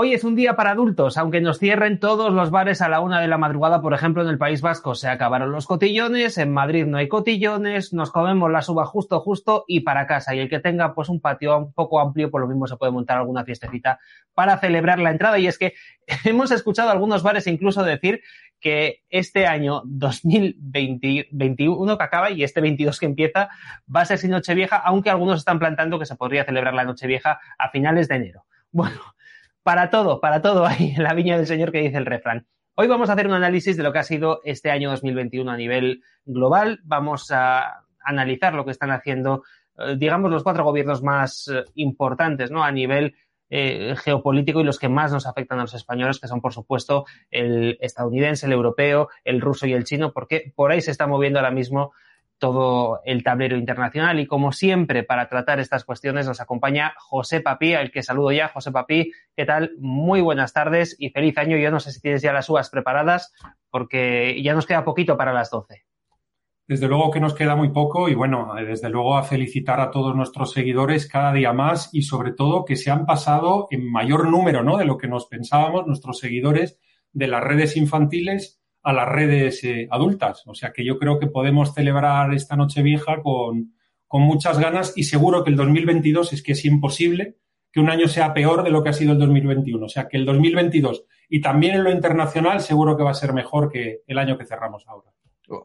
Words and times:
Hoy 0.00 0.14
es 0.14 0.22
un 0.22 0.36
día 0.36 0.54
para 0.54 0.70
adultos, 0.70 1.18
aunque 1.18 1.40
nos 1.40 1.58
cierren 1.58 1.98
todos 1.98 2.32
los 2.32 2.52
bares 2.52 2.82
a 2.82 2.88
la 2.88 3.00
una 3.00 3.20
de 3.20 3.26
la 3.26 3.36
madrugada, 3.36 3.82
por 3.82 3.94
ejemplo, 3.94 4.22
en 4.22 4.28
el 4.28 4.38
País 4.38 4.60
Vasco 4.60 4.94
se 4.94 5.08
acabaron 5.08 5.50
los 5.50 5.66
cotillones, 5.66 6.38
en 6.38 6.52
Madrid 6.52 6.86
no 6.86 6.98
hay 6.98 7.08
cotillones, 7.08 7.92
nos 7.92 8.12
comemos 8.12 8.48
la 8.48 8.62
suba 8.62 8.86
justo, 8.86 9.18
justo 9.18 9.64
y 9.66 9.80
para 9.80 10.06
casa. 10.06 10.36
Y 10.36 10.38
el 10.38 10.48
que 10.48 10.60
tenga 10.60 10.94
pues 10.94 11.08
un 11.08 11.20
patio 11.20 11.58
un 11.58 11.72
poco 11.72 11.98
amplio, 11.98 12.30
por 12.30 12.40
lo 12.40 12.46
mismo 12.46 12.68
se 12.68 12.76
puede 12.76 12.92
montar 12.92 13.18
alguna 13.18 13.44
fiestecita 13.44 13.98
para 14.34 14.58
celebrar 14.58 15.00
la 15.00 15.10
entrada. 15.10 15.36
Y 15.40 15.48
es 15.48 15.58
que 15.58 15.74
hemos 16.24 16.52
escuchado 16.52 16.90
algunos 16.90 17.24
bares 17.24 17.48
incluso 17.48 17.82
decir 17.82 18.20
que 18.60 19.02
este 19.10 19.48
año 19.48 19.82
2021 19.84 21.98
que 21.98 22.04
acaba 22.04 22.30
y 22.30 22.44
este 22.44 22.60
22 22.60 23.00
que 23.00 23.06
empieza 23.06 23.48
va 23.92 24.02
a 24.02 24.04
ser 24.04 24.18
sin 24.18 24.30
Nochevieja, 24.30 24.76
aunque 24.76 25.10
algunos 25.10 25.40
están 25.40 25.58
plantando 25.58 25.98
que 25.98 26.06
se 26.06 26.14
podría 26.14 26.44
celebrar 26.44 26.74
la 26.74 26.84
Nochevieja 26.84 27.40
a 27.58 27.70
finales 27.70 28.06
de 28.06 28.14
enero. 28.14 28.44
Bueno, 28.70 29.00
para 29.68 29.90
todo, 29.90 30.18
para 30.18 30.40
todo 30.40 30.64
hay 30.64 30.94
la 30.96 31.12
viña 31.12 31.36
del 31.36 31.46
Señor 31.46 31.72
que 31.72 31.82
dice 31.82 31.98
el 31.98 32.06
refrán. 32.06 32.46
Hoy 32.74 32.86
vamos 32.86 33.10
a 33.10 33.12
hacer 33.12 33.26
un 33.26 33.34
análisis 33.34 33.76
de 33.76 33.82
lo 33.82 33.92
que 33.92 33.98
ha 33.98 34.02
sido 34.02 34.40
este 34.44 34.70
año 34.70 34.88
2021 34.88 35.50
a 35.50 35.58
nivel 35.58 36.02
global. 36.24 36.80
Vamos 36.84 37.30
a 37.32 37.84
analizar 38.00 38.54
lo 38.54 38.64
que 38.64 38.70
están 38.70 38.92
haciendo, 38.92 39.42
eh, 39.76 39.96
digamos, 39.98 40.30
los 40.30 40.42
cuatro 40.42 40.64
gobiernos 40.64 41.02
más 41.02 41.48
eh, 41.48 41.64
importantes, 41.74 42.50
¿no? 42.50 42.64
A 42.64 42.72
nivel 42.72 43.14
eh, 43.50 43.94
geopolítico 44.02 44.62
y 44.62 44.64
los 44.64 44.78
que 44.78 44.88
más 44.88 45.12
nos 45.12 45.26
afectan 45.26 45.58
a 45.58 45.62
los 45.64 45.74
españoles, 45.74 46.18
que 46.18 46.28
son, 46.28 46.40
por 46.40 46.54
supuesto, 46.54 47.04
el 47.30 47.76
estadounidense, 47.82 48.46
el 48.46 48.52
europeo, 48.52 49.10
el 49.22 49.42
ruso 49.42 49.66
y 49.66 49.74
el 49.74 49.84
chino, 49.84 50.14
porque 50.14 50.50
por 50.56 50.72
ahí 50.72 50.80
se 50.80 50.92
está 50.92 51.06
moviendo 51.06 51.40
ahora 51.40 51.50
mismo 51.50 51.92
todo 52.38 53.00
el 53.04 53.22
tablero 53.22 53.56
internacional 53.56 54.20
y 54.20 54.26
como 54.26 54.52
siempre 54.52 55.02
para 55.02 55.28
tratar 55.28 55.60
estas 55.60 55.84
cuestiones 55.84 56.26
nos 56.26 56.40
acompaña 56.40 56.94
José 56.98 57.40
Papí, 57.40 57.74
al 57.74 57.90
que 57.90 58.02
saludo 58.02 58.32
ya. 58.32 58.48
José 58.48 58.72
Papí, 58.72 59.12
¿qué 59.36 59.44
tal? 59.44 59.72
Muy 59.78 60.20
buenas 60.20 60.52
tardes 60.52 60.96
y 60.98 61.10
feliz 61.10 61.36
año. 61.38 61.56
Yo 61.56 61.70
no 61.70 61.80
sé 61.80 61.92
si 61.92 62.00
tienes 62.00 62.22
ya 62.22 62.32
las 62.32 62.48
uvas 62.48 62.70
preparadas 62.70 63.32
porque 63.70 64.40
ya 64.42 64.54
nos 64.54 64.66
queda 64.66 64.84
poquito 64.84 65.16
para 65.16 65.32
las 65.32 65.50
12. 65.50 65.84
Desde 66.68 66.86
luego 66.86 67.10
que 67.10 67.20
nos 67.20 67.34
queda 67.34 67.56
muy 67.56 67.70
poco 67.70 68.10
y 68.10 68.14
bueno, 68.14 68.52
desde 68.54 68.90
luego 68.90 69.16
a 69.16 69.22
felicitar 69.22 69.80
a 69.80 69.90
todos 69.90 70.14
nuestros 70.14 70.52
seguidores 70.52 71.08
cada 71.08 71.32
día 71.32 71.54
más 71.54 71.88
y 71.94 72.02
sobre 72.02 72.32
todo 72.32 72.66
que 72.66 72.76
se 72.76 72.90
han 72.90 73.06
pasado 73.06 73.68
en 73.70 73.90
mayor 73.90 74.28
número, 74.28 74.62
¿no? 74.62 74.76
De 74.76 74.84
lo 74.84 74.98
que 74.98 75.08
nos 75.08 75.26
pensábamos 75.26 75.86
nuestros 75.86 76.18
seguidores 76.18 76.78
de 77.12 77.26
las 77.26 77.42
redes 77.42 77.76
infantiles 77.78 78.57
a 78.88 78.92
las 78.94 79.06
redes 79.06 79.62
eh, 79.64 79.86
adultas. 79.90 80.44
O 80.46 80.54
sea 80.54 80.72
que 80.72 80.82
yo 80.82 80.98
creo 80.98 81.18
que 81.18 81.26
podemos 81.26 81.74
celebrar 81.74 82.32
esta 82.32 82.56
noche 82.56 82.80
vieja 82.80 83.20
con, 83.22 83.74
con 84.06 84.22
muchas 84.22 84.58
ganas 84.58 84.94
y 84.96 85.02
seguro 85.02 85.44
que 85.44 85.50
el 85.50 85.56
2022 85.56 86.32
es 86.32 86.42
que 86.42 86.52
es 86.52 86.64
imposible 86.64 87.36
que 87.70 87.80
un 87.80 87.90
año 87.90 88.08
sea 88.08 88.32
peor 88.32 88.64
de 88.64 88.70
lo 88.70 88.82
que 88.82 88.88
ha 88.88 88.94
sido 88.94 89.12
el 89.12 89.18
2021. 89.18 89.84
O 89.84 89.88
sea 89.90 90.08
que 90.08 90.16
el 90.16 90.24
2022 90.24 91.04
y 91.28 91.42
también 91.42 91.74
en 91.74 91.84
lo 91.84 91.90
internacional 91.90 92.62
seguro 92.62 92.96
que 92.96 93.02
va 93.02 93.10
a 93.10 93.14
ser 93.14 93.34
mejor 93.34 93.70
que 93.70 94.00
el 94.06 94.18
año 94.18 94.38
que 94.38 94.46
cerramos 94.46 94.86
ahora. 94.88 95.10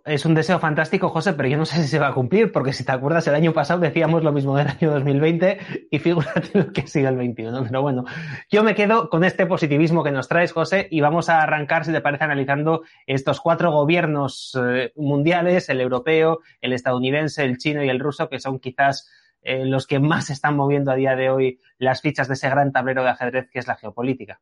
Es 0.05 0.25
un 0.25 0.33
deseo 0.33 0.59
fantástico, 0.59 1.09
José, 1.09 1.33
pero 1.33 1.49
yo 1.49 1.57
no 1.57 1.65
sé 1.65 1.81
si 1.81 1.89
se 1.89 1.99
va 1.99 2.07
a 2.07 2.13
cumplir, 2.13 2.53
porque 2.53 2.71
si 2.71 2.85
te 2.85 2.93
acuerdas, 2.93 3.27
el 3.27 3.35
año 3.35 3.51
pasado 3.51 3.81
decíamos 3.81 4.23
lo 4.23 4.31
mismo 4.31 4.55
del 4.55 4.67
año 4.69 4.91
2020 4.91 5.87
y 5.91 5.99
fíjate 5.99 6.57
lo 6.57 6.71
que 6.71 6.87
sigue 6.87 7.07
el 7.07 7.17
21. 7.17 7.65
Pero 7.65 7.81
bueno, 7.81 8.05
yo 8.49 8.63
me 8.63 8.75
quedo 8.75 9.09
con 9.09 9.25
este 9.25 9.45
positivismo 9.45 10.01
que 10.01 10.11
nos 10.11 10.29
traes, 10.29 10.53
José, 10.53 10.87
y 10.89 11.01
vamos 11.01 11.27
a 11.27 11.41
arrancar, 11.41 11.83
si 11.83 11.91
te 11.91 11.99
parece, 11.99 12.23
analizando 12.23 12.83
estos 13.07 13.41
cuatro 13.41 13.71
gobiernos 13.71 14.57
eh, 14.61 14.93
mundiales, 14.95 15.67
el 15.67 15.81
europeo, 15.81 16.39
el 16.61 16.71
estadounidense, 16.71 17.43
el 17.43 17.57
chino 17.57 17.83
y 17.83 17.89
el 17.89 17.99
ruso, 17.99 18.29
que 18.29 18.39
son 18.39 18.59
quizás 18.59 19.09
eh, 19.41 19.65
los 19.65 19.85
que 19.85 19.99
más 19.99 20.29
están 20.29 20.55
moviendo 20.55 20.91
a 20.91 20.95
día 20.95 21.17
de 21.17 21.29
hoy 21.29 21.59
las 21.77 22.01
fichas 22.01 22.29
de 22.29 22.35
ese 22.35 22.49
gran 22.49 22.71
tablero 22.71 23.03
de 23.03 23.09
ajedrez 23.09 23.49
que 23.51 23.59
es 23.59 23.67
la 23.67 23.75
geopolítica. 23.75 24.39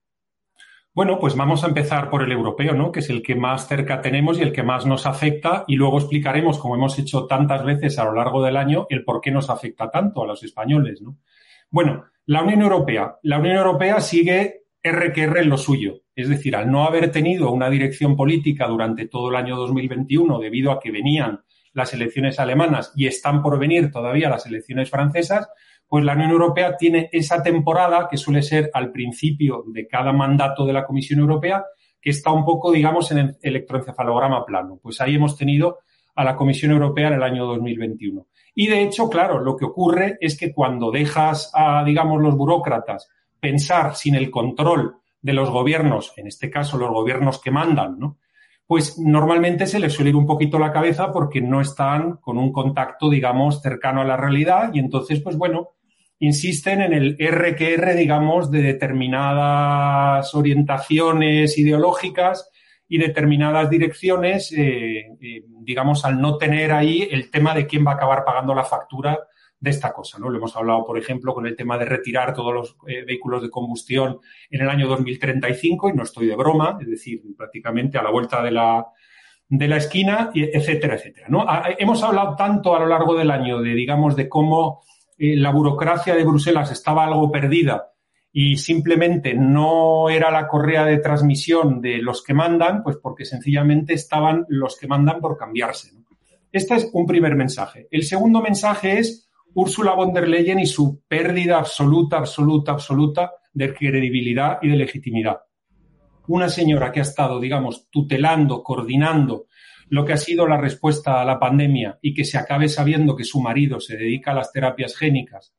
Bueno, 0.93 1.19
pues 1.19 1.37
vamos 1.37 1.63
a 1.63 1.67
empezar 1.67 2.09
por 2.09 2.21
el 2.21 2.33
europeo, 2.33 2.73
¿no? 2.73 2.91
Que 2.91 2.99
es 2.99 3.09
el 3.09 3.23
que 3.23 3.33
más 3.33 3.67
cerca 3.69 4.01
tenemos 4.01 4.37
y 4.37 4.41
el 4.41 4.51
que 4.51 4.61
más 4.61 4.85
nos 4.85 5.05
afecta 5.05 5.63
y 5.65 5.77
luego 5.77 5.97
explicaremos, 5.97 6.59
como 6.59 6.75
hemos 6.75 6.99
hecho 6.99 7.27
tantas 7.27 7.63
veces 7.63 7.97
a 7.97 8.03
lo 8.03 8.13
largo 8.13 8.43
del 8.43 8.57
año, 8.57 8.87
el 8.89 9.05
por 9.05 9.21
qué 9.21 9.31
nos 9.31 9.49
afecta 9.49 9.89
tanto 9.89 10.21
a 10.21 10.27
los 10.27 10.43
españoles, 10.43 11.01
¿no? 11.01 11.17
Bueno, 11.69 12.03
la 12.25 12.43
Unión 12.43 12.61
Europea. 12.61 13.15
La 13.23 13.39
Unión 13.39 13.55
Europea 13.55 14.01
sigue 14.01 14.63
RQR 14.83 15.39
en 15.39 15.49
lo 15.49 15.57
suyo. 15.57 16.01
Es 16.13 16.27
decir, 16.27 16.57
al 16.57 16.69
no 16.69 16.83
haber 16.83 17.09
tenido 17.09 17.51
una 17.51 17.69
dirección 17.69 18.17
política 18.17 18.67
durante 18.67 19.07
todo 19.07 19.29
el 19.29 19.37
año 19.37 19.55
2021 19.55 20.39
debido 20.39 20.71
a 20.71 20.79
que 20.81 20.91
venían 20.91 21.39
las 21.73 21.93
elecciones 21.93 22.37
alemanas 22.37 22.91
y 22.97 23.07
están 23.07 23.41
por 23.41 23.57
venir 23.57 23.91
todavía 23.91 24.29
las 24.29 24.45
elecciones 24.45 24.89
francesas, 24.89 25.47
pues 25.91 26.05
la 26.05 26.13
Unión 26.13 26.31
Europea 26.31 26.77
tiene 26.77 27.09
esa 27.11 27.43
temporada 27.43 28.07
que 28.09 28.15
suele 28.15 28.41
ser 28.43 28.71
al 28.73 28.93
principio 28.93 29.65
de 29.67 29.89
cada 29.89 30.13
mandato 30.13 30.65
de 30.65 30.71
la 30.71 30.85
Comisión 30.85 31.19
Europea, 31.19 31.65
que 31.99 32.11
está 32.11 32.31
un 32.31 32.45
poco, 32.45 32.71
digamos, 32.71 33.11
en 33.11 33.17
el 33.17 33.37
electroencefalograma 33.41 34.45
plano. 34.45 34.79
Pues 34.81 35.01
ahí 35.01 35.15
hemos 35.15 35.35
tenido 35.35 35.79
a 36.15 36.23
la 36.23 36.37
Comisión 36.37 36.71
Europea 36.71 37.09
en 37.09 37.15
el 37.15 37.23
año 37.23 37.45
2021. 37.45 38.25
Y 38.55 38.67
de 38.67 38.83
hecho, 38.83 39.09
claro, 39.09 39.41
lo 39.41 39.57
que 39.57 39.65
ocurre 39.65 40.17
es 40.21 40.37
que 40.37 40.53
cuando 40.53 40.91
dejas 40.91 41.51
a, 41.53 41.83
digamos, 41.83 42.21
los 42.21 42.37
burócratas 42.37 43.09
pensar 43.41 43.93
sin 43.93 44.15
el 44.15 44.31
control 44.31 44.95
de 45.21 45.33
los 45.33 45.49
gobiernos, 45.49 46.13
en 46.15 46.27
este 46.27 46.49
caso 46.49 46.77
los 46.77 46.91
gobiernos 46.91 47.41
que 47.41 47.51
mandan, 47.51 47.99
¿no? 47.99 48.17
Pues 48.65 48.97
normalmente 48.97 49.67
se 49.67 49.77
les 49.77 49.91
suele 49.91 50.11
ir 50.11 50.15
un 50.15 50.25
poquito 50.25 50.57
la 50.57 50.71
cabeza 50.71 51.11
porque 51.11 51.41
no 51.41 51.59
están 51.59 52.15
con 52.21 52.37
un 52.37 52.53
contacto, 52.53 53.09
digamos, 53.09 53.61
cercano 53.61 53.99
a 53.99 54.05
la 54.05 54.15
realidad 54.15 54.71
y 54.73 54.79
entonces, 54.79 55.19
pues 55.19 55.35
bueno, 55.35 55.71
insisten 56.21 56.81
en 56.81 56.93
el 56.93 57.17
RQR, 57.19 57.95
digamos, 57.95 58.51
de 58.51 58.61
determinadas 58.61 60.33
orientaciones 60.35 61.57
ideológicas 61.57 62.49
y 62.87 62.99
determinadas 62.99 63.71
direcciones, 63.71 64.51
eh, 64.51 65.07
eh, 65.19 65.43
digamos, 65.61 66.05
al 66.05 66.21
no 66.21 66.37
tener 66.37 66.73
ahí 66.73 67.07
el 67.09 67.31
tema 67.31 67.55
de 67.55 67.65
quién 67.65 67.85
va 67.85 67.93
a 67.93 67.95
acabar 67.95 68.23
pagando 68.23 68.53
la 68.53 68.63
factura 68.63 69.17
de 69.59 69.69
esta 69.71 69.91
cosa, 69.93 70.19
¿no? 70.19 70.29
Lo 70.29 70.37
hemos 70.37 70.55
hablado, 70.55 70.85
por 70.85 70.99
ejemplo, 70.99 71.33
con 71.33 71.47
el 71.47 71.55
tema 71.55 71.77
de 71.79 71.85
retirar 71.85 72.35
todos 72.35 72.53
los 72.53 72.77
eh, 72.87 73.03
vehículos 73.03 73.41
de 73.41 73.49
combustión 73.49 74.19
en 74.51 74.61
el 74.61 74.69
año 74.69 74.87
2035, 74.87 75.89
y 75.89 75.93
no 75.93 76.03
estoy 76.03 76.27
de 76.27 76.35
broma, 76.35 76.77
es 76.79 76.87
decir, 76.87 77.21
prácticamente 77.35 77.97
a 77.97 78.03
la 78.03 78.11
vuelta 78.11 78.43
de 78.43 78.51
la, 78.51 78.85
de 79.47 79.67
la 79.67 79.77
esquina, 79.77 80.29
etcétera, 80.35 80.95
etcétera, 80.95 81.27
¿no? 81.29 81.45
hemos 81.79 82.03
hablado 82.03 82.35
tanto 82.35 82.75
a 82.75 82.79
lo 82.79 82.87
largo 82.87 83.15
del 83.15 83.31
año 83.31 83.59
de, 83.59 83.73
digamos, 83.73 84.15
de 84.15 84.29
cómo 84.29 84.81
eh, 85.23 85.35
la 85.35 85.51
burocracia 85.51 86.15
de 86.15 86.23
Bruselas 86.23 86.71
estaba 86.71 87.05
algo 87.05 87.31
perdida 87.31 87.91
y 88.33 88.57
simplemente 88.57 89.35
no 89.35 90.09
era 90.09 90.31
la 90.31 90.47
correa 90.47 90.83
de 90.83 90.97
transmisión 90.97 91.79
de 91.79 91.99
los 91.99 92.23
que 92.23 92.33
mandan, 92.33 92.81
pues 92.81 92.97
porque 92.97 93.23
sencillamente 93.23 93.93
estaban 93.93 94.47
los 94.49 94.79
que 94.79 94.87
mandan 94.87 95.19
por 95.19 95.37
cambiarse. 95.37 95.91
Este 96.51 96.73
es 96.73 96.89
un 96.93 97.05
primer 97.05 97.35
mensaje. 97.35 97.87
El 97.91 98.01
segundo 98.03 98.41
mensaje 98.41 98.97
es 98.97 99.29
Ursula 99.53 99.93
von 99.93 100.11
der 100.11 100.27
Leyen 100.27 100.57
y 100.57 100.65
su 100.65 101.03
pérdida 101.07 101.59
absoluta, 101.59 102.17
absoluta, 102.17 102.71
absoluta 102.71 103.31
de 103.53 103.75
credibilidad 103.75 104.57
y 104.63 104.69
de 104.69 104.75
legitimidad. 104.75 105.41
Una 106.29 106.49
señora 106.49 106.91
que 106.91 107.01
ha 107.01 107.03
estado, 107.03 107.39
digamos, 107.39 107.91
tutelando, 107.91 108.63
coordinando 108.63 109.45
lo 109.91 110.05
que 110.05 110.13
ha 110.13 110.17
sido 110.17 110.47
la 110.47 110.55
respuesta 110.55 111.21
a 111.21 111.25
la 111.25 111.37
pandemia 111.37 111.99
y 112.01 112.13
que 112.13 112.23
se 112.23 112.37
acabe 112.37 112.69
sabiendo 112.69 113.13
que 113.13 113.25
su 113.25 113.41
marido 113.41 113.81
se 113.81 113.97
dedica 113.97 114.31
a 114.31 114.35
las 114.35 114.49
terapias 114.53 114.95
génicas. 114.95 115.53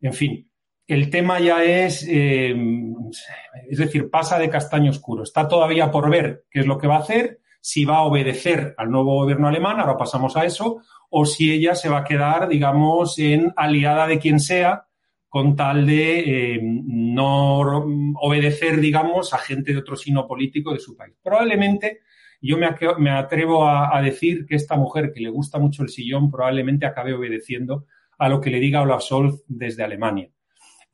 En 0.00 0.12
fin, 0.12 0.50
el 0.88 1.08
tema 1.08 1.38
ya 1.38 1.62
es, 1.62 2.04
eh, 2.08 2.52
es 3.68 3.78
decir, 3.78 4.10
pasa 4.10 4.40
de 4.40 4.50
castaño 4.50 4.90
oscuro. 4.90 5.22
Está 5.22 5.46
todavía 5.46 5.88
por 5.92 6.10
ver 6.10 6.46
qué 6.50 6.60
es 6.60 6.66
lo 6.66 6.78
que 6.78 6.88
va 6.88 6.96
a 6.96 7.00
hacer, 7.00 7.42
si 7.60 7.84
va 7.84 7.98
a 7.98 8.02
obedecer 8.02 8.74
al 8.76 8.90
nuevo 8.90 9.14
gobierno 9.14 9.46
alemán, 9.46 9.78
ahora 9.78 9.96
pasamos 9.96 10.36
a 10.36 10.44
eso, 10.44 10.82
o 11.08 11.24
si 11.24 11.52
ella 11.52 11.76
se 11.76 11.88
va 11.88 11.98
a 11.98 12.04
quedar, 12.04 12.48
digamos, 12.48 13.20
en 13.20 13.52
aliada 13.54 14.08
de 14.08 14.18
quien 14.18 14.40
sea, 14.40 14.88
con 15.28 15.54
tal 15.54 15.86
de 15.86 16.54
eh, 16.54 16.60
no 16.60 17.60
obedecer, 18.20 18.80
digamos, 18.80 19.32
a 19.32 19.38
gente 19.38 19.72
de 19.72 19.78
otro 19.78 19.94
signo 19.94 20.26
político 20.26 20.72
de 20.72 20.80
su 20.80 20.96
país. 20.96 21.14
Probablemente 21.22 22.00
yo 22.40 22.56
me, 22.56 23.10
atrevo 23.10 23.68
a, 23.68 24.00
decir 24.00 24.46
que 24.46 24.56
esta 24.56 24.76
mujer 24.76 25.12
que 25.12 25.20
le 25.20 25.30
gusta 25.30 25.58
mucho 25.58 25.82
el 25.82 25.90
sillón 25.90 26.30
probablemente 26.30 26.86
acabe 26.86 27.12
obedeciendo 27.12 27.86
a 28.18 28.28
lo 28.28 28.40
que 28.40 28.50
le 28.50 28.60
diga 28.60 28.82
Olaf 28.82 29.02
Scholz 29.02 29.44
desde 29.46 29.84
Alemania. 29.84 30.30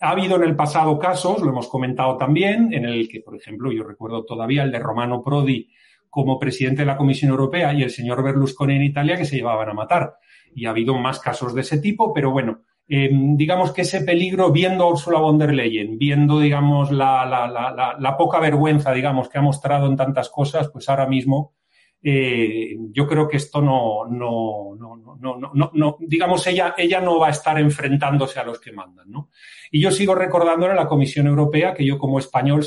Ha 0.01 0.11
habido 0.11 0.37
en 0.37 0.43
el 0.43 0.57
pasado 0.57 0.99
casos, 0.99 1.41
lo 1.41 1.51
hemos 1.51 1.69
comentado 1.69 2.17
también, 2.17 2.73
en 2.73 2.85
el 2.85 3.09
que, 3.09 3.21
por 3.21 3.37
ejemplo, 3.37 3.73
yo 3.73 3.85
recuerdo 3.85 4.25
todavía 4.25 4.63
el 4.63 4.73
de 4.73 4.79
Romano 4.79 5.23
Prodi 5.23 5.71
como 6.11 6.39
presidente 6.39 6.83
de 6.83 6.87
la 6.87 6.97
Comisión 6.97 7.31
Europea 7.31 7.73
y 7.73 7.83
el 7.83 7.91
señor 7.91 8.23
Berlusconi 8.23 8.77
en 8.77 8.83
Italia 8.83 9.17
que 9.17 9.25
se 9.25 9.37
llevaban 9.37 9.69
a 9.69 9.75
matar. 9.75 10.17
Y 10.55 10.67
ha 10.67 10.71
habido 10.71 10.95
más 10.99 11.21
casos 11.21 11.55
de 11.55 11.61
ese 11.61 11.79
tipo, 11.79 12.13
pero 12.13 12.31
bueno, 12.31 12.65
eh, 12.89 13.11
digamos 13.13 13.73
que 13.73 13.83
ese 13.83 14.03
peligro, 14.03 14.53
viendo 14.53 14.85
a 14.85 14.91
Ursula 14.91 15.19
von 15.19 15.39
der 15.39 15.53
Leyen, 15.53 15.99
viendo, 15.99 16.39
digamos, 16.39 16.93
la, 16.93 17.27
la, 17.27 17.49
la, 17.49 17.97
la, 17.99 18.17
poca 18.17 18.39
vergüenza, 18.39 18.93
digamos, 18.93 19.29
que 19.29 19.39
ha 19.39 19.43
mostrado 19.43 19.87
en 19.87 19.97
tantas 19.97 20.29
cosas, 20.29 20.69
pues 20.71 20.89
ahora 20.89 21.07
mismo 21.07 21.55
eh, 22.01 22.77
yo 22.93 23.09
creo 23.09 23.27
que 23.27 23.39
esto 23.39 23.61
no, 23.61 24.07
no, 24.09 24.77
no, 24.79 24.97
no, 25.19 25.51
no, 25.53 25.71
no, 25.75 25.97
digamos, 25.99 26.47
ella, 26.47 26.75
ella 26.79 27.01
no 27.01 27.19
va 27.19 27.29
a 27.29 27.31
estar 27.31 27.59
enfrentándose 27.59 28.39
a 28.39 28.45
los 28.45 28.61
que 28.61 28.71
mandan, 28.71 29.11
¿no? 29.11 29.31
Y 29.73 29.81
yo 29.81 29.91
sigo 29.91 30.15
recordando 30.15 30.71
en 30.71 30.77
la 30.77 30.87
Comisión 30.87 31.27
Europea 31.27 31.75
que 31.75 31.85
yo 31.85 31.99
como 31.99 32.21
español 32.21 32.65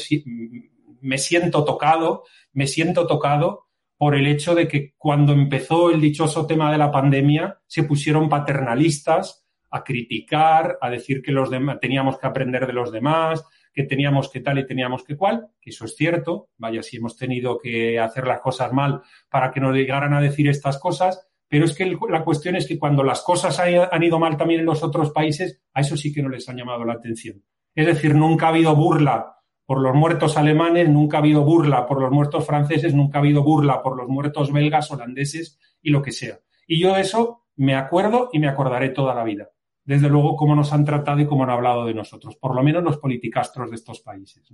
me 1.00 1.18
siento 1.18 1.63
tocado, 1.63 2.24
me 2.51 2.68
siento 2.68 3.07
tocado 3.07 3.68
por 3.98 4.16
el 4.16 4.27
hecho 4.27 4.56
de 4.56 4.68
que 4.68 4.94
cuando 4.98 5.31
empezó 5.31 5.92
el 5.92 6.01
dichoso 6.01 6.45
tema 6.45 6.71
de 6.71 6.77
la 6.77 6.92
pandemia 6.92 7.60
se 7.68 7.83
pusieron 7.83 8.27
paternalistas 8.27 9.38
a 9.71 9.83
criticar, 9.83 10.77
a 10.81 10.89
decir 10.89 11.21
que 11.21 11.31
los 11.31 11.50
demás 11.50 11.80
teníamos 11.80 12.18
que 12.18 12.27
aprender 12.27 12.66
de 12.68 12.74
los 12.74 12.92
demás, 12.92 13.45
que 13.74 13.83
teníamos 13.83 14.30
que 14.30 14.42
tal 14.42 14.60
y 14.60 14.66
teníamos 14.66 15.04
que 15.04 15.16
cual, 15.16 15.48
que 15.62 15.69
eso 15.69 15.86
es 15.86 15.95
cierto, 15.95 16.50
vaya 16.57 16.83
si 16.83 16.98
hemos 16.98 17.16
tenido 17.16 17.57
que 17.57 18.00
hacer 18.00 18.27
las 18.27 18.42
cosas 18.42 18.74
mal 18.74 19.01
para 19.30 19.51
que 19.51 19.60
nos 19.60 19.75
llegaran 19.75 20.13
a 20.13 20.21
decir 20.21 20.50
estas 20.50 20.77
cosas, 20.80 21.27
pero 21.48 21.66
es 21.66 21.75
que 21.75 21.98
la 22.10 22.24
cuestión 22.24 22.56
es 22.56 22.68
que 22.68 22.77
cuando 22.77 23.04
las 23.04 23.21
cosas 23.21 23.60
han 23.60 24.04
ido 24.04 24.19
mal 24.19 24.38
también 24.38 24.62
en 24.62 24.66
los 24.66 24.83
otros 24.83 25.12
países, 25.12 25.62
a 25.74 25.81
eso 25.81 25.98
sí 25.98 26.13
que 26.13 26.21
no 26.21 26.30
les 26.30 26.48
ha 26.50 26.54
llamado 26.54 26.86
la 26.86 26.94
atención. 26.94 27.44
Es 27.74 27.86
decir, 27.86 28.16
nunca 28.16 28.48
ha 28.48 28.50
habido 28.50 28.75
burla 28.75 29.38
por 29.66 29.81
los 29.81 29.95
muertos 29.95 30.38
alemanes, 30.38 30.89
nunca 30.89 31.18
ha 31.18 31.21
habido 31.21 31.44
burla 31.44 31.86
por 31.86 32.01
los 32.01 32.12
muertos 32.12 32.45
franceses, 32.45 32.94
nunca 32.94 33.18
ha 33.18 33.21
habido 33.21 33.44
burla 33.44 33.81
por 33.81 33.95
los 33.98 34.07
muertos 34.07 34.51
belgas, 34.51 34.92
holandeses 34.92 35.60
y 35.81 35.92
lo 35.92 36.01
que 36.01 36.12
sea. 36.12 36.39
Y 36.68 36.80
yo 36.80 36.94
de 36.94 37.01
eso 37.01 37.45
me 37.56 37.75
acuerdo 37.75 38.30
y 38.31 38.39
me 38.39 38.48
acordaré 38.48 38.89
toda 38.89 39.16
la 39.16 39.24
vida 39.24 39.50
desde 39.83 40.09
luego, 40.09 40.35
cómo 40.35 40.55
nos 40.55 40.71
han 40.73 40.85
tratado 40.85 41.19
y 41.19 41.25
cómo 41.25 41.43
han 41.43 41.49
hablado 41.49 41.85
de 41.85 41.93
nosotros, 41.93 42.35
por 42.35 42.55
lo 42.55 42.63
menos 42.63 42.83
los 42.83 42.97
politicastros 42.97 43.69
de 43.69 43.75
estos 43.75 44.01
países. 44.01 44.47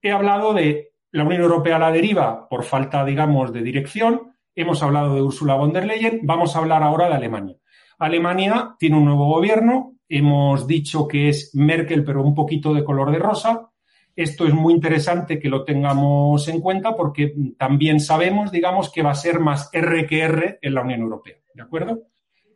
He 0.00 0.10
hablado 0.10 0.54
de 0.54 0.92
la 1.12 1.24
Unión 1.24 1.42
Europea 1.42 1.76
a 1.76 1.80
la 1.80 1.92
deriva 1.92 2.48
por 2.48 2.64
falta, 2.64 3.04
digamos, 3.04 3.52
de 3.52 3.62
dirección. 3.62 4.32
Hemos 4.54 4.82
hablado 4.82 5.14
de 5.14 5.22
Ursula 5.22 5.54
von 5.54 5.72
der 5.72 5.86
Leyen. 5.86 6.20
Vamos 6.22 6.54
a 6.54 6.60
hablar 6.60 6.82
ahora 6.82 7.08
de 7.08 7.14
Alemania. 7.14 7.56
Alemania 7.98 8.76
tiene 8.78 8.96
un 8.96 9.04
nuevo 9.04 9.26
gobierno. 9.26 9.96
Hemos 10.08 10.66
dicho 10.66 11.06
que 11.06 11.28
es 11.28 11.54
Merkel, 11.54 12.04
pero 12.04 12.22
un 12.22 12.34
poquito 12.34 12.72
de 12.72 12.84
color 12.84 13.10
de 13.12 13.18
rosa. 13.18 13.70
Esto 14.16 14.46
es 14.46 14.54
muy 14.54 14.74
interesante 14.74 15.38
que 15.38 15.48
lo 15.48 15.64
tengamos 15.64 16.48
en 16.48 16.60
cuenta 16.60 16.96
porque 16.96 17.34
también 17.56 18.00
sabemos, 18.00 18.50
digamos, 18.50 18.90
que 18.90 19.02
va 19.02 19.12
a 19.12 19.14
ser 19.14 19.40
más 19.40 19.70
R 19.72 20.06
que 20.06 20.20
R 20.20 20.58
en 20.62 20.74
la 20.74 20.82
Unión 20.82 21.00
Europea. 21.00 21.36
¿De 21.54 21.62
acuerdo? 21.62 22.02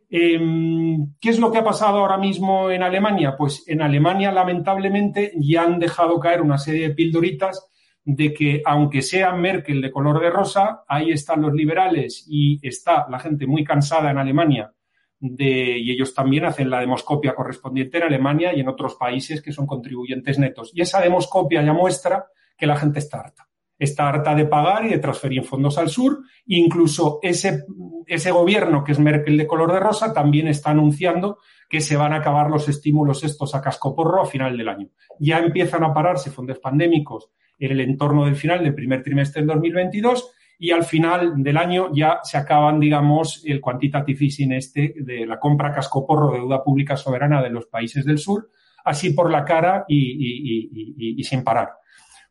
Em, 0.09 1.15
¿Qué 1.19 1.29
es 1.29 1.39
lo 1.39 1.51
que 1.51 1.57
ha 1.57 1.63
pasado 1.63 1.99
ahora 1.99 2.17
mismo 2.17 2.69
en 2.69 2.83
Alemania? 2.83 3.35
Pues 3.37 3.63
en 3.67 3.81
Alemania, 3.81 4.31
lamentablemente, 4.31 5.33
ya 5.37 5.63
han 5.63 5.79
dejado 5.79 6.19
caer 6.19 6.41
una 6.41 6.57
serie 6.57 6.89
de 6.89 6.95
pildoritas 6.95 7.69
de 8.03 8.33
que, 8.33 8.61
aunque 8.65 9.01
sea 9.01 9.33
Merkel 9.33 9.81
de 9.81 9.91
color 9.91 10.21
de 10.21 10.29
rosa, 10.29 10.83
ahí 10.87 11.11
están 11.11 11.41
los 11.41 11.53
liberales 11.53 12.25
y 12.29 12.59
está 12.67 13.07
la 13.09 13.19
gente 13.19 13.47
muy 13.47 13.63
cansada 13.63 14.11
en 14.11 14.19
Alemania 14.19 14.71
de, 15.19 15.79
y 15.79 15.91
ellos 15.91 16.13
también 16.13 16.45
hacen 16.45 16.69
la 16.69 16.79
demoscopia 16.79 17.33
correspondiente 17.33 17.97
en 17.97 18.03
Alemania 18.03 18.53
y 18.53 18.59
en 18.59 18.67
otros 18.67 18.95
países 18.95 19.41
que 19.41 19.51
son 19.51 19.65
contribuyentes 19.65 20.37
netos. 20.37 20.71
Y 20.73 20.81
esa 20.81 21.01
demoscopia 21.01 21.63
ya 21.63 21.73
muestra 21.73 22.27
que 22.57 22.67
la 22.67 22.75
gente 22.75 22.99
está 22.99 23.21
harta 23.21 23.47
está 23.77 24.09
harta 24.09 24.33
de 24.35 24.45
pagar 24.45 24.85
y 24.85 24.89
de 24.89 24.99
transferir 24.99 25.43
fondos 25.43 25.77
al 25.77 25.89
sur. 25.89 26.19
Incluso 26.47 27.19
ese, 27.21 27.65
ese 28.07 28.31
gobierno, 28.31 28.83
que 28.83 28.93
es 28.93 28.99
Merkel 28.99 29.37
de 29.37 29.47
color 29.47 29.73
de 29.73 29.79
rosa, 29.79 30.13
también 30.13 30.47
está 30.47 30.71
anunciando 30.71 31.39
que 31.69 31.81
se 31.81 31.97
van 31.97 32.13
a 32.13 32.17
acabar 32.17 32.49
los 32.49 32.69
estímulos 32.69 33.23
estos 33.23 33.55
a 33.55 33.61
cascoporro 33.61 34.21
a 34.21 34.25
final 34.25 34.57
del 34.57 34.69
año. 34.69 34.89
Ya 35.19 35.39
empiezan 35.39 35.83
a 35.83 35.93
pararse 35.93 36.31
fondos 36.31 36.59
pandémicos 36.59 37.31
en 37.59 37.71
el 37.71 37.81
entorno 37.81 38.25
del 38.25 38.35
final 38.35 38.63
del 38.63 38.75
primer 38.75 39.03
trimestre 39.03 39.41
del 39.41 39.47
2022 39.47 40.31
y 40.57 40.71
al 40.71 40.85
final 40.85 41.43
del 41.43 41.57
año 41.57 41.89
ya 41.93 42.19
se 42.23 42.37
acaban, 42.37 42.79
digamos, 42.79 43.43
el 43.45 43.59
quantitative 43.59 44.25
easing 44.25 44.53
este 44.53 44.93
de 44.97 45.25
la 45.25 45.39
compra 45.39 45.73
cascoporro 45.73 46.31
de 46.31 46.39
deuda 46.39 46.63
pública 46.63 46.95
soberana 46.95 47.41
de 47.41 47.49
los 47.49 47.65
países 47.65 48.05
del 48.05 48.19
sur, 48.19 48.49
así 48.85 49.11
por 49.11 49.29
la 49.31 49.43
cara 49.43 49.85
y 49.87 51.21
sin 51.23 51.43
parar. 51.43 51.73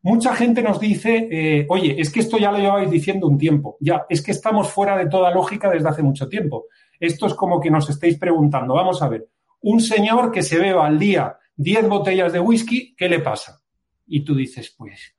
Mucha 0.05 0.37
gente 0.37 0.63
nos 0.63 0.79
dice, 0.79 1.29
eh, 1.31 1.67
oye, 1.71 1.99
es 1.99 2.13
que 2.13 2.21
esto 2.21 2.37
ya 2.37 2.53
lo 2.53 2.59
llevabais 2.59 2.91
diciendo 2.91 3.27
un 3.27 3.39
tiempo, 3.39 3.79
ya, 3.81 4.05
es 4.11 4.21
que 4.21 4.33
estamos 4.33 4.69
fuera 4.69 4.99
de 4.99 5.09
toda 5.09 5.31
lógica 5.31 5.71
desde 5.71 5.89
hace 5.89 6.03
mucho 6.03 6.29
tiempo. 6.29 6.67
Esto 7.01 7.27
es 7.27 7.33
como 7.33 7.59
que 7.59 7.71
nos 7.71 7.89
estéis 7.89 8.19
preguntando, 8.19 8.75
vamos 8.75 9.01
a 9.01 9.09
ver, 9.09 9.27
un 9.63 9.81
señor 9.81 10.31
que 10.31 10.43
se 10.43 10.59
beba 10.59 10.87
al 10.87 10.99
día 10.99 11.39
10 11.57 11.89
botellas 11.89 12.35
de 12.35 12.41
whisky, 12.41 12.95
¿qué 12.95 13.09
le 13.09 13.21
pasa? 13.21 13.63
Y 14.07 14.23
tú 14.23 14.35
dices, 14.35 14.75
pues, 14.77 15.17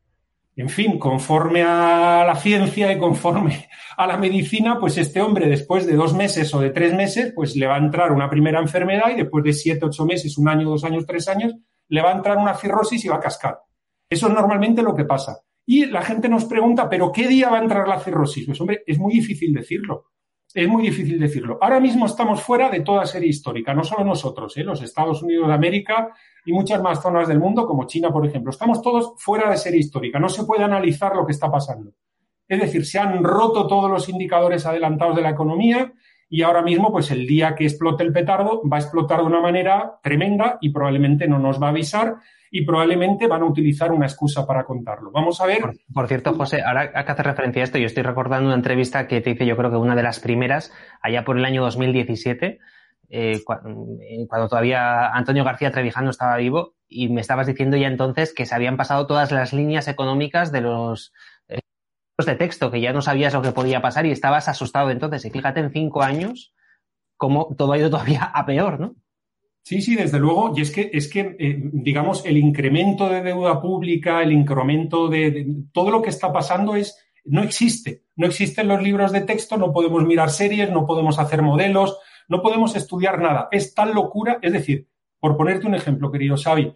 en 0.55 0.69
fin, 0.69 0.99
conforme 0.99 1.63
a 1.63 2.23
la 2.23 2.35
ciencia 2.35 2.93
y 2.93 2.99
conforme 2.99 3.67
a 3.97 4.05
la 4.05 4.17
medicina, 4.17 4.79
pues 4.79 4.99
este 4.99 5.19
hombre 5.19 5.49
después 5.49 5.87
de 5.87 5.95
dos 5.95 6.13
meses 6.13 6.53
o 6.53 6.59
de 6.59 6.69
tres 6.69 6.93
meses, 6.93 7.33
pues 7.33 7.55
le 7.55 7.65
va 7.65 7.73
a 7.73 7.79
entrar 7.79 8.11
una 8.11 8.29
primera 8.29 8.59
enfermedad 8.59 9.09
y 9.11 9.15
después 9.15 9.43
de 9.43 9.53
siete, 9.53 9.83
ocho 9.83 10.05
meses, 10.05 10.37
un 10.37 10.47
año, 10.47 10.69
dos 10.69 10.83
años, 10.83 11.07
tres 11.07 11.27
años, 11.27 11.55
le 11.87 12.03
va 12.03 12.11
a 12.11 12.17
entrar 12.17 12.37
una 12.37 12.53
cirrosis 12.53 13.03
y 13.03 13.07
va 13.07 13.15
a 13.15 13.19
cascar. 13.19 13.57
Eso 14.09 14.27
es 14.27 14.33
normalmente 14.33 14.81
lo 14.81 14.95
que 14.95 15.05
pasa. 15.05 15.39
Y 15.65 15.87
la 15.87 16.01
gente 16.03 16.29
nos 16.29 16.45
pregunta, 16.45 16.87
¿pero 16.89 17.11
qué 17.11 17.27
día 17.27 17.49
va 17.49 17.57
a 17.57 17.63
entrar 17.63 17.87
la 17.87 17.99
cirrosis? 17.99 18.45
Pues 18.45 18.61
hombre, 18.61 18.83
es 18.85 18.99
muy 18.99 19.13
difícil 19.13 19.53
decirlo. 19.53 20.11
Es 20.53 20.69
muy 20.69 20.83
difícil 20.83 21.19
decirlo. 21.19 21.57
Ahora 21.59 21.81
mismo 21.81 22.05
estamos 22.05 22.41
fuera 22.41 22.69
de 22.69 22.79
toda 22.79 23.05
serie 23.05 23.27
histórica, 23.27 23.73
no 23.73 23.83
solo 23.83 24.05
nosotros, 24.05 24.55
¿eh? 24.55 24.63
los 24.63 24.81
Estados 24.81 25.21
Unidos 25.21 25.49
de 25.49 25.53
América 25.53 26.13
y 26.45 26.53
muchas 26.53 26.81
más 26.81 27.01
zonas 27.01 27.27
del 27.27 27.39
mundo, 27.39 27.65
como 27.65 27.87
China, 27.87 28.09
por 28.09 28.25
ejemplo. 28.25 28.51
Estamos 28.51 28.81
todos 28.81 29.15
fuera 29.17 29.49
de 29.49 29.57
serie 29.57 29.79
histórica. 29.79 30.17
No 30.17 30.29
se 30.29 30.45
puede 30.45 30.63
analizar 30.63 31.13
lo 31.13 31.25
que 31.25 31.33
está 31.33 31.51
pasando. 31.51 31.91
Es 32.47 32.61
decir, 32.61 32.85
se 32.85 32.99
han 32.99 33.23
roto 33.23 33.67
todos 33.67 33.89
los 33.89 34.07
indicadores 34.07 34.65
adelantados 34.65 35.15
de 35.15 35.23
la 35.23 35.31
economía 35.31 35.91
y 36.29 36.43
ahora 36.43 36.61
mismo, 36.61 36.91
pues 36.91 37.11
el 37.11 37.27
día 37.27 37.55
que 37.55 37.65
explote 37.65 38.03
el 38.03 38.13
petardo, 38.13 38.61
va 38.71 38.77
a 38.77 38.79
explotar 38.79 39.19
de 39.19 39.25
una 39.25 39.41
manera 39.41 39.99
tremenda 40.01 40.57
y 40.61 40.69
probablemente 40.69 41.27
no 41.27 41.39
nos 41.39 41.61
va 41.61 41.67
a 41.67 41.71
avisar 41.71 42.15
y 42.57 42.65
probablemente 42.65 43.27
van 43.27 43.41
a 43.41 43.45
utilizar 43.45 43.91
una 43.91 44.05
excusa 44.05 44.47
para 44.47 44.63
contarlo. 44.63 45.11
Vamos 45.11 45.41
a 45.41 45.45
ver. 45.45 45.59
Por, 45.93 46.07
cierto, 46.07 46.33
José, 46.35 46.61
ahora 46.61 46.89
hay 46.95 47.03
que 47.03 47.11
hacer 47.11 47.25
referencia 47.25 47.61
a 47.61 47.65
esto. 47.65 47.77
Yo 47.77 47.85
estoy 47.85 48.03
recordando 48.03 48.47
una 48.47 48.55
entrevista 48.55 49.09
que 49.09 49.19
te 49.19 49.31
hice, 49.31 49.45
yo 49.45 49.57
creo 49.57 49.71
que 49.71 49.75
una 49.75 49.93
de 49.93 50.03
las 50.03 50.21
primeras, 50.21 50.71
allá 51.01 51.25
por 51.25 51.37
el 51.37 51.43
año 51.43 51.61
2017, 51.63 52.59
eh, 53.09 53.41
cuando, 53.43 53.87
eh, 54.01 54.25
cuando 54.29 54.47
todavía 54.47 55.09
Antonio 55.09 55.43
García 55.43 55.69
Trevijano 55.71 56.11
estaba 56.11 56.37
vivo, 56.37 56.75
y 56.87 57.09
me 57.09 57.19
estabas 57.19 57.45
diciendo 57.45 57.75
ya 57.75 57.87
entonces 57.87 58.33
que 58.33 58.45
se 58.45 58.55
habían 58.55 58.77
pasado 58.77 59.05
todas 59.05 59.33
las 59.33 59.51
líneas 59.51 59.89
económicas 59.89 60.53
de 60.53 60.61
los 60.61 61.11
eh, 61.49 61.59
de 62.25 62.35
texto, 62.35 62.71
que 62.71 62.79
ya 62.79 62.93
no 62.93 63.01
sabías 63.01 63.33
lo 63.33 63.41
que 63.41 63.51
podía 63.51 63.81
pasar 63.81 64.05
y 64.05 64.11
estabas 64.11 64.47
asustado 64.47 64.91
entonces. 64.91 65.25
Y 65.25 65.29
fíjate, 65.29 65.59
en 65.59 65.71
cinco 65.71 66.03
años, 66.03 66.53
cómo 67.17 67.53
todo 67.57 67.73
ha 67.73 67.77
ido 67.77 67.89
todavía 67.89 68.23
a 68.23 68.45
peor, 68.45 68.79
¿no? 68.79 68.95
Sí, 69.65 69.81
sí, 69.81 69.95
desde 69.95 70.19
luego. 70.19 70.53
Y 70.55 70.61
es 70.61 70.69
que, 70.69 70.91
es 70.93 71.07
que 71.07 71.35
eh, 71.39 71.59
digamos, 71.73 72.23
el 72.23 72.37
incremento 72.37 73.09
de 73.09 73.23
deuda 73.23 73.59
pública, 73.59 74.21
el 74.21 74.31
incremento 74.31 75.07
de, 75.07 75.47
todo 75.73 75.89
lo 75.89 76.03
que 76.03 76.11
está 76.11 76.31
pasando 76.31 76.75
es, 76.75 77.03
no 77.23 77.41
existe. 77.41 78.03
No 78.15 78.27
existen 78.27 78.67
los 78.67 78.83
libros 78.83 79.11
de 79.11 79.21
texto, 79.21 79.57
no 79.57 79.73
podemos 79.73 80.05
mirar 80.05 80.29
series, 80.29 80.69
no 80.69 80.85
podemos 80.85 81.17
hacer 81.17 81.41
modelos, 81.41 81.97
no 82.27 82.43
podemos 82.43 82.75
estudiar 82.75 83.19
nada. 83.19 83.47
Es 83.51 83.73
tal 83.73 83.95
locura. 83.95 84.37
Es 84.43 84.53
decir, 84.53 84.87
por 85.19 85.35
ponerte 85.35 85.65
un 85.65 85.73
ejemplo, 85.73 86.11
querido 86.11 86.37
Xavi, 86.37 86.71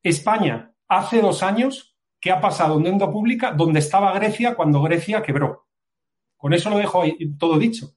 España 0.00 0.72
hace 0.86 1.20
dos 1.20 1.42
años 1.42 1.96
que 2.20 2.30
ha 2.30 2.40
pasado 2.40 2.76
en 2.76 2.84
deuda 2.84 3.10
pública 3.10 3.50
donde 3.50 3.80
estaba 3.80 4.12
Grecia 4.12 4.54
cuando 4.54 4.82
Grecia 4.82 5.20
quebró. 5.22 5.66
Con 6.36 6.54
eso 6.54 6.70
lo 6.70 6.78
dejo 6.78 7.02
ahí, 7.02 7.16
todo 7.36 7.58
dicho. 7.58 7.96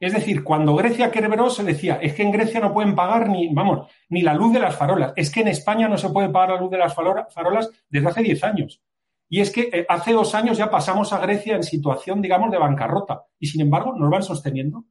Es 0.00 0.14
decir, 0.14 0.42
cuando 0.42 0.74
Grecia 0.74 1.10
quebró 1.10 1.50
se 1.50 1.62
decía, 1.62 1.98
es 2.00 2.14
que 2.14 2.22
en 2.22 2.32
Grecia 2.32 2.58
no 2.58 2.72
pueden 2.72 2.94
pagar 2.94 3.28
ni, 3.28 3.52
vamos, 3.52 3.86
ni 4.08 4.22
la 4.22 4.32
luz 4.32 4.54
de 4.54 4.58
las 4.58 4.74
farolas. 4.74 5.12
Es 5.14 5.30
que 5.30 5.42
en 5.42 5.48
España 5.48 5.88
no 5.88 5.98
se 5.98 6.08
puede 6.08 6.30
pagar 6.30 6.54
la 6.54 6.60
luz 6.60 6.70
de 6.70 6.78
las 6.78 6.94
farolas 6.94 7.70
desde 7.90 8.08
hace 8.08 8.22
10 8.22 8.44
años. 8.44 8.82
Y 9.28 9.40
es 9.40 9.52
que 9.52 9.68
eh, 9.72 9.86
hace 9.88 10.12
dos 10.12 10.34
años 10.34 10.56
ya 10.56 10.70
pasamos 10.70 11.12
a 11.12 11.18
Grecia 11.18 11.54
en 11.54 11.62
situación, 11.62 12.22
digamos, 12.22 12.50
de 12.50 12.58
bancarrota. 12.58 13.26
Y 13.38 13.46
sin 13.46 13.60
embargo, 13.60 13.94
nos 13.94 14.10
van 14.10 14.22
sosteniendo. 14.22 14.86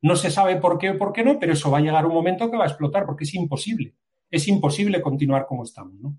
No 0.00 0.16
se 0.16 0.30
sabe 0.30 0.56
por 0.56 0.78
qué 0.78 0.90
o 0.90 0.98
por 0.98 1.12
qué 1.12 1.22
no, 1.22 1.38
pero 1.38 1.52
eso 1.52 1.70
va 1.70 1.78
a 1.78 1.82
llegar 1.82 2.06
un 2.06 2.14
momento 2.14 2.50
que 2.50 2.56
va 2.56 2.64
a 2.64 2.68
explotar, 2.68 3.04
porque 3.04 3.24
es 3.24 3.34
imposible. 3.34 3.94
Es 4.30 4.48
imposible 4.48 5.02
continuar 5.02 5.46
como 5.46 5.62
estamos. 5.62 5.92
¿no? 6.00 6.16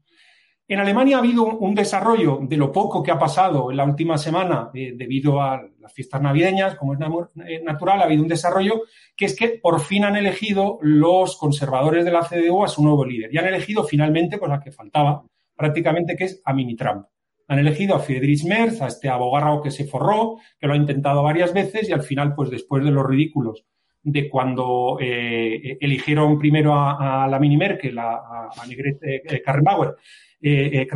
En 0.67 0.79
Alemania 0.79 1.17
ha 1.17 1.19
habido 1.19 1.45
un 1.45 1.75
desarrollo 1.75 2.39
de 2.41 2.57
lo 2.57 2.71
poco 2.71 3.03
que 3.03 3.11
ha 3.11 3.19
pasado 3.19 3.69
en 3.69 3.77
la 3.77 3.83
última 3.83 4.17
semana 4.17 4.71
eh, 4.73 4.93
debido 4.95 5.39
a 5.39 5.61
las 5.79 5.93
fiestas 5.93 6.19
navideñas, 6.23 6.73
como 6.75 6.93
es 6.93 6.99
eh, 7.47 7.61
natural, 7.63 8.01
ha 8.01 8.05
habido 8.05 8.23
un 8.23 8.27
desarrollo 8.27 8.81
que 9.15 9.25
es 9.25 9.35
que 9.35 9.59
por 9.61 9.79
fin 9.79 10.05
han 10.05 10.15
elegido 10.15 10.79
los 10.81 11.37
conservadores 11.37 12.03
de 12.03 12.11
la 12.11 12.27
CDU 12.27 12.63
a 12.63 12.67
su 12.67 12.81
nuevo 12.81 13.05
líder 13.05 13.31
y 13.31 13.37
han 13.37 13.45
elegido 13.45 13.83
finalmente 13.83 14.39
pues 14.39 14.49
la 14.49 14.59
que 14.59 14.71
faltaba 14.71 15.23
prácticamente 15.55 16.15
que 16.15 16.23
es 16.23 16.41
a 16.43 16.51
Mini 16.51 16.75
Trump. 16.75 17.05
Han 17.47 17.59
elegido 17.59 17.95
a 17.95 17.99
Friedrich 17.99 18.43
Merz, 18.45 18.81
a 18.81 18.87
este 18.87 19.07
abogado 19.07 19.61
que 19.61 19.69
se 19.69 19.85
forró, 19.85 20.37
que 20.59 20.65
lo 20.65 20.73
ha 20.73 20.77
intentado 20.77 21.21
varias 21.21 21.53
veces 21.53 21.87
y 21.87 21.91
al 21.91 22.01
final, 22.01 22.33
pues 22.33 22.49
después 22.49 22.83
de 22.83 22.89
los 22.89 23.05
ridículos 23.05 23.65
de 24.01 24.29
cuando 24.29 24.97
eh, 24.99 25.77
eligieron 25.79 26.39
primero 26.39 26.73
a, 26.73 27.27
la 27.27 27.39
Mini 27.39 27.57
Merkel, 27.57 27.97
a, 27.99 28.13
a, 28.13 28.51
eh, 29.03 29.41
eh 30.47 30.87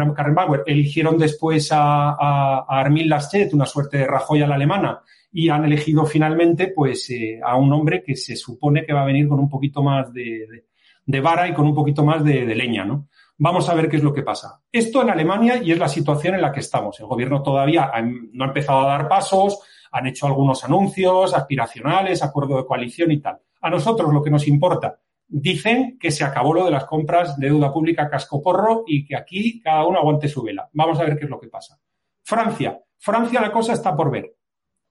eligieron 0.66 1.18
después 1.18 1.72
a, 1.72 2.12
a, 2.12 2.66
Armin 2.68 3.10
Laschet, 3.10 3.54
una 3.54 3.66
suerte 3.66 3.98
de 3.98 4.08
Rajoy 4.08 4.42
a 4.42 4.48
la 4.48 4.56
alemana, 4.56 5.02
y 5.32 5.50
han 5.50 5.66
elegido 5.66 6.06
finalmente 6.06 6.72
pues 6.76 7.10
eh, 7.10 7.40
a 7.44 7.56
un 7.56 7.72
hombre 7.74 8.04
que 8.04 8.16
se 8.16 8.36
supone 8.36 8.86
que 8.86 8.94
va 8.94 9.04
a 9.04 9.06
venir 9.06 9.28
con 9.28 9.40
un 9.40 9.50
poquito 9.50 9.82
más 9.82 10.12
de, 10.14 10.66
de, 11.06 11.22
vara 11.22 11.48
y 11.48 11.54
con 11.54 11.66
un 11.66 11.76
poquito 11.76 12.04
más 12.04 12.24
de, 12.24 12.46
leña, 12.56 12.86
¿no? 12.86 13.08
Vamos 13.38 13.70
a 13.70 13.74
ver 13.74 13.90
qué 13.90 13.98
es 13.98 14.04
lo 14.04 14.14
que 14.14 14.22
pasa. 14.22 14.62
Esto 14.72 15.02
en 15.02 15.10
Alemania 15.10 15.62
y 15.64 15.72
es 15.72 15.78
la 15.78 15.88
situación 15.88 16.36
en 16.36 16.42
la 16.42 16.52
que 16.52 16.60
estamos. 16.60 17.00
El 17.00 17.06
gobierno 17.06 17.42
todavía 17.42 17.90
no 18.34 18.44
ha 18.44 18.48
empezado 18.48 18.82
a 18.82 18.90
dar 18.90 19.08
pasos, 19.08 19.60
han 19.92 20.08
hecho 20.08 20.28
algunos 20.28 20.64
anuncios 20.66 21.34
aspiracionales, 21.34 22.22
acuerdo 22.22 22.58
de 22.58 22.66
coalición 22.66 23.12
y 23.12 23.22
tal. 23.22 23.40
A 23.62 23.70
nosotros 23.70 24.14
lo 24.14 24.22
que 24.22 24.30
nos 24.30 24.48
importa, 24.48 25.00
dicen 25.30 25.98
que 25.98 26.12
se 26.12 26.26
acabó 26.26 26.54
lo 26.54 26.66
de 26.66 26.72
las 26.72 26.86
compras 26.86 27.38
de 27.38 27.48
deuda 27.48 27.72
pública 27.72 28.10
cascoporro 28.10 28.84
y 28.86 29.06
que 29.06 29.16
aquí 29.16 29.62
cada 29.62 29.86
uno 29.86 30.00
aguante 30.00 30.28
su 30.28 30.44
vela. 30.44 30.68
Vamos 30.74 31.00
a 31.00 31.04
ver 31.04 31.18
qué 31.18 31.26
es 31.26 31.30
lo 31.30 31.40
que 31.40 31.48
pasa. 31.48 31.80
Francia. 32.24 32.78
Francia 32.98 33.40
la 33.40 33.52
cosa 33.52 33.74
está 33.74 33.96
por 33.96 34.12
ver 34.12 34.36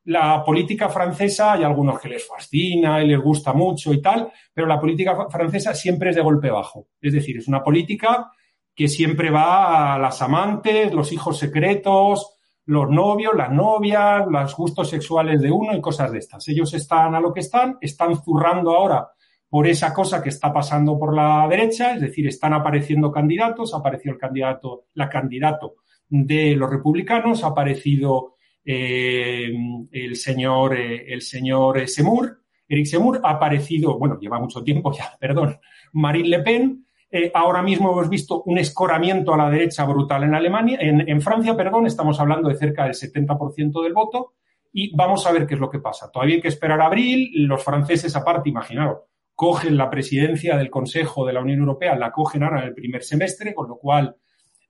la 0.09 0.43
política 0.43 0.89
francesa, 0.89 1.53
hay 1.53 1.65
algunos 1.65 2.01
que 2.01 2.09
les 2.09 2.27
fascina 2.27 3.03
y 3.03 3.09
les 3.09 3.21
gusta 3.21 3.53
mucho 3.53 3.93
y 3.93 4.01
tal, 4.01 4.33
pero 4.55 4.67
la 4.67 4.81
política 4.81 5.29
francesa 5.29 5.75
siempre 5.75 6.11
es 6.11 6.17
de 6.17 6.23
golpe 6.23 6.51
bajo. 6.51 6.89
Es 6.99 7.13
decir, 7.13 7.37
es 7.37 7.47
una 7.47 7.63
política 7.63 8.31
que 8.75 8.89
siempre 8.89 9.31
va 9.31 9.95
a 9.95 9.99
las 9.99 10.23
amantes, 10.23 10.95
los 10.95 11.13
hijos 11.13 11.37
secretos, 11.37 12.39
los 12.65 12.89
novios, 12.89 13.35
las 13.37 13.51
novias, 13.53 14.27
los 14.27 14.57
gustos 14.57 14.89
sexuales 14.89 15.43
de 15.43 15.51
uno 15.51 15.77
y 15.77 15.81
cosas 15.83 16.11
de 16.11 16.21
estas. 16.21 16.49
Ellos 16.49 16.73
están 16.73 17.15
a 17.15 17.21
lo 17.21 17.35
que 17.35 17.41
están, 17.41 17.77
están 17.79 18.17
zurrando 18.17 18.75
ahora 18.75 19.09
por 19.51 19.67
esa 19.67 19.95
cosa 19.95 20.23
que 20.23 20.29
está 20.29 20.53
pasando 20.53 20.99
por 20.99 21.15
la 21.15 21.47
derecha, 21.49 21.95
es 21.95 22.01
decir, 22.01 22.27
están 22.27 22.53
apareciendo 22.53 23.11
candidatos, 23.11 23.73
ha 23.75 23.79
aparecido 23.79 24.15
el 24.15 24.21
candidato, 24.21 24.85
la 24.95 25.09
candidato 25.09 25.77
de 26.09 26.55
los 26.55 26.69
republicanos, 26.71 27.45
ha 27.45 27.49
aparecido 27.49 28.35
eh, 28.65 29.51
el 29.91 30.17
señor, 30.17 30.77
eh, 30.77 31.13
el 31.13 31.23
señor 31.23 31.79
eh, 31.79 31.89
Semur, 31.89 32.43
Eric 32.69 32.87
Semur, 32.87 33.21
ha 33.25 33.31
aparecido, 33.31 33.99
bueno, 33.99 34.19
lleva 34.21 34.39
mucho 34.39 34.63
tiempo 34.63 34.93
ya, 34.93 35.17
perdón, 35.21 35.59
Marine 35.93 36.29
Le 36.29 36.41
Pen. 36.41 36.87
ahora 37.33 37.63
mismo 37.63 37.91
hemos 37.93 38.11
visto 38.11 38.43
un 38.43 38.59
escoramiento 38.59 39.33
a 39.33 39.39
la 39.39 39.49
derecha 39.49 39.87
brutal 39.87 40.25
en 40.25 40.35
Alemania, 40.35 40.79
en, 40.79 41.09
en 41.09 41.23
Francia, 41.23 41.57
perdón, 41.57 41.87
estamos 41.87 42.21
hablando 42.21 42.51
de 42.51 42.57
cerca 42.57 42.85
del 42.85 42.93
70% 42.93 43.83
del 43.83 43.95
voto 43.95 44.35
y 44.71 44.95
vamos 44.95 45.27
a 45.27 45.33
ver 45.33 45.47
qué 45.47 45.55
es 45.55 45.61
lo 45.61 45.71
que 45.71 45.79
pasa. 45.79 46.11
Todavía 46.11 46.37
hay 46.37 46.43
que 46.43 46.49
esperar 46.49 46.83
a 46.83 46.87
abril, 46.87 47.31
los 47.47 47.65
franceses 47.65 48.15
aparte, 48.15 48.51
imaginaros, 48.51 48.99
cogen 49.39 49.77
la 49.77 49.89
presidencia 49.89 50.57
del 50.57 50.69
Consejo 50.69 51.25
de 51.25 51.33
la 51.33 51.41
Unión 51.41 51.61
Europea, 51.61 51.95
la 51.95 52.11
cogen 52.11 52.43
ahora 52.43 52.63
en 52.63 52.67
el 52.71 52.75
primer 52.75 53.05
semestre, 53.05 53.55
con 53.55 53.69
lo 53.69 53.79
cual 53.79 54.17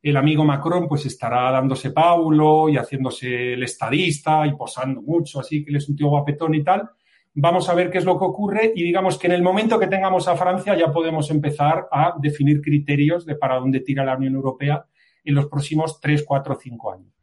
el 0.03 0.15
amigo 0.15 0.45
Macron 0.45 0.87
pues 0.87 1.07
estará 1.07 1.51
dándose 1.51 1.91
Paulo 1.91 2.69
y 2.69 2.77
haciéndose 2.77 3.55
el 3.55 3.63
estadista 3.63 4.47
y 4.47 4.55
posando 4.55 5.01
mucho, 5.01 5.41
así 5.41 5.65
que 5.65 5.71
él 5.71 5.77
es 5.77 5.89
un 5.89 5.97
tío 5.97 6.09
guapetón 6.09 6.55
y 6.55 6.63
tal. 6.63 6.87
Vamos 7.33 7.67
a 7.71 7.75
ver 7.75 7.91
qué 7.91 7.97
es 7.97 8.05
lo 8.05 8.19
que 8.19 8.27
ocurre 8.27 8.73
y 8.75 8.83
digamos 8.83 9.17
que 9.17 9.29
en 9.29 9.33
el 9.33 9.43
momento 9.43 9.81
que 9.81 9.87
tengamos 9.87 10.29
a 10.29 10.37
Francia 10.37 10.77
ya 10.77 10.93
podemos 10.93 11.31
empezar 11.31 11.89
a 11.91 12.13
definir 12.21 12.61
criterios 12.61 13.25
de 13.25 13.37
para 13.37 13.57
dónde 13.57 13.81
tira 13.81 14.05
la 14.05 14.19
Unión 14.19 14.35
Europea 14.35 14.85
en 15.25 15.35
los 15.35 15.47
próximos 15.47 15.99
tres, 15.99 16.25
cuatro, 16.29 16.59
cinco 16.61 16.93
años. 16.93 17.15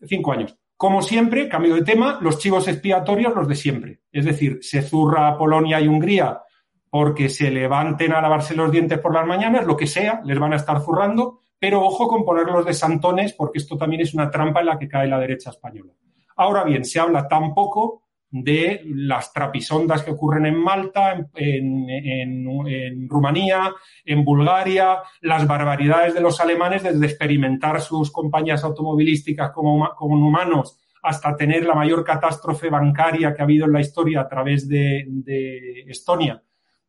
Cinco 0.00 0.30
años. 0.30 0.56
Como 0.76 1.02
siempre, 1.02 1.48
cambio 1.48 1.74
de 1.74 1.82
tema, 1.82 2.20
los 2.22 2.38
chivos 2.38 2.68
expiatorios, 2.68 3.34
los 3.34 3.48
de 3.48 3.56
siempre. 3.56 4.02
Es 4.12 4.24
decir, 4.24 4.58
se 4.60 4.80
zurra 4.80 5.36
Polonia 5.36 5.80
y 5.80 5.88
Hungría 5.88 6.40
porque 6.94 7.28
se 7.28 7.50
levanten 7.50 8.12
a 8.12 8.20
lavarse 8.20 8.54
los 8.54 8.70
dientes 8.70 9.00
por 9.00 9.12
las 9.12 9.26
mañanas, 9.26 9.66
lo 9.66 9.76
que 9.76 9.88
sea, 9.88 10.20
les 10.24 10.38
van 10.38 10.52
a 10.52 10.56
estar 10.56 10.80
zurrando 10.80 11.40
pero 11.58 11.82
ojo 11.82 12.06
con 12.06 12.24
ponerlos 12.24 12.64
de 12.64 12.72
santones 12.72 13.32
porque 13.32 13.58
esto 13.58 13.76
también 13.76 14.02
es 14.02 14.14
una 14.14 14.30
trampa 14.30 14.60
en 14.60 14.66
la 14.66 14.78
que 14.78 14.86
cae 14.86 15.08
la 15.08 15.18
derecha 15.18 15.50
española. 15.50 15.92
Ahora 16.36 16.62
bien, 16.62 16.84
se 16.84 17.00
habla 17.00 17.26
tan 17.26 17.52
poco 17.52 18.02
de 18.30 18.82
las 18.84 19.32
trapisondas 19.32 20.04
que 20.04 20.12
ocurren 20.12 20.46
en 20.46 20.54
Malta, 20.54 21.28
en, 21.34 23.08
Rumanía, 23.08 23.72
en 24.04 24.24
Bulgaria, 24.24 24.98
las 25.22 25.48
barbaridades 25.48 26.14
de 26.14 26.20
los 26.20 26.40
alemanes 26.40 26.84
desde 26.84 27.06
experimentar 27.06 27.80
sus 27.80 28.12
compañías 28.12 28.62
automovilísticas 28.62 29.50
como, 29.50 29.88
humanos 29.98 30.78
hasta 31.02 31.34
tener 31.34 31.66
la 31.66 31.74
mayor 31.74 32.04
catástrofe 32.04 32.68
bancaria 32.70 33.34
que 33.34 33.42
ha 33.42 33.44
habido 33.44 33.66
en 33.66 33.72
la 33.72 33.80
historia 33.80 34.20
a 34.20 34.28
través 34.28 34.68
de 34.68 35.84
Estonia 35.88 36.40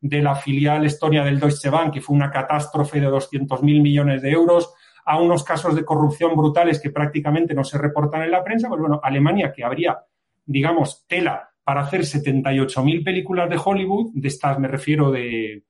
de 0.07 0.21
la 0.21 0.35
filial 0.35 0.85
Estonia 0.85 1.24
del 1.24 1.39
Deutsche 1.39 1.69
Bank, 1.69 1.93
que 1.93 2.01
fue 2.01 2.15
una 2.15 2.29
catástrofe 2.29 3.00
de 3.00 3.09
200.000 3.09 3.81
millones 3.81 4.21
de 4.21 4.31
euros, 4.31 4.71
a 5.03 5.19
unos 5.19 5.43
casos 5.43 5.75
de 5.75 5.83
corrupción 5.83 6.35
brutales 6.35 6.79
que 6.79 6.91
prácticamente 6.91 7.53
no 7.53 7.63
se 7.63 7.77
reportan 7.77 8.24
en 8.24 8.31
la 8.31 8.43
prensa, 8.43 8.67
pues 8.67 8.81
bueno, 8.81 9.00
Alemania, 9.01 9.51
que 9.51 9.63
habría, 9.63 9.97
digamos, 10.45 11.05
tela 11.07 11.50
para 11.63 11.81
hacer 11.81 12.01
78.000 12.01 13.03
películas 13.03 13.50
de 13.50 13.59
Hollywood, 13.63 14.12
de 14.13 14.27
estas 14.27 14.59
me 14.59 14.67
refiero 14.67 15.12
de, 15.12 15.63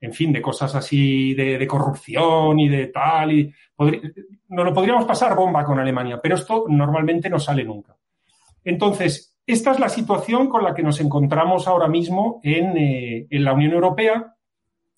en 0.00 0.12
fin, 0.12 0.32
de 0.32 0.42
cosas 0.42 0.74
así 0.74 1.34
de, 1.34 1.64
corrupción 1.66 2.58
y 2.58 2.68
de 2.68 2.88
tal, 2.88 3.32
y 3.32 3.52
no 4.48 4.64
lo 4.64 4.74
podríamos 4.74 5.04
pasar 5.04 5.36
bomba 5.36 5.64
con 5.64 5.78
Alemania, 5.78 6.18
pero 6.20 6.34
esto 6.34 6.64
normalmente 6.68 7.30
no 7.30 7.38
sale 7.38 7.64
nunca. 7.64 7.96
Entonces, 8.64 9.35
esta 9.46 9.70
es 9.70 9.78
la 9.78 9.88
situación 9.88 10.48
con 10.48 10.64
la 10.64 10.74
que 10.74 10.82
nos 10.82 11.00
encontramos 11.00 11.68
ahora 11.68 11.86
mismo 11.86 12.40
eh, 12.42 13.26
en, 13.30 13.44
la 13.44 13.52
Unión 13.52 13.72
Europea. 13.72 14.34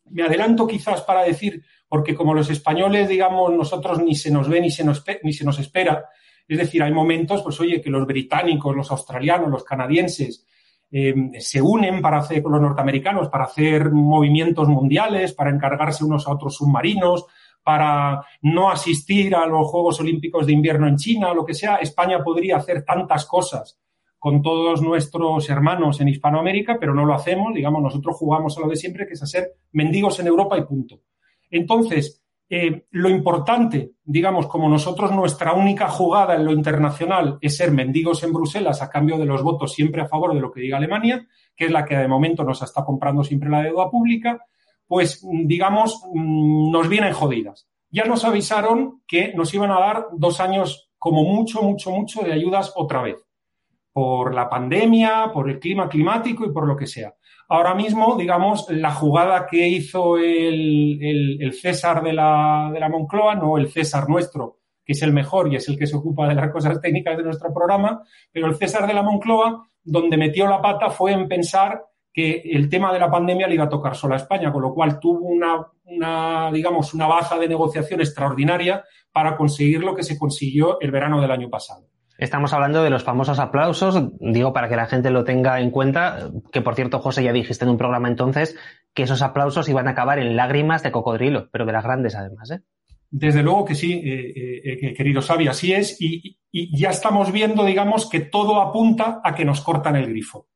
Me 0.06 0.22
adelanto 0.22 0.66
quizás 0.66 1.02
para 1.02 1.22
decir, 1.22 1.62
porque 1.86 2.14
como 2.14 2.32
los 2.32 2.48
españoles, 2.48 3.10
digamos, 3.10 3.52
nosotros 3.52 4.02
ni 4.02 4.14
se 4.14 4.30
nos 4.30 4.48
ve 4.48 4.62
ni 4.62 4.70
se 4.70 4.84
nos, 4.84 5.04
ni 5.22 5.34
se 5.34 5.44
nos 5.44 5.58
espera, 5.58 6.06
es 6.46 6.56
decir, 6.56 6.82
hay 6.82 6.92
momentos, 6.92 7.42
pues 7.42 7.60
oye, 7.60 7.82
que 7.82 7.90
los 7.90 8.06
británicos, 8.06 8.74
los 8.74 8.90
australianos, 8.90 9.50
los 9.50 9.64
canadienses 9.64 10.46
eh, 10.90 11.14
se 11.38 11.60
unen 11.60 12.00
para 12.00 12.16
hacer, 12.16 12.42
con 12.42 12.52
los 12.52 12.62
norteamericanos, 12.62 13.28
para 13.28 13.44
hacer 13.44 13.90
movimientos 13.90 14.66
mundiales, 14.66 15.34
para 15.34 15.50
encargarse 15.50 16.06
unos 16.06 16.26
a 16.26 16.32
otros 16.32 16.54
submarinos, 16.54 17.26
para 17.62 18.24
no 18.40 18.70
asistir 18.70 19.34
a 19.34 19.44
los 19.44 19.66
Juegos 19.66 20.00
Olímpicos 20.00 20.46
de 20.46 20.54
Invierno 20.54 20.88
en 20.88 20.96
China, 20.96 21.34
lo 21.34 21.44
que 21.44 21.52
sea. 21.52 21.76
España 21.76 22.24
podría 22.24 22.56
hacer 22.56 22.82
tantas 22.82 23.26
cosas 23.26 23.78
con 24.18 24.42
todos 24.42 24.82
nuestros 24.82 25.48
hermanos 25.48 26.00
en 26.00 26.08
Hispanoamérica, 26.08 26.78
pero 26.80 26.94
no 26.94 27.04
lo 27.04 27.14
hacemos, 27.14 27.54
digamos, 27.54 27.82
nosotros 27.82 28.16
jugamos 28.16 28.56
a 28.56 28.60
lo 28.60 28.68
de 28.68 28.76
siempre, 28.76 29.06
que 29.06 29.14
es 29.14 29.22
hacer 29.22 29.52
mendigos 29.72 30.18
en 30.18 30.26
Europa 30.26 30.58
y 30.58 30.64
punto. 30.64 31.02
Entonces, 31.50 32.24
eh, 32.50 32.86
lo 32.90 33.10
importante, 33.10 33.92
digamos, 34.02 34.46
como 34.46 34.68
nosotros 34.68 35.12
nuestra 35.12 35.52
única 35.52 35.88
jugada 35.88 36.34
en 36.34 36.46
lo 36.46 36.52
internacional 36.52 37.38
es 37.40 37.56
ser 37.56 37.70
mendigos 37.70 38.22
en 38.24 38.32
Bruselas 38.32 38.82
a 38.82 38.90
cambio 38.90 39.18
de 39.18 39.26
los 39.26 39.42
votos 39.42 39.72
siempre 39.72 40.02
a 40.02 40.08
favor 40.08 40.34
de 40.34 40.40
lo 40.40 40.50
que 40.50 40.62
diga 40.62 40.78
Alemania, 40.78 41.26
que 41.54 41.66
es 41.66 41.70
la 41.70 41.84
que 41.84 41.96
de 41.96 42.08
momento 42.08 42.42
nos 42.44 42.62
está 42.62 42.84
comprando 42.84 43.22
siempre 43.22 43.50
la 43.50 43.62
deuda 43.62 43.90
pública, 43.90 44.40
pues, 44.86 45.24
digamos, 45.44 46.02
mm, 46.12 46.72
nos 46.72 46.88
vienen 46.88 47.12
jodidas. 47.12 47.68
Ya 47.90 48.04
nos 48.04 48.24
avisaron 48.24 49.02
que 49.06 49.32
nos 49.34 49.52
iban 49.54 49.70
a 49.70 49.80
dar 49.80 50.06
dos 50.12 50.40
años 50.40 50.90
como 50.98 51.22
mucho, 51.22 51.62
mucho, 51.62 51.90
mucho 51.90 52.22
de 52.22 52.32
ayudas 52.32 52.72
otra 52.74 53.02
vez 53.02 53.27
por 53.98 54.32
la 54.32 54.48
pandemia, 54.48 55.32
por 55.34 55.50
el 55.50 55.58
clima 55.58 55.88
climático 55.88 56.46
y 56.46 56.52
por 56.52 56.68
lo 56.68 56.76
que 56.76 56.86
sea. 56.86 57.16
Ahora 57.48 57.74
mismo, 57.74 58.14
digamos, 58.16 58.70
la 58.70 58.92
jugada 58.92 59.44
que 59.44 59.66
hizo 59.66 60.16
el, 60.16 61.52
César 61.60 62.04
de 62.04 62.12
la, 62.12 62.88
Moncloa, 62.88 63.34
no 63.34 63.58
el 63.58 63.68
César 63.72 64.08
nuestro, 64.08 64.60
que 64.84 64.92
es 64.92 65.02
el 65.02 65.12
mejor 65.12 65.52
y 65.52 65.56
es 65.56 65.68
el 65.68 65.76
que 65.76 65.88
se 65.88 65.96
ocupa 65.96 66.28
de 66.28 66.36
las 66.36 66.52
cosas 66.52 66.80
técnicas 66.80 67.16
de 67.16 67.24
nuestro 67.24 67.52
programa, 67.52 68.04
pero 68.30 68.46
el 68.46 68.54
César 68.54 68.86
de 68.86 68.94
la 68.94 69.02
Moncloa, 69.02 69.68
donde 69.82 70.16
metió 70.16 70.46
la 70.46 70.62
pata 70.62 70.90
fue 70.90 71.10
en 71.10 71.26
pensar 71.26 71.82
que 72.12 72.40
el 72.44 72.68
tema 72.68 72.92
de 72.92 73.00
la 73.00 73.10
pandemia 73.10 73.48
le 73.48 73.54
iba 73.54 73.64
a 73.64 73.68
tocar 73.68 73.96
solo 73.96 74.14
a 74.14 74.18
España, 74.18 74.52
con 74.52 74.62
lo 74.62 74.72
cual 74.72 75.00
tuvo 75.00 75.26
una, 75.26 76.52
digamos, 76.52 76.94
una 76.94 77.08
baja 77.08 77.36
de 77.36 77.48
negociación 77.48 78.00
extraordinaria 78.00 78.84
para 79.10 79.36
conseguir 79.36 79.82
lo 79.82 79.96
que 79.96 80.04
se 80.04 80.16
consiguió 80.16 80.78
el 80.80 80.92
verano 80.92 81.20
del 81.20 81.32
año 81.32 81.50
pasado. 81.50 81.88
Estamos 82.18 82.52
hablando 82.52 82.82
de 82.82 82.90
los 82.90 83.04
famosos 83.04 83.38
aplausos, 83.38 84.10
digo 84.18 84.52
para 84.52 84.68
que 84.68 84.74
la 84.74 84.86
gente 84.86 85.10
lo 85.10 85.22
tenga 85.22 85.60
en 85.60 85.70
cuenta, 85.70 86.30
que 86.52 86.60
por 86.60 86.74
cierto, 86.74 86.98
José, 86.98 87.22
ya 87.22 87.32
dijiste 87.32 87.64
en 87.64 87.70
un 87.70 87.78
programa 87.78 88.08
entonces 88.08 88.56
que 88.92 89.04
esos 89.04 89.22
aplausos 89.22 89.68
iban 89.68 89.86
a 89.86 89.92
acabar 89.92 90.18
en 90.18 90.34
lágrimas 90.34 90.82
de 90.82 90.90
cocodrilo, 90.90 91.48
pero 91.52 91.64
de 91.64 91.72
las 91.72 91.84
grandes 91.84 92.16
además, 92.16 92.50
¿eh? 92.50 92.60
Desde 93.08 93.44
luego 93.44 93.64
que 93.64 93.76
sí, 93.76 94.02
eh, 94.04 94.32
eh, 94.36 94.78
eh 94.82 94.94
querido 94.94 95.22
Xavi, 95.22 95.46
así 95.46 95.72
es, 95.72 95.96
y, 96.00 96.36
ya 96.50 96.90
estamos 96.90 97.30
viendo, 97.30 97.64
digamos, 97.64 98.10
que 98.10 98.20
todo 98.20 98.60
apunta 98.60 99.20
a 99.22 99.34
que 99.34 99.44
nos 99.44 99.60
cortan 99.60 99.94
el 99.94 100.08
grifo. 100.08 100.48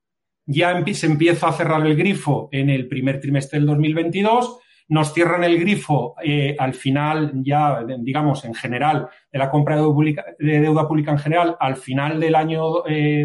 Ya 0.45 0.85
se 0.93 1.07
empieza 1.07 1.49
a 1.49 1.53
cerrar 1.53 1.87
el 1.87 1.97
grifo 1.97 2.49
en 2.51 2.71
el 2.71 2.89
primer 2.89 3.21
trimestre 3.21 3.61
del 3.61 3.69
2022, 3.69 4.59
nos 4.93 5.15
cierran 5.15 5.43
el 5.43 5.59
grifo 5.59 6.17
eh, 6.23 6.55
al 6.59 6.75
final, 6.75 7.33
ya 7.43 7.83
digamos 8.01 8.45
en 8.45 8.53
general, 8.53 9.09
de 9.33 9.39
la 9.39 9.51
compra 9.51 9.75
de 9.77 10.61
deuda 10.61 10.87
pública, 10.87 11.13
en 11.13 11.19
general, 11.19 11.57
al 11.59 11.77
final 11.77 12.21
del 12.21 12.35
año 12.35 12.63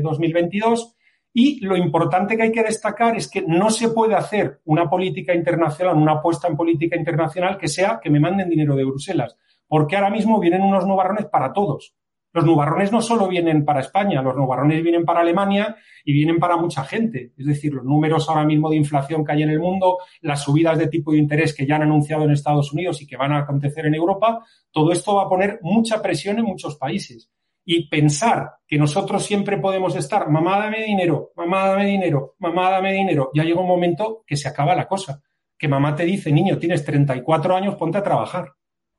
2022. 0.01 0.81
Eh, 0.81 0.95
y 1.33 1.65
lo 1.65 1.75
importante 1.75 2.37
que 2.37 2.43
hay 2.43 2.51
que 2.53 2.63
destacar 2.63 3.17
es 3.17 3.29
que 3.29 3.41
no 3.41 3.69
se 3.69 3.89
puede 3.89 4.15
hacer 4.15 4.61
una 4.63 4.89
política 4.89 5.35
internacional, 5.35 5.97
una 5.97 6.13
apuesta 6.13 6.47
en 6.47 6.55
política 6.55 6.95
internacional 6.95 7.57
que 7.57 7.67
sea 7.67 7.99
que 8.01 8.09
me 8.09 8.21
manden 8.21 8.49
dinero 8.49 8.73
de 8.73 8.85
Bruselas, 8.85 9.35
porque 9.67 9.97
ahora 9.97 10.09
mismo 10.09 10.39
vienen 10.39 10.61
unos 10.61 10.87
nubarrones 10.87 11.25
para 11.25 11.51
todos. 11.51 11.93
Los 12.33 12.45
nubarrones 12.45 12.91
no 12.91 13.01
solo 13.01 13.27
vienen 13.27 13.65
para 13.65 13.79
España, 13.79 14.21
los 14.21 14.35
nubarrones 14.35 14.83
vienen 14.83 15.05
para 15.05 15.21
Alemania 15.21 15.75
y 16.03 16.13
vienen 16.13 16.39
para 16.39 16.57
mucha 16.57 16.83
gente. 16.83 17.31
Es 17.37 17.45
decir, 17.45 17.73
los 17.73 17.83
números 17.83 18.29
ahora 18.29 18.43
mismo 18.43 18.69
de 18.69 18.75
inflación 18.75 19.25
que 19.25 19.31
hay 19.31 19.43
en 19.43 19.49
el 19.49 19.59
mundo, 19.59 19.97
las 20.21 20.43
subidas 20.43 20.77
de 20.77 20.87
tipo 20.87 21.11
de 21.11 21.17
interés 21.17 21.55
que 21.55 21.65
ya 21.65 21.77
han 21.77 21.83
anunciado 21.83 22.23
en 22.23 22.31
Estados 22.31 22.71
Unidos 22.73 23.01
y 23.01 23.07
que 23.07 23.17
van 23.17 23.31
a 23.31 23.39
acontecer 23.39 23.85
en 23.85 23.95
Europa, 23.95 24.43
todo 24.71 24.91
esto 24.91 25.15
va 25.15 25.23
a 25.23 25.29
poner 25.29 25.59
mucha 25.61 26.01
presión 26.01 26.37
en 26.39 26.45
muchos 26.45 26.75
países. 26.75 27.31
Y 27.65 27.89
pensar 27.89 28.51
que 28.67 28.77
nosotros 28.77 29.25
siempre 29.25 29.57
podemos 29.57 29.95
estar, 29.95 30.29
mamá 30.29 30.59
dame 30.59 30.83
dinero, 30.83 31.31
mamá 31.35 31.67
dame 31.67 31.85
dinero, 31.85 32.35
mamá 32.39 32.69
dame 32.69 32.93
dinero, 32.93 33.29
ya 33.33 33.43
llega 33.43 33.59
un 33.59 33.67
momento 33.67 34.23
que 34.25 34.37
se 34.37 34.47
acaba 34.47 34.75
la 34.75 34.87
cosa. 34.87 35.21
Que 35.57 35.67
mamá 35.67 35.95
te 35.95 36.05
dice, 36.05 36.31
niño, 36.31 36.59
tienes 36.59 36.85
34 36.85 37.55
años, 37.55 37.75
ponte 37.75 37.97
a 37.97 38.03
trabajar. 38.03 38.53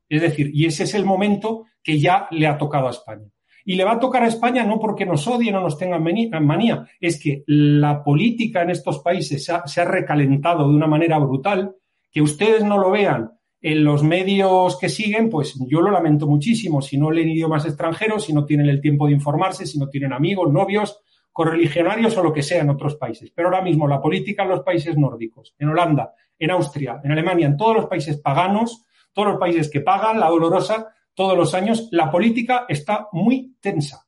Es 0.09 0.21
decir, 0.21 0.49
y 0.53 0.65
ese 0.65 0.83
es 0.83 0.95
el 0.95 1.05
momento 1.05 1.65
que 1.83 1.99
ya 1.99 2.27
le 2.31 2.47
ha 2.47 2.57
tocado 2.57 2.87
a 2.87 2.91
España. 2.91 3.27
Y 3.63 3.75
le 3.75 3.83
va 3.83 3.93
a 3.93 3.99
tocar 3.99 4.23
a 4.23 4.27
España 4.27 4.65
no 4.65 4.79
porque 4.79 5.05
nos 5.05 5.27
odien 5.27 5.55
o 5.55 5.61
nos 5.61 5.77
tengan 5.77 6.03
manía, 6.41 6.87
es 6.99 7.21
que 7.21 7.43
la 7.45 8.03
política 8.03 8.63
en 8.63 8.71
estos 8.71 8.99
países 8.99 9.45
se 9.45 9.81
ha, 9.81 9.85
recalentado 9.85 10.67
de 10.67 10.75
una 10.75 10.87
manera 10.87 11.19
brutal, 11.19 11.75
que 12.11 12.21
ustedes 12.21 12.63
no 12.63 12.79
lo 12.79 12.89
vean 12.89 13.31
en 13.61 13.83
los 13.83 14.03
medios 14.03 14.77
que 14.79 14.89
siguen, 14.89 15.29
pues 15.29 15.55
yo 15.67 15.81
lo 15.81 15.91
lamento 15.91 16.25
muchísimo. 16.25 16.81
Si 16.81 16.97
no 16.97 17.11
leen 17.11 17.29
idiomas 17.29 17.65
extranjeros, 17.65 18.25
si 18.25 18.33
no 18.33 18.45
tienen 18.45 18.69
el 18.69 18.81
tiempo 18.81 19.05
de 19.05 19.13
informarse, 19.13 19.67
si 19.67 19.77
no 19.77 19.89
tienen 19.89 20.13
amigos, 20.13 20.51
novios, 20.51 21.01
correligionarios 21.31 22.17
o 22.17 22.23
lo 22.23 22.33
que 22.33 22.41
sea 22.41 22.61
en 22.61 22.69
otros 22.69 22.95
países. 22.95 23.31
Pero 23.35 23.49
ahora 23.49 23.61
mismo 23.61 23.87
la 23.87 24.01
política 24.01 24.43
en 24.43 24.49
los 24.49 24.61
países 24.61 24.97
nórdicos, 24.97 25.53
en 25.59 25.69
Holanda, 25.69 26.13
en 26.39 26.51
Austria, 26.51 26.99
en 27.03 27.11
Alemania, 27.11 27.47
en 27.47 27.57
todos 27.57 27.75
los 27.75 27.85
países 27.85 28.17
paganos, 28.17 28.85
todos 29.19 29.33
los 29.33 29.39
países 29.39 29.69
que 29.69 29.81
pagan 29.81 30.17
la 30.17 30.29
dolorosa 30.29 30.93
todos 31.13 31.37
los 31.37 31.53
años, 31.53 31.89
la 31.91 32.09
política 32.09 32.65
está 32.69 33.09
muy 33.11 33.57
tensa. 33.59 34.07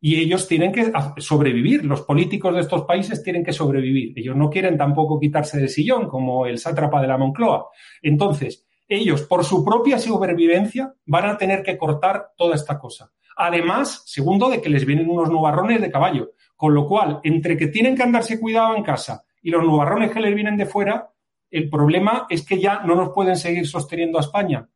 Y 0.00 0.16
ellos 0.16 0.48
tienen 0.48 0.72
que 0.72 0.90
sobrevivir, 1.18 1.84
los 1.84 2.00
políticos 2.00 2.54
de 2.54 2.62
estos 2.62 2.84
países 2.84 3.22
tienen 3.22 3.44
que 3.44 3.52
sobrevivir. 3.52 4.18
Ellos 4.18 4.34
no 4.34 4.48
quieren 4.48 4.78
tampoco 4.78 5.20
quitarse 5.20 5.58
del 5.58 5.68
sillón, 5.68 6.08
como 6.08 6.46
el 6.46 6.56
sátrapa 6.56 7.02
de 7.02 7.08
la 7.08 7.18
Moncloa. 7.18 7.68
Entonces, 8.00 8.66
ellos, 8.88 9.24
por 9.24 9.44
su 9.44 9.62
propia 9.62 9.98
supervivencia, 9.98 10.94
van 11.04 11.28
a 11.28 11.36
tener 11.36 11.62
que 11.62 11.76
cortar 11.76 12.28
toda 12.34 12.54
esta 12.54 12.78
cosa. 12.78 13.12
Además, 13.36 14.04
segundo, 14.06 14.48
de 14.48 14.62
que 14.62 14.70
les 14.70 14.86
vienen 14.86 15.10
unos 15.10 15.28
nubarrones 15.28 15.82
de 15.82 15.90
caballo. 15.90 16.30
Con 16.56 16.72
lo 16.72 16.86
cual, 16.86 17.20
entre 17.22 17.58
que 17.58 17.66
tienen 17.66 17.94
que 17.94 18.04
andarse 18.04 18.40
cuidado 18.40 18.74
en 18.74 18.82
casa 18.82 19.24
y 19.42 19.50
los 19.50 19.62
nubarrones 19.62 20.10
que 20.10 20.20
les 20.20 20.34
vienen 20.34 20.56
de 20.56 20.64
fuera, 20.64 21.10
el 21.56 21.70
problema 21.70 22.26
es 22.28 22.44
que 22.44 22.60
ya 22.60 22.80
no 22.80 22.94
nos 22.94 23.14
pueden 23.14 23.34
seguir 23.34 23.66
sosteniendo 23.66 24.18
a 24.18 24.20
España. 24.20 24.68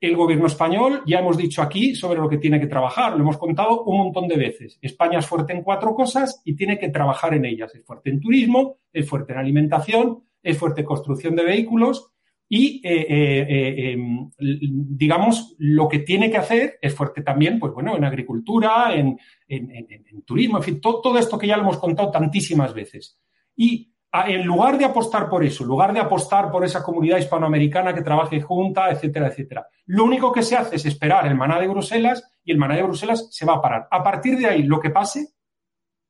El 0.00 0.16
gobierno 0.16 0.46
español, 0.46 1.02
ya 1.06 1.20
hemos 1.20 1.36
dicho 1.36 1.62
aquí 1.62 1.94
sobre 1.94 2.18
lo 2.18 2.28
que 2.28 2.38
tiene 2.38 2.58
que 2.58 2.66
trabajar, 2.66 3.12
lo 3.12 3.20
hemos 3.20 3.38
contado 3.38 3.84
un 3.84 3.98
montón 3.98 4.26
de 4.26 4.36
veces. 4.36 4.76
España 4.82 5.20
es 5.20 5.26
fuerte 5.26 5.52
en 5.52 5.62
cuatro 5.62 5.94
cosas 5.94 6.42
y 6.44 6.56
tiene 6.56 6.80
que 6.80 6.88
trabajar 6.88 7.34
en 7.34 7.44
ellas. 7.44 7.72
Es 7.76 7.84
fuerte 7.84 8.10
en 8.10 8.20
turismo, 8.20 8.78
es 8.92 9.08
fuerte 9.08 9.34
en 9.34 9.38
alimentación, 9.38 10.24
es 10.42 10.58
fuerte 10.58 10.80
en 10.80 10.86
construcción 10.88 11.36
de 11.36 11.44
vehículos 11.44 12.10
y, 12.48 12.80
eh, 12.82 13.06
eh, 13.08 13.46
eh, 13.48 13.92
em, 13.92 14.30
digamos, 14.40 15.54
lo 15.58 15.86
que 15.86 16.00
tiene 16.00 16.28
que 16.28 16.38
hacer 16.38 16.78
es 16.82 16.92
fuerte 16.92 17.22
también, 17.22 17.60
pues 17.60 17.72
bueno, 17.72 17.96
en 17.96 18.02
agricultura, 18.02 18.92
en, 18.96 19.16
turismo, 20.24 20.56
en 20.56 20.64
fin, 20.64 20.80
todo, 20.80 21.00
todo 21.00 21.18
esto 21.18 21.38
que 21.38 21.46
ya 21.46 21.56
lo 21.56 21.62
hemos 21.62 21.78
contado 21.78 22.10
tantísimas 22.10 22.74
veces. 22.74 23.20
Y 23.54 23.89
en 24.12 24.44
lugar 24.44 24.76
de 24.76 24.84
apostar 24.84 25.28
por 25.28 25.44
eso, 25.44 25.62
en 25.62 25.68
lugar 25.68 25.92
de 25.92 26.00
apostar 26.00 26.50
por 26.50 26.64
esa 26.64 26.82
comunidad 26.82 27.18
hispanoamericana 27.18 27.94
que 27.94 28.02
trabaje 28.02 28.40
junta, 28.40 28.90
etcétera, 28.90 29.28
etcétera, 29.28 29.66
lo 29.86 30.04
único 30.04 30.32
que 30.32 30.42
se 30.42 30.56
hace 30.56 30.76
es 30.76 30.86
esperar 30.86 31.26
el 31.26 31.36
maná 31.36 31.60
de 31.60 31.68
Bruselas 31.68 32.22
y 32.44 32.52
el 32.52 32.58
maná 32.58 32.76
de 32.76 32.82
Bruselas 32.82 33.28
se 33.30 33.46
va 33.46 33.54
a 33.54 33.62
parar. 33.62 33.86
A 33.90 34.02
partir 34.02 34.36
de 34.36 34.46
ahí, 34.46 34.62
lo 34.64 34.80
que 34.80 34.90
pase, 34.90 35.28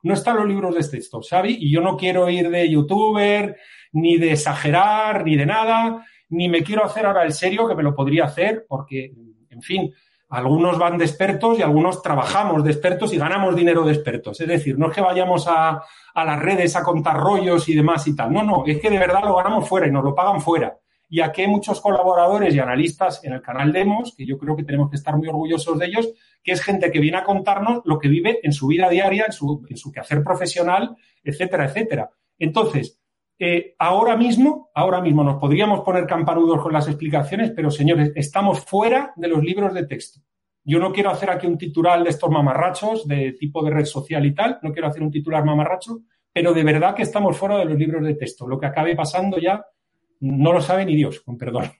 no 0.02 0.14
están 0.14 0.36
los 0.36 0.48
libros 0.48 0.74
de 0.74 0.96
texto, 0.96 1.22
¿sabes? 1.22 1.56
Y 1.58 1.70
yo 1.70 1.82
no 1.82 1.96
quiero 1.96 2.28
ir 2.30 2.48
de 2.48 2.70
youtuber, 2.70 3.56
ni 3.92 4.16
de 4.16 4.32
exagerar, 4.32 5.24
ni 5.24 5.36
de 5.36 5.46
nada, 5.46 6.06
ni 6.30 6.48
me 6.48 6.62
quiero 6.62 6.84
hacer 6.84 7.04
ahora 7.04 7.24
el 7.24 7.32
serio, 7.32 7.68
que 7.68 7.74
me 7.74 7.82
lo 7.82 7.94
podría 7.94 8.24
hacer, 8.24 8.64
porque, 8.68 9.12
en 9.50 9.62
fin, 9.62 9.92
algunos 10.30 10.78
van 10.78 10.96
de 10.96 11.04
expertos 11.04 11.58
y 11.58 11.62
algunos 11.62 12.02
trabajamos 12.02 12.62
de 12.62 12.70
expertos 12.70 13.12
y 13.12 13.18
ganamos 13.18 13.56
dinero 13.56 13.84
de 13.84 13.92
expertos. 13.92 14.40
Es 14.40 14.46
decir, 14.46 14.78
no 14.78 14.88
es 14.88 14.94
que 14.94 15.00
vayamos 15.00 15.46
a, 15.48 15.82
las 16.14 16.40
redes 16.40 16.76
a 16.76 16.84
contar 16.84 17.18
rollos 17.18 17.68
y 17.68 17.74
demás 17.74 18.06
y 18.06 18.14
tal. 18.14 18.32
No, 18.32 18.44
no, 18.44 18.62
es 18.64 18.80
que 18.80 18.90
de 18.90 18.98
verdad 18.98 19.24
lo 19.24 19.34
ganamos 19.34 19.68
fuera 19.68 19.88
y 19.88 19.90
nos 19.90 20.04
lo 20.04 20.14
pagan 20.14 20.40
fuera. 20.40 20.78
Y 21.08 21.20
aquí 21.20 21.42
hay 21.42 21.48
muchos 21.48 21.80
colaboradores 21.80 22.54
y 22.54 22.60
analistas 22.60 23.24
en 23.24 23.32
el 23.32 23.42
canal 23.42 23.72
Demos, 23.72 24.14
que 24.16 24.24
yo 24.24 24.38
creo 24.38 24.54
que 24.54 24.62
tenemos 24.62 24.88
que 24.88 24.96
estar 24.96 25.16
muy 25.16 25.26
orgullosos 25.26 25.76
de 25.76 25.86
ellos, 25.86 26.08
que 26.44 26.52
es 26.52 26.62
gente 26.62 26.92
que 26.92 27.00
viene 27.00 27.18
a 27.18 27.24
contarnos 27.24 27.82
lo 27.84 27.98
que 27.98 28.06
vive 28.06 28.38
en 28.44 28.52
su 28.52 28.68
vida 28.68 28.88
diaria, 28.88 29.24
en 29.26 29.32
su, 29.32 29.66
en 29.68 29.76
su 29.76 29.90
quehacer 29.90 30.22
profesional, 30.22 30.94
etcétera, 31.24 31.64
etcétera. 31.64 32.10
Entonces, 32.38 32.99
eh, 33.42 33.74
ahora 33.78 34.18
mismo, 34.18 34.70
ahora 34.74 35.00
mismo 35.00 35.24
nos 35.24 35.40
podríamos 35.40 35.80
poner 35.80 36.06
campanudos 36.06 36.60
con 36.60 36.74
las 36.74 36.86
explicaciones, 36.88 37.52
pero 37.56 37.70
señores, 37.70 38.12
estamos 38.14 38.60
fuera 38.60 39.14
de 39.16 39.28
los 39.28 39.42
libros 39.42 39.72
de 39.72 39.86
texto. 39.86 40.20
Yo 40.62 40.78
no 40.78 40.92
quiero 40.92 41.08
hacer 41.08 41.30
aquí 41.30 41.46
un 41.46 41.56
titular 41.56 42.02
de 42.04 42.10
estos 42.10 42.30
mamarrachos 42.30 43.08
de 43.08 43.32
tipo 43.32 43.64
de 43.64 43.70
red 43.70 43.86
social 43.86 44.26
y 44.26 44.34
tal, 44.34 44.58
no 44.62 44.72
quiero 44.72 44.88
hacer 44.88 45.02
un 45.02 45.10
titular 45.10 45.42
mamarracho, 45.42 46.00
pero 46.30 46.52
de 46.52 46.62
verdad 46.62 46.94
que 46.94 47.00
estamos 47.00 47.34
fuera 47.34 47.56
de 47.56 47.64
los 47.64 47.78
libros 47.78 48.04
de 48.04 48.14
texto. 48.14 48.46
Lo 48.46 48.60
que 48.60 48.66
acabe 48.66 48.94
pasando 48.94 49.38
ya 49.38 49.64
no 50.20 50.52
lo 50.52 50.60
sabe 50.60 50.84
ni 50.84 50.94
Dios, 50.94 51.20
con 51.20 51.38
perdón. 51.38 51.72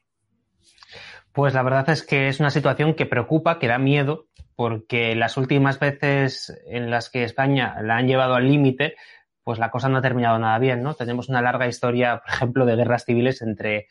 Pues 1.33 1.53
la 1.53 1.63
verdad 1.63 1.91
es 1.91 2.03
que 2.03 2.29
es 2.29 2.41
una 2.41 2.51
situación 2.51 2.95
que 2.95 3.05
preocupa, 3.05 3.59
que 3.59 3.69
da 3.69 3.79
miedo, 3.79 4.29
porque 4.57 5.15
las 5.15 5.37
últimas 5.37 5.79
veces 5.79 6.59
en 6.67 6.91
las 6.91 7.11
que 7.11 7.23
España 7.23 7.77
la 7.83 7.99
han 7.99 8.07
llevado 8.09 8.35
al 8.35 8.49
límite, 8.49 8.97
pues 9.45 9.59
la 9.59 9.71
cosa 9.71 9.89
no 9.89 9.99
ha 9.99 10.03
terminado 10.03 10.39
nada 10.39 10.59
bien, 10.59 10.83
¿no? 10.83 10.95
Tenemos 10.95 11.29
una 11.29 11.43
larga 11.43 11.67
historia, 11.67 12.21
por 12.25 12.35
ejemplo, 12.35 12.67
de 12.67 12.77
guerras 12.77 13.05
civiles 13.05 13.43
entre 13.43 13.89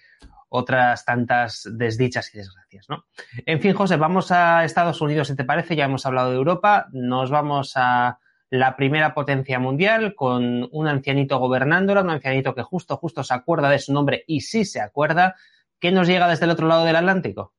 otras 0.49 1.05
tantas 1.05 1.67
desdichas 1.71 2.33
y 2.33 2.39
desgracias, 2.39 2.87
¿no? 2.89 3.05
En 3.45 3.61
fin, 3.61 3.73
José, 3.73 3.97
vamos 3.97 4.31
a 4.31 4.63
Estados 4.63 4.99
Unidos, 5.01 5.27
si 5.27 5.35
te 5.35 5.43
parece, 5.43 5.75
ya 5.75 5.85
hemos 5.85 6.05
hablado 6.05 6.31
de 6.31 6.37
Europa, 6.37 6.87
nos 6.91 7.29
vamos 7.29 7.73
a 7.75 8.19
la 8.49 8.75
primera 8.75 9.13
potencia 9.13 9.59
mundial 9.59 10.15
con 10.15 10.67
un 10.71 10.87
ancianito 10.87 11.37
gobernándola, 11.37 12.01
un 12.01 12.09
ancianito 12.09 12.55
que 12.55 12.63
justo, 12.63 12.97
justo 12.97 13.23
se 13.23 13.33
acuerda 13.33 13.69
de 13.69 13.79
su 13.79 13.93
nombre 13.93 14.23
y 14.25 14.41
sí 14.41 14.65
se 14.65 14.81
acuerda. 14.81 15.35
¿Qué 15.79 15.91
nos 15.91 16.07
llega 16.07 16.27
desde 16.27 16.45
el 16.45 16.51
otro 16.51 16.67
lado 16.67 16.83
del 16.83 16.95
Atlántico? 16.95 17.53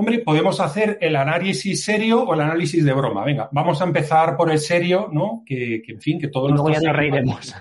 Hombre, 0.00 0.20
podemos 0.20 0.60
hacer 0.60 0.96
el 1.00 1.16
análisis 1.16 1.82
serio 1.82 2.22
o 2.22 2.32
el 2.32 2.40
análisis 2.40 2.84
de 2.84 2.92
broma. 2.92 3.24
Venga, 3.24 3.48
vamos 3.50 3.82
a 3.82 3.84
empezar 3.84 4.36
por 4.36 4.48
el 4.48 4.60
serio, 4.60 5.08
¿no? 5.12 5.42
Que, 5.44 5.82
en 5.88 6.00
fin, 6.00 6.20
que 6.20 6.28
todos 6.28 6.50
y 6.50 6.52
luego 6.52 6.70
ya 6.70 6.78
nos 6.80 6.94
reiremos. 6.94 7.52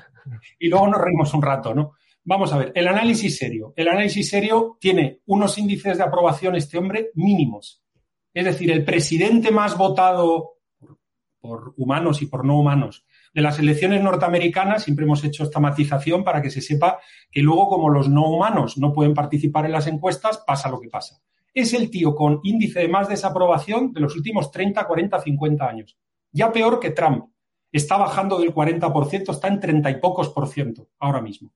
Y 0.60 0.67
luego 0.67 0.88
nos 0.88 1.02
reímos 1.02 1.34
un 1.34 1.41
rato, 1.41 1.73
¿no? 1.73 1.93
Vamos 2.26 2.54
a 2.54 2.58
ver, 2.58 2.73
el 2.76 2.88
análisis 2.88 3.38
serio. 3.38 3.73
El 3.76 3.88
análisis 3.88 4.30
serio 4.30 4.78
tiene 4.80 5.21
unos 5.26 5.58
índices 5.58 5.97
de 5.97 6.04
aprobación, 6.04 6.56
este 6.56 6.78
hombre, 6.78 7.10
mínimos. 7.15 7.82
Es 8.32 8.45
decir, 8.45 8.69
el 8.69 8.86
presidente 8.86 9.50
más 9.50 9.76
votado 9.76 10.58
por, 11.39 11.73
humanos 11.78 12.21
y 12.21 12.28
por 12.28 12.45
no 12.45 12.60
humanos 12.60 13.04
de 13.34 13.41
las 13.41 13.58
elecciones 13.58 14.04
norteamericanas, 14.04 14.84
siempre 14.84 15.06
hemos 15.06 15.23
hecho 15.23 15.43
esta 15.43 15.60
matización 15.60 16.23
para 16.23 16.43
que 16.43 16.52
se 16.52 16.62
sepa 16.62 17.00
que 17.32 17.41
luego, 17.41 17.67
como 17.67 17.89
los 17.89 18.10
no 18.10 18.30
humanos 18.30 18.78
no 18.78 18.93
pueden 18.93 19.15
participar 19.15 19.65
en 19.65 19.71
las 19.71 19.88
encuestas, 19.88 20.43
pasa 20.45 20.69
lo 20.69 20.80
que 20.80 20.89
pasa 20.89 21.19
es 21.60 21.74
el 21.74 21.89
tío 21.89 22.15
con 22.15 22.39
índice 22.43 22.82
de 22.82 22.88
más 22.88 23.10
desaprobación 23.10 23.91
de 23.93 24.02
los 24.02 24.15
últimos 24.15 24.52
30, 24.52 24.86
40, 24.86 25.22
50 25.22 25.67
años. 25.67 25.98
Ya 26.32 26.52
peor 26.52 26.80
que 26.80 26.91
Trump. 26.91 27.26
Está 27.72 27.98
bajando 27.98 28.39
del 28.39 28.54
40%, 28.54 29.32
está 29.32 29.48
en 29.48 29.60
30 29.60 29.89
y 29.89 29.96
pocos 29.96 30.30
por 30.30 30.48
ciento 30.48 30.89
ahora 31.00 31.22
mismo. 31.22 31.54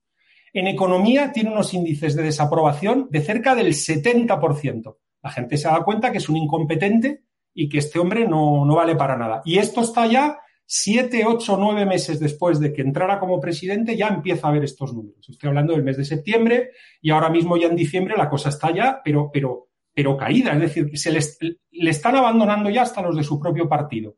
En 0.54 0.68
economía 0.68 1.32
tiene 1.32 1.52
unos 1.52 1.74
índices 1.74 2.16
de 2.16 2.24
desaprobación 2.24 3.08
de 3.10 3.22
cerca 3.22 3.56
del 3.56 3.68
70%. 3.68 4.98
La 5.24 5.32
gente 5.32 5.58
se 5.58 5.70
da 5.70 5.84
cuenta 5.84 6.12
que 6.12 6.18
es 6.18 6.28
un 6.28 6.36
incompetente 6.36 7.24
y 7.54 7.70
que 7.70 7.78
este 7.78 8.00
hombre 8.00 8.28
no, 8.28 8.66
no 8.66 8.76
vale 8.76 8.96
para 8.96 9.18
nada. 9.18 9.42
Y 9.46 9.58
esto 9.58 9.82
está 9.82 10.06
ya 10.08 10.40
siete, 10.66 11.26
ocho, 11.26 11.58
nueve 11.58 11.86
meses 11.86 12.20
después 12.20 12.60
de 12.60 12.74
que 12.74 12.82
entrara 12.82 13.20
como 13.20 13.40
presidente, 13.40 13.98
ya 13.98 14.08
empieza 14.08 14.48
a 14.48 14.52
ver 14.52 14.64
estos 14.64 14.94
números. 14.94 15.28
Estoy 15.30 15.50
hablando 15.50 15.74
del 15.74 15.84
mes 15.84 15.98
de 15.98 16.06
septiembre 16.06 16.72
y 17.02 17.12
ahora 17.12 17.30
mismo 17.30 17.58
ya 17.58 17.68
en 17.68 17.76
diciembre 17.76 18.16
la 18.18 18.30
cosa 18.30 18.50
está 18.50 18.74
ya, 18.74 19.02
pero, 19.04 19.30
pero 19.32 19.71
pero 19.94 20.18
caída, 20.18 20.54
es 20.54 20.60
decir, 20.60 20.98
se 20.98 21.12
le 21.12 21.90
están 21.90 22.16
abandonando 22.16 22.70
ya 22.70 22.84
hasta 22.84 23.02
los 23.02 23.16
de 23.16 23.24
su 23.24 23.40
propio 23.40 23.68
partido. 23.68 24.16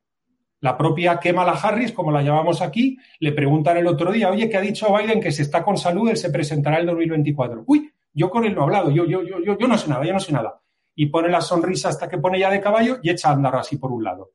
La 0.63 0.77
propia 0.77 1.19
Kamala 1.19 1.51
Harris, 1.51 1.91
como 1.91 2.09
la 2.09 2.21
llamamos 2.21 2.62
aquí, 2.62 2.97
le 3.19 3.33
preguntan 3.33 3.75
el 3.75 3.88
otro 3.88 4.13
día, 4.13 4.29
oye, 4.29 4.49
¿qué 4.49 4.55
ha 4.55 4.62
dicho 4.62 4.95
Biden 4.95 5.19
que 5.19 5.31
si 5.31 5.41
está 5.41 5.62
con 5.62 5.77
salud, 5.77 6.09
él 6.09 6.15
se 6.15 6.29
presentará 6.29 6.77
el 6.77 6.86
2024? 6.86 7.65
Uy, 7.67 7.91
yo 8.13 8.29
con 8.29 8.45
él 8.45 8.55
no 8.55 8.62
he 8.62 8.63
hablado, 8.63 8.89
yo, 8.89 9.05
yo, 9.05 9.23
yo, 9.23 9.43
yo, 9.43 9.57
yo 9.57 9.67
no 9.67 9.77
sé 9.77 9.89
nada, 9.89 10.05
yo 10.05 10.13
no 10.13 10.21
sé 10.21 10.31
nada. 10.31 10.62
Y 10.95 11.07
pone 11.07 11.27
la 11.27 11.41
sonrisa 11.41 11.89
hasta 11.89 12.07
que 12.07 12.17
pone 12.17 12.39
ya 12.39 12.49
de 12.49 12.62
caballo 12.62 12.99
y 13.01 13.09
echa 13.09 13.29
a 13.29 13.33
andar 13.33 13.55
así 13.57 13.77
por 13.77 13.91
un 13.91 14.05
lado. 14.05 14.31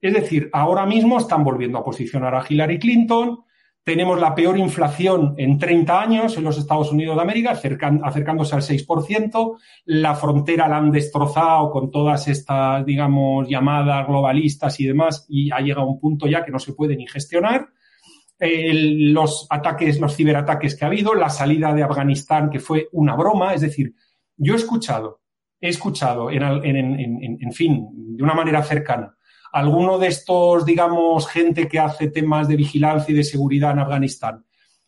Es 0.00 0.14
decir, 0.14 0.48
ahora 0.52 0.86
mismo 0.86 1.18
están 1.18 1.44
volviendo 1.44 1.78
a 1.78 1.84
posicionar 1.84 2.34
a 2.34 2.44
Hillary 2.48 2.78
Clinton, 2.78 3.44
tenemos 3.86 4.20
la 4.20 4.34
peor 4.34 4.58
inflación 4.58 5.36
en 5.38 5.58
30 5.58 6.00
años 6.00 6.36
en 6.36 6.42
los 6.42 6.58
Estados 6.58 6.90
Unidos 6.90 7.14
de 7.14 7.22
América, 7.22 7.52
acercándose 7.52 8.56
al 8.56 8.62
6%. 8.62 9.58
La 9.84 10.16
frontera 10.16 10.66
la 10.66 10.78
han 10.78 10.90
destrozado 10.90 11.70
con 11.70 11.88
todas 11.92 12.26
estas, 12.26 12.84
digamos, 12.84 13.48
llamadas 13.48 14.04
globalistas 14.08 14.80
y 14.80 14.86
demás, 14.88 15.24
y 15.28 15.52
ha 15.52 15.60
llegado 15.60 15.82
a 15.82 15.90
un 15.90 16.00
punto 16.00 16.26
ya 16.26 16.44
que 16.44 16.50
no 16.50 16.58
se 16.58 16.72
puede 16.72 16.96
ni 16.96 17.06
gestionar. 17.06 17.68
los 18.40 19.46
ataques, 19.50 20.00
los 20.00 20.16
ciberataques 20.16 20.74
que 20.74 20.84
ha 20.84 20.88
habido, 20.88 21.14
la 21.14 21.30
salida 21.30 21.72
de 21.72 21.84
Afganistán, 21.84 22.50
que 22.50 22.58
fue 22.58 22.88
una 22.90 23.14
broma. 23.14 23.54
Es 23.54 23.60
decir, 23.60 23.94
yo 24.36 24.54
he 24.54 24.56
escuchado, 24.56 25.20
he 25.60 25.68
escuchado, 25.68 26.28
en 26.32 27.52
fin, 27.52 27.86
de 28.16 28.22
una 28.24 28.34
manera 28.34 28.64
cercana, 28.64 29.15
alguno 29.56 29.98
de 29.98 30.08
estos, 30.08 30.66
digamos, 30.66 31.26
gente 31.26 31.66
que 31.66 31.78
hace 31.78 32.10
temas 32.10 32.46
de 32.46 32.56
vigilancia 32.56 33.10
y 33.10 33.16
de 33.16 33.24
seguridad 33.24 33.70
en 33.70 33.78
Afganistán 33.78 34.44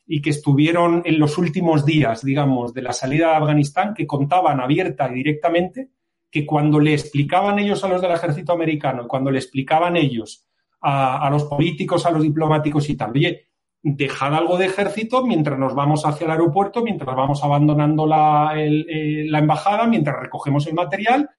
y 0.06 0.20
que 0.20 0.28
estuvieron 0.28 1.00
en 1.06 1.18
los 1.18 1.38
últimos 1.38 1.86
días, 1.86 2.22
digamos, 2.22 2.74
de 2.74 2.82
la 2.82 2.92
salida 2.92 3.30
de 3.30 3.36
Afganistán, 3.36 3.94
que 3.94 4.06
contaban 4.06 4.60
abierta 4.60 5.08
y 5.10 5.14
directamente 5.14 5.88
que 6.30 6.44
cuando 6.44 6.80
le 6.80 6.92
explicaban 6.92 7.58
ellos 7.58 7.82
a 7.82 7.88
los 7.88 8.02
del 8.02 8.10
ejército 8.10 8.52
americano 8.52 9.08
cuando 9.08 9.30
le 9.30 9.38
explicaban 9.38 9.96
ellos 9.96 10.46
a, 10.82 11.30
los 11.30 11.44
políticos, 11.44 12.04
a 12.04 12.10
los 12.10 12.22
diplomáticos 12.22 12.90
y 12.90 12.96
tal, 12.96 13.12
oye, 13.12 13.46
dejad 13.82 14.34
algo 14.34 14.58
de 14.58 14.66
ejército 14.66 15.24
mientras 15.24 15.58
nos 15.58 15.74
vamos 15.74 16.04
hacia 16.04 16.26
el 16.26 16.32
aeropuerto, 16.32 16.82
mientras 16.82 17.16
vamos 17.16 17.42
abandonando 17.42 18.06
la, 18.06 18.52
eh, 18.54 19.24
la 19.30 19.38
embajada, 19.38 19.86
mientras 19.86 20.20
recogemos 20.20 20.66
el 20.66 20.74
material 20.74 21.30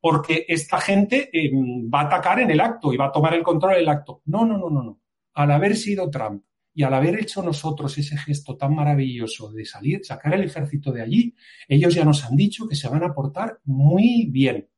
porque 0.00 0.44
esta 0.48 0.80
gente 0.80 1.30
eh, 1.32 1.50
va 1.52 2.02
a 2.02 2.04
atacar 2.04 2.40
en 2.40 2.50
el 2.50 2.60
acto 2.60 2.92
y 2.92 2.96
va 2.96 3.06
a 3.06 3.12
tomar 3.12 3.34
el 3.34 3.42
control 3.42 3.74
del 3.74 3.88
acto. 3.88 4.22
No, 4.26 4.44
no, 4.44 4.56
no, 4.56 4.70
no, 4.70 4.82
no. 4.82 5.00
Al 5.34 5.50
haber 5.50 5.76
sido 5.76 6.10
Trump 6.10 6.44
y 6.74 6.82
al 6.82 6.94
haber 6.94 7.18
hecho 7.18 7.42
nosotros 7.42 7.96
ese 7.98 8.16
gesto 8.16 8.56
tan 8.56 8.74
maravilloso 8.74 9.50
de 9.50 9.64
salir, 9.64 10.04
sacar 10.04 10.34
el 10.34 10.44
ejército 10.44 10.92
de 10.92 11.02
allí, 11.02 11.34
ellos 11.66 11.94
ya 11.94 12.04
nos 12.04 12.24
han 12.24 12.36
dicho 12.36 12.68
que 12.68 12.76
se 12.76 12.88
van 12.88 13.02
a 13.02 13.12
portar 13.12 13.58
muy 13.64 14.28
bien. 14.30 14.68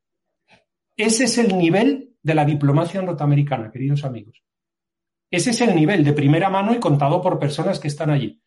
Ese 0.97 1.25
es 1.25 1.37
el 1.37 1.57
nivel 1.57 2.15
de 2.21 2.35
la 2.35 2.45
diplomacia 2.45 3.01
norteamericana, 3.01 3.71
queridos 3.71 4.03
amigos. 4.03 4.43
Ese 5.29 5.51
es 5.51 5.61
el 5.61 5.75
nivel 5.75 6.03
de 6.03 6.13
primera 6.13 6.49
mano 6.49 6.73
y 6.73 6.79
contado 6.79 7.21
por 7.21 7.39
personas 7.39 7.79
que 7.79 7.87
están 7.87 8.09
allí 8.09 8.41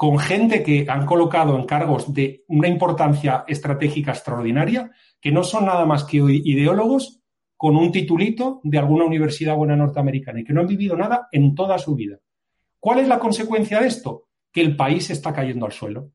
con 0.00 0.18
gente 0.18 0.62
que 0.62 0.86
han 0.88 1.04
colocado 1.04 1.58
en 1.58 1.66
cargos 1.66 2.14
de 2.14 2.42
una 2.48 2.68
importancia 2.68 3.44
estratégica 3.46 4.12
extraordinaria, 4.12 4.90
que 5.20 5.32
no 5.32 5.44
son 5.44 5.66
nada 5.66 5.84
más 5.84 6.04
que 6.04 6.18
ideólogos 6.18 7.20
con 7.56 7.76
un 7.76 7.92
titulito 7.92 8.60
de 8.64 8.78
alguna 8.78 9.04
universidad 9.04 9.54
buena 9.54 9.76
norteamericana 9.76 10.40
y 10.40 10.44
que 10.44 10.52
no 10.52 10.62
han 10.62 10.66
vivido 10.66 10.96
nada 10.96 11.28
en 11.30 11.54
toda 11.54 11.78
su 11.78 11.94
vida. 11.94 12.18
¿Cuál 12.78 13.00
es 13.00 13.08
la 13.08 13.18
consecuencia 13.18 13.80
de 13.80 13.88
esto? 13.88 14.28
Que 14.50 14.62
el 14.62 14.76
país 14.76 15.10
está 15.10 15.34
cayendo 15.34 15.66
al 15.66 15.72
suelo. 15.72 16.10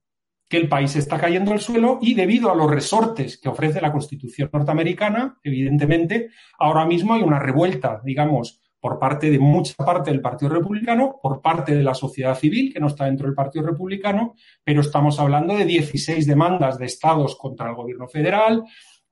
Que 0.50 0.58
el 0.58 0.68
país 0.68 0.96
está 0.96 1.20
cayendo 1.20 1.52
al 1.52 1.60
suelo 1.60 2.00
y 2.02 2.16
debido 2.16 2.52
a 2.52 2.56
los 2.56 2.70
resortes 2.70 3.40
que 3.40 3.50
ofrece 3.50 3.80
la 3.80 3.92
Constitución 3.92 4.50
norteamericana, 4.52 5.40
evidentemente, 5.44 6.30
ahora 6.58 6.86
mismo 6.86 7.14
hay 7.14 7.22
una 7.22 7.40
revuelta, 7.40 8.02
digamos, 8.04 8.60
por 8.80 9.00
parte 9.00 9.32
de 9.32 9.40
mucha 9.40 9.74
parte 9.84 10.12
del 10.12 10.22
Partido 10.22 10.52
Republicano, 10.52 11.20
por 11.20 11.42
parte 11.42 11.76
de 11.76 11.82
la 11.82 11.96
sociedad 11.96 12.38
civil, 12.38 12.72
que 12.72 12.80
no 12.80 12.86
está 12.86 13.06
dentro 13.06 13.26
del 13.26 13.36
Partido 13.36 13.66
Republicano, 13.66 14.36
pero 14.64 14.82
estamos 14.82 15.20
hablando 15.20 15.56
de 15.56 15.66
16 15.66 16.28
demandas 16.28 16.78
de 16.78 16.86
estados 16.86 17.36
contra 17.36 17.70
el 17.70 17.76
gobierno 17.76 18.08
federal, 18.08 18.64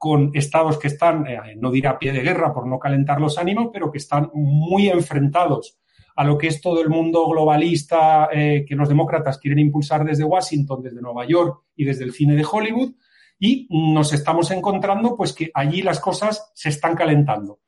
con 0.04 0.32
estados 0.34 0.78
que 0.78 0.90
están, 0.90 1.26
eh, 1.28 1.56
no 1.56 1.72
dirá 1.72 1.98
pie 1.98 2.12
de 2.12 2.20
guerra 2.20 2.54
por 2.54 2.68
no 2.68 2.78
calentar 2.78 3.22
los 3.22 3.38
ánimos, 3.38 3.70
pero 3.72 3.90
que 3.90 4.00
están 4.00 4.30
muy 4.34 4.90
enfrentados 4.90 5.78
a 6.18 6.26
lo 6.26 6.38
que 6.38 6.48
es 6.48 6.60
todo 6.60 6.82
el 6.82 6.90
mundo 6.90 7.26
globalista 7.30 8.28
eh, 8.30 8.66
que 8.68 8.76
los 8.76 8.90
demócratas 8.90 9.38
quieren 9.38 9.60
impulsar 9.60 10.04
desde 10.04 10.26
Washington, 10.26 10.82
desde 10.84 11.02
Nueva 11.02 11.26
York 11.26 11.62
y 11.78 11.86
desde 11.86 12.04
el 12.04 12.12
cine 12.12 12.36
de 12.36 12.44
Hollywood, 12.44 12.96
y 13.40 13.66
nos 13.70 14.12
estamos 14.12 14.52
encontrando 14.52 15.16
pues 15.16 15.32
que 15.32 15.52
allí 15.54 15.82
las 15.82 16.02
cosas 16.02 16.52
se 16.54 16.68
están 16.68 16.96
calentando. 16.96 17.62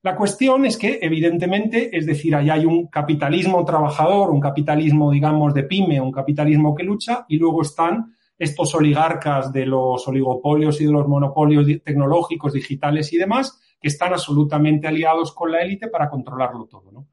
La 0.00 0.16
cuestión 0.16 0.64
es 0.64 0.78
que, 0.78 0.98
evidentemente, 1.02 1.94
es 1.94 2.06
decir, 2.06 2.34
ahí 2.34 2.48
hay 2.48 2.64
un 2.64 2.86
capitalismo 2.86 3.66
trabajador, 3.66 4.30
un 4.30 4.40
capitalismo, 4.40 5.10
digamos, 5.10 5.52
de 5.52 5.64
pyme, 5.64 6.00
un 6.00 6.10
capitalismo 6.10 6.74
que 6.74 6.84
lucha, 6.84 7.26
y 7.28 7.36
luego 7.36 7.60
están 7.60 8.14
estos 8.42 8.74
oligarcas 8.74 9.52
de 9.52 9.66
los 9.66 10.06
oligopolios 10.08 10.80
y 10.80 10.86
de 10.86 10.92
los 10.92 11.06
monopolios 11.06 11.66
tecnológicos, 11.84 12.52
digitales 12.52 13.12
y 13.12 13.18
demás, 13.18 13.60
que 13.80 13.88
están 13.88 14.12
absolutamente 14.12 14.88
aliados 14.88 15.32
con 15.32 15.52
la 15.52 15.62
élite 15.62 15.88
para 15.88 16.08
controlarlo 16.08 16.66
todo. 16.66 17.06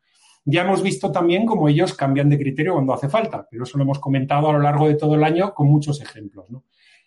Ya 0.46 0.62
hemos 0.62 0.82
visto 0.82 1.12
también 1.12 1.46
cómo 1.46 1.70
ellos 1.70 1.94
cambian 1.94 2.30
de 2.30 2.38
criterio 2.38 2.74
cuando 2.74 2.94
hace 2.94 3.10
falta, 3.10 3.48
pero 3.50 3.63
eso 3.63 3.78
lo 3.78 3.84
hemos 3.84 4.00
comentado 4.00 4.50
a 4.50 4.54
lo 4.54 4.60
largo 4.60 4.88
de 4.88 4.96
todo 4.96 5.15
el 5.15 5.24
año 5.24 5.54
con 5.54 5.68
muchos 5.68 6.02
ejemplos. 6.02 6.48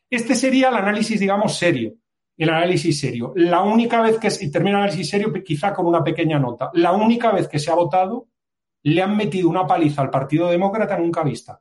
Este 0.09 0.35
sería 0.35 0.69
el 0.69 0.77
análisis, 0.77 1.19
digamos, 1.19 1.57
serio 1.57 1.95
el 2.37 2.51
análisis 2.51 2.99
serio. 2.99 3.33
La 3.37 3.63
única 3.63 4.01
vez 4.01 4.19
que, 4.19 4.29
y 4.41 4.51
termino 4.51 4.79
el 4.79 4.85
análisis 4.85 5.11
serio 5.11 5.33
quizá 5.45 5.73
con 5.73 5.87
una 5.87 6.03
pequeña 6.03 6.39
nota, 6.39 6.71
la 6.75 6.93
única 6.93 7.31
vez 7.31 7.49
que 7.49 7.59
se 7.59 7.71
ha 7.71 7.75
votado, 7.75 8.29
le 8.83 9.01
han 9.01 9.17
metido 9.17 9.49
una 9.49 9.67
paliza 9.67 10.03
al 10.03 10.11
Partido 10.11 10.49
Demócrata 10.49 10.99
nunca 10.99 11.23
vista. 11.23 11.61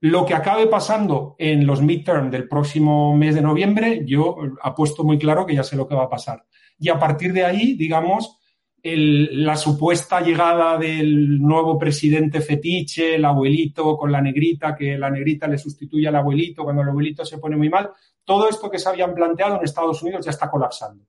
Lo 0.00 0.26
que 0.26 0.34
acabe 0.34 0.66
pasando 0.66 1.36
en 1.38 1.66
los 1.66 1.80
midterm 1.80 2.30
del 2.30 2.48
próximo 2.48 3.16
mes 3.16 3.34
de 3.34 3.42
noviembre, 3.42 4.02
yo 4.06 4.36
apuesto 4.62 5.04
muy 5.04 5.18
claro 5.18 5.46
que 5.46 5.54
ya 5.54 5.62
sé 5.62 5.74
lo 5.76 5.88
que 5.88 5.94
va 5.94 6.04
a 6.04 6.10
pasar. 6.10 6.44
Y 6.78 6.90
a 6.90 6.98
partir 6.98 7.32
de 7.32 7.44
ahí, 7.44 7.74
digamos, 7.74 8.38
la 8.82 9.56
supuesta 9.56 10.20
llegada 10.20 10.78
del 10.78 11.40
nuevo 11.40 11.78
presidente 11.78 12.40
fetiche, 12.40 13.16
el 13.16 13.24
abuelito 13.24 13.96
con 13.96 14.12
la 14.12 14.20
negrita, 14.20 14.76
que 14.76 14.96
la 14.96 15.10
negrita 15.10 15.48
le 15.48 15.58
sustituye 15.58 16.06
al 16.06 16.16
abuelito 16.16 16.62
cuando 16.62 16.82
el 16.82 16.90
abuelito 16.90 17.24
se 17.24 17.38
pone 17.38 17.56
muy 17.56 17.68
mal, 17.68 17.90
todo 18.24 18.48
esto 18.48 18.70
que 18.70 18.78
se 18.78 18.88
habían 18.88 19.14
planteado 19.14 19.56
en 19.56 19.64
Estados 19.64 20.02
Unidos 20.02 20.24
ya 20.24 20.30
está 20.30 20.50
colapsando. 20.50 21.04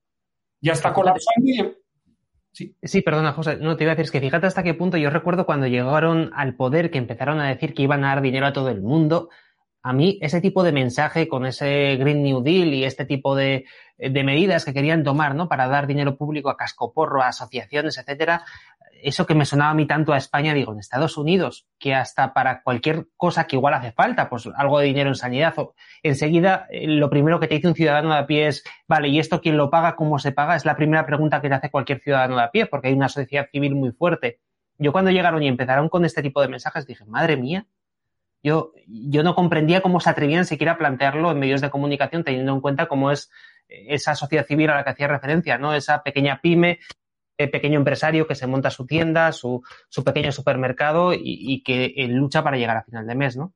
Ya 0.61 0.73
está 0.73 0.93
colapsando 0.93 1.49
y... 1.49 1.86
Sí. 2.57 2.75
sí, 2.81 3.03
perdona, 3.03 3.33
José. 3.33 3.57
No, 3.57 3.77
te 3.77 3.83
iba 3.83 3.91
a 3.91 3.95
decir, 3.95 4.05
es 4.05 4.11
que 4.11 4.19
fíjate 4.19 4.47
hasta 4.47 4.63
qué 4.63 4.73
punto 4.73 4.97
yo 4.97 5.11
recuerdo 5.11 5.45
cuando 5.45 5.67
llegaron 5.67 6.31
al 6.33 6.55
poder 6.55 6.89
que 6.89 6.97
empezaron 6.97 7.39
a 7.39 7.49
decir 7.49 7.75
que 7.75 7.83
iban 7.83 8.03
a 8.03 8.07
dar 8.07 8.21
dinero 8.23 8.47
a 8.47 8.53
todo 8.53 8.69
el 8.69 8.81
mundo. 8.81 9.29
A 9.83 9.93
mí, 9.93 10.17
ese 10.23 10.41
tipo 10.41 10.63
de 10.63 10.71
mensaje 10.71 11.27
con 11.27 11.45
ese 11.45 11.97
Green 11.97 12.23
New 12.23 12.41
Deal 12.41 12.73
y 12.73 12.83
este 12.83 13.05
tipo 13.05 13.35
de, 13.35 13.65
de 13.99 14.23
medidas 14.23 14.65
que 14.65 14.73
querían 14.73 15.03
tomar, 15.03 15.35
¿no? 15.35 15.47
Para 15.47 15.67
dar 15.67 15.85
dinero 15.85 16.17
público 16.17 16.49
a 16.49 16.57
cascoporro, 16.57 17.21
a 17.21 17.27
asociaciones, 17.27 17.99
etcétera, 17.99 18.43
eso 19.03 19.25
que 19.25 19.35
me 19.35 19.45
sonaba 19.45 19.71
a 19.71 19.73
mí 19.73 19.85
tanto 19.85 20.13
a 20.13 20.17
España, 20.17 20.53
digo, 20.53 20.73
en 20.73 20.79
Estados 20.79 21.17
Unidos, 21.17 21.67
que 21.79 21.93
hasta 21.93 22.33
para 22.33 22.61
cualquier 22.61 23.07
cosa 23.15 23.47
que 23.47 23.55
igual 23.55 23.73
hace 23.73 23.91
falta, 23.91 24.29
pues 24.29 24.49
algo 24.55 24.79
de 24.79 24.87
dinero 24.87 25.09
en 25.09 25.15
sanidad, 25.15 25.53
o, 25.57 25.75
enseguida 26.03 26.67
eh, 26.69 26.87
lo 26.87 27.09
primero 27.09 27.39
que 27.39 27.47
te 27.47 27.55
dice 27.55 27.67
un 27.67 27.75
ciudadano 27.75 28.13
de 28.13 28.19
a 28.19 28.27
pie 28.27 28.47
es, 28.47 28.63
vale, 28.87 29.09
¿y 29.09 29.19
esto 29.19 29.41
quién 29.41 29.57
lo 29.57 29.69
paga? 29.69 29.95
¿Cómo 29.95 30.19
se 30.19 30.31
paga? 30.31 30.55
Es 30.55 30.65
la 30.65 30.75
primera 30.75 31.05
pregunta 31.05 31.41
que 31.41 31.49
te 31.49 31.55
hace 31.55 31.71
cualquier 31.71 31.99
ciudadano 31.99 32.37
de 32.37 32.43
a 32.43 32.51
pie, 32.51 32.65
porque 32.65 32.89
hay 32.89 32.93
una 32.93 33.09
sociedad 33.09 33.47
civil 33.51 33.75
muy 33.75 33.91
fuerte. 33.91 34.39
Yo 34.77 34.91
cuando 34.91 35.11
llegaron 35.11 35.41
y 35.41 35.47
empezaron 35.47 35.89
con 35.89 36.05
este 36.05 36.21
tipo 36.21 36.41
de 36.41 36.47
mensajes 36.47 36.85
dije, 36.85 37.05
madre 37.05 37.37
mía, 37.37 37.67
yo, 38.43 38.71
yo 38.87 39.23
no 39.23 39.35
comprendía 39.35 39.81
cómo 39.81 39.99
se 39.99 40.09
atrevían 40.09 40.45
siquiera 40.45 40.73
a 40.73 40.77
plantearlo 40.77 41.31
en 41.31 41.39
medios 41.39 41.61
de 41.61 41.69
comunicación 41.69 42.23
teniendo 42.23 42.53
en 42.53 42.61
cuenta 42.61 42.87
cómo 42.87 43.11
es 43.11 43.31
esa 43.67 44.15
sociedad 44.15 44.45
civil 44.45 44.69
a 44.69 44.75
la 44.75 44.83
que 44.83 44.91
hacía 44.91 45.07
referencia, 45.07 45.57
¿no? 45.57 45.73
Esa 45.73 46.03
pequeña 46.03 46.39
pyme 46.41 46.79
pequeño 47.37 47.77
empresario 47.77 48.25
que 48.25 48.33
se 48.33 48.47
monta 48.47 48.71
su 48.71 48.87
tienda, 48.87 49.31
su, 49.31 49.61
pequeño 50.03 50.31
supermercado 50.31 51.11
y, 51.13 51.61
que 51.63 51.93
eh, 51.95 52.07
lucha 52.07 52.43
para 52.43 52.57
llegar 52.57 52.77
a 52.77 52.83
final 52.83 53.05
de 53.05 53.15
mes, 53.15 53.37
¿no? 53.37 53.53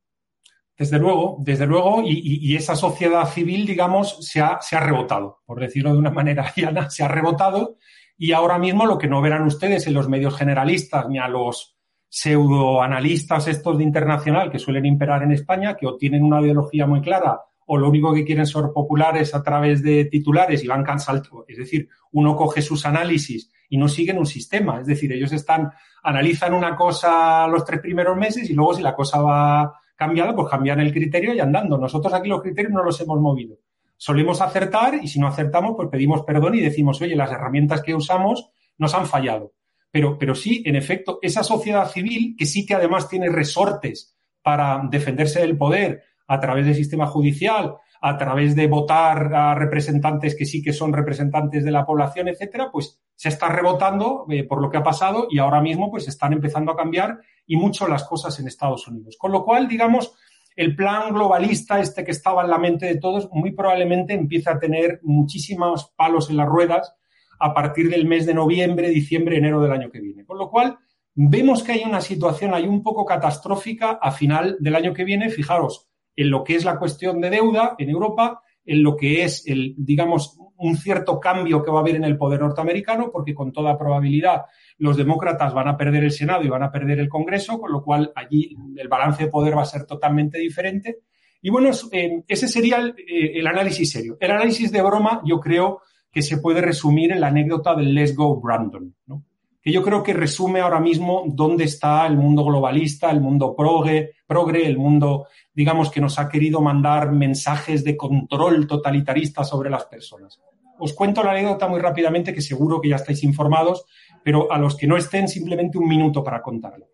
Desde 0.77 0.99
luego, 0.99 1.37
desde 1.39 1.67
luego, 1.67 2.01
y, 2.05 2.55
esa 2.55 2.75
sociedad 2.75 3.27
civil, 3.27 3.65
digamos, 3.65 4.17
se 4.19 4.41
ha, 4.41 4.59
rebotado, 4.79 5.41
por 5.45 5.59
decirlo 5.59 5.93
de 5.93 5.99
una 5.99 6.11
manera 6.11 6.53
llana, 6.55 6.89
se 6.89 7.03
ha 7.03 7.07
rebotado 7.07 7.77
y 8.17 8.33
ahora 8.33 8.59
mismo 8.59 8.85
lo 8.85 8.97
que 8.97 9.07
no 9.07 9.21
verán 9.21 9.47
ustedes 9.47 9.87
en 9.87 9.95
los 9.95 10.07
medios 10.07 10.35
generalistas 10.37 11.07
ni 11.09 11.17
a 11.17 11.27
los 11.27 11.75
pseudoanalistas 12.07 13.47
estos 13.47 13.77
de 13.77 13.83
internacional 13.83 14.51
que 14.51 14.59
suelen 14.59 14.85
imperar 14.85 15.23
en 15.23 15.31
España, 15.31 15.75
que 15.75 15.87
obtienen 15.87 16.23
una 16.23 16.41
ideología 16.41 16.85
muy 16.85 17.01
clara 17.01 17.39
o 17.73 17.77
lo 17.77 17.87
único 17.87 18.13
que 18.13 18.25
quieren 18.25 18.45
ser 18.45 18.63
populares 18.73 19.33
a 19.33 19.41
través 19.41 19.81
de 19.81 20.03
titulares 20.03 20.61
y 20.61 20.67
van 20.67 20.83
cansando. 20.83 21.45
Es 21.47 21.57
decir, 21.57 21.87
uno 22.11 22.35
coge 22.35 22.61
sus 22.61 22.85
análisis 22.85 23.49
y 23.69 23.77
no 23.77 23.87
siguen 23.87 24.17
un 24.17 24.25
sistema. 24.25 24.81
Es 24.81 24.87
decir, 24.87 25.09
ellos 25.13 25.31
están, 25.31 25.71
analizan 26.03 26.53
una 26.53 26.75
cosa 26.75 27.47
los 27.47 27.63
tres 27.63 27.79
primeros 27.79 28.17
meses 28.17 28.49
y 28.49 28.53
luego 28.53 28.73
si 28.73 28.81
la 28.81 28.93
cosa 28.93 29.21
va 29.21 29.73
cambiada, 29.95 30.35
pues 30.35 30.49
cambian 30.49 30.81
el 30.81 30.91
criterio 30.91 31.33
y 31.33 31.39
andando. 31.39 31.77
Nosotros 31.77 32.13
aquí 32.13 32.27
los 32.27 32.41
criterios 32.41 32.73
no 32.73 32.83
los 32.83 32.99
hemos 32.99 33.21
movido. 33.21 33.55
Solemos 33.95 34.41
acertar 34.41 34.95
y 35.01 35.07
si 35.07 35.21
no 35.21 35.27
acertamos, 35.27 35.75
pues 35.77 35.87
pedimos 35.87 36.23
perdón 36.23 36.55
y 36.55 36.59
decimos, 36.59 37.01
oye, 37.01 37.15
las 37.15 37.31
herramientas 37.31 37.81
que 37.83 37.95
usamos 37.95 38.49
nos 38.79 38.93
han 38.95 39.07
fallado. 39.07 39.53
Pero, 39.91 40.17
pero 40.19 40.35
sí, 40.35 40.61
en 40.65 40.75
efecto, 40.75 41.19
esa 41.21 41.41
sociedad 41.41 41.89
civil 41.89 42.35
que 42.37 42.45
sí 42.45 42.65
que 42.65 42.75
además 42.75 43.07
tiene 43.07 43.29
resortes 43.29 44.17
para 44.41 44.81
defenderse 44.89 45.39
del 45.39 45.57
poder, 45.57 46.03
a 46.31 46.39
través 46.39 46.65
del 46.65 46.75
sistema 46.75 47.07
judicial, 47.07 47.75
a 47.99 48.17
través 48.17 48.55
de 48.55 48.67
votar 48.67 49.35
a 49.35 49.53
representantes 49.53 50.33
que 50.33 50.45
sí 50.45 50.61
que 50.61 50.71
son 50.71 50.93
representantes 50.93 51.65
de 51.65 51.71
la 51.71 51.85
población, 51.85 52.29
etcétera, 52.29 52.69
pues 52.71 53.01
se 53.13 53.27
está 53.27 53.49
rebotando 53.49 54.25
eh, 54.29 54.45
por 54.45 54.61
lo 54.61 54.69
que 54.69 54.77
ha 54.77 54.83
pasado 54.83 55.27
y 55.29 55.39
ahora 55.39 55.59
mismo 55.59 55.91
pues 55.91 56.07
están 56.07 56.31
empezando 56.31 56.71
a 56.71 56.77
cambiar 56.77 57.19
y 57.45 57.57
mucho 57.57 57.85
las 57.85 58.05
cosas 58.05 58.39
en 58.39 58.47
Estados 58.47 58.87
Unidos. 58.87 59.17
Con 59.19 59.33
lo 59.33 59.43
cual, 59.43 59.67
digamos, 59.67 60.13
el 60.55 60.73
plan 60.73 61.13
globalista 61.13 61.81
este 61.81 62.05
que 62.05 62.11
estaba 62.11 62.43
en 62.43 62.49
la 62.49 62.57
mente 62.57 62.85
de 62.85 62.95
todos 62.95 63.29
muy 63.33 63.51
probablemente 63.51 64.13
empieza 64.13 64.51
a 64.51 64.59
tener 64.59 65.01
muchísimos 65.03 65.91
palos 65.97 66.29
en 66.29 66.37
las 66.37 66.47
ruedas 66.47 66.95
a 67.39 67.53
partir 67.53 67.89
del 67.89 68.07
mes 68.07 68.25
de 68.25 68.33
noviembre, 68.33 68.87
diciembre, 68.87 69.37
enero 69.37 69.61
del 69.61 69.73
año 69.73 69.91
que 69.91 69.99
viene. 69.99 70.23
Con 70.25 70.37
lo 70.37 70.49
cual, 70.49 70.77
vemos 71.13 71.61
que 71.61 71.73
hay 71.73 71.83
una 71.83 71.99
situación 71.99 72.53
ahí 72.53 72.67
un 72.69 72.81
poco 72.81 73.03
catastrófica 73.03 73.99
a 74.01 74.11
final 74.11 74.55
del 74.61 74.75
año 74.75 74.93
que 74.93 75.03
viene. 75.03 75.29
Fijaros, 75.29 75.90
en 76.15 76.29
lo 76.29 76.43
que 76.43 76.55
es 76.55 76.65
la 76.65 76.77
cuestión 76.77 77.21
de 77.21 77.29
deuda 77.29 77.75
en 77.77 77.89
Europa, 77.89 78.41
en 78.65 78.83
lo 78.83 78.95
que 78.95 79.23
es 79.23 79.47
el, 79.47 79.73
digamos, 79.77 80.37
un 80.57 80.77
cierto 80.77 81.19
cambio 81.19 81.63
que 81.63 81.71
va 81.71 81.79
a 81.79 81.81
haber 81.81 81.95
en 81.95 82.03
el 82.03 82.17
poder 82.17 82.41
norteamericano, 82.41 83.09
porque 83.11 83.33
con 83.33 83.51
toda 83.51 83.77
probabilidad 83.77 84.43
los 84.77 84.95
demócratas 84.95 85.53
van 85.53 85.67
a 85.67 85.77
perder 85.77 86.03
el 86.03 86.11
Senado 86.11 86.43
y 86.43 86.49
van 86.49 86.63
a 86.63 86.71
perder 86.71 86.99
el 86.99 87.09
Congreso, 87.09 87.59
con 87.59 87.71
lo 87.71 87.83
cual 87.83 88.11
allí 88.15 88.55
el 88.77 88.87
balance 88.87 89.25
de 89.25 89.31
poder 89.31 89.57
va 89.57 89.63
a 89.63 89.65
ser 89.65 89.85
totalmente 89.85 90.37
diferente. 90.37 90.99
Y 91.41 91.49
bueno, 91.49 91.71
eh, 91.91 92.23
ese 92.27 92.47
sería 92.47 92.77
el, 92.77 92.89
eh, 92.89 93.39
el, 93.39 93.47
análisis 93.47 93.91
serio. 93.91 94.17
El 94.19 94.31
análisis 94.31 94.71
de 94.71 94.83
broma, 94.83 95.21
yo 95.25 95.39
creo 95.39 95.81
que 96.11 96.21
se 96.21 96.37
puede 96.37 96.61
resumir 96.61 97.11
en 97.11 97.21
la 97.21 97.27
anécdota 97.27 97.73
del 97.73 97.95
Let's 97.95 98.15
Go 98.15 98.39
Brandon, 98.39 98.93
¿no? 99.07 99.23
Que 99.61 99.71
yo 99.71 99.83
creo 99.83 100.01
que 100.01 100.13
resume 100.13 100.59
ahora 100.59 100.79
mismo 100.79 101.23
dónde 101.27 101.65
está 101.65 102.07
el 102.07 102.17
mundo 102.17 102.43
globalista, 102.43 103.11
el 103.11 103.21
mundo 103.21 103.55
progre, 103.55 104.13
progre, 104.25 104.65
el 104.65 104.77
mundo, 104.77 105.27
digamos, 105.53 105.91
que 105.91 106.01
nos 106.01 106.17
ha 106.17 106.27
querido 106.27 106.61
mandar 106.61 107.11
mensajes 107.11 107.83
de 107.83 107.95
control 107.95 108.65
totalitarista 108.65 109.43
sobre 109.43 109.69
las 109.69 109.85
personas. 109.85 110.41
Os 110.79 110.93
cuento 110.93 111.21
la 111.21 111.31
anécdota 111.31 111.67
muy 111.67 111.79
rápidamente, 111.79 112.33
que 112.33 112.41
seguro 112.41 112.81
que 112.81 112.89
ya 112.89 112.95
estáis 112.95 113.23
informados, 113.23 113.85
pero 114.23 114.51
a 114.51 114.57
los 114.57 114.75
que 114.75 114.87
no 114.87 114.97
estén, 114.97 115.27
simplemente 115.27 115.77
un 115.77 115.87
minuto 115.87 116.23
para 116.23 116.41
contarlo. 116.41 116.87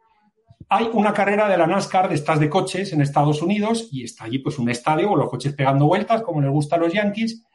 Hay 0.67 0.89
una 0.91 1.13
carrera 1.13 1.47
de 1.47 1.57
la 1.57 1.67
NASCAR 1.67 2.09
de 2.09 2.15
estas 2.15 2.41
de 2.41 2.49
coches 2.49 2.91
en 2.91 2.99
Estados 2.99 3.41
Unidos 3.41 3.87
y 3.89 4.03
está 4.03 4.25
allí 4.25 4.39
pues 4.39 4.59
un 4.59 4.69
estadio 4.69 5.07
con 5.07 5.19
los 5.19 5.29
coches 5.29 5.53
pegando 5.53 5.85
vueltas, 5.85 6.21
como 6.21 6.41
les 6.41 6.51
gusta 6.51 6.75
a 6.75 6.79
los 6.79 6.91
Yankees, 6.91 7.45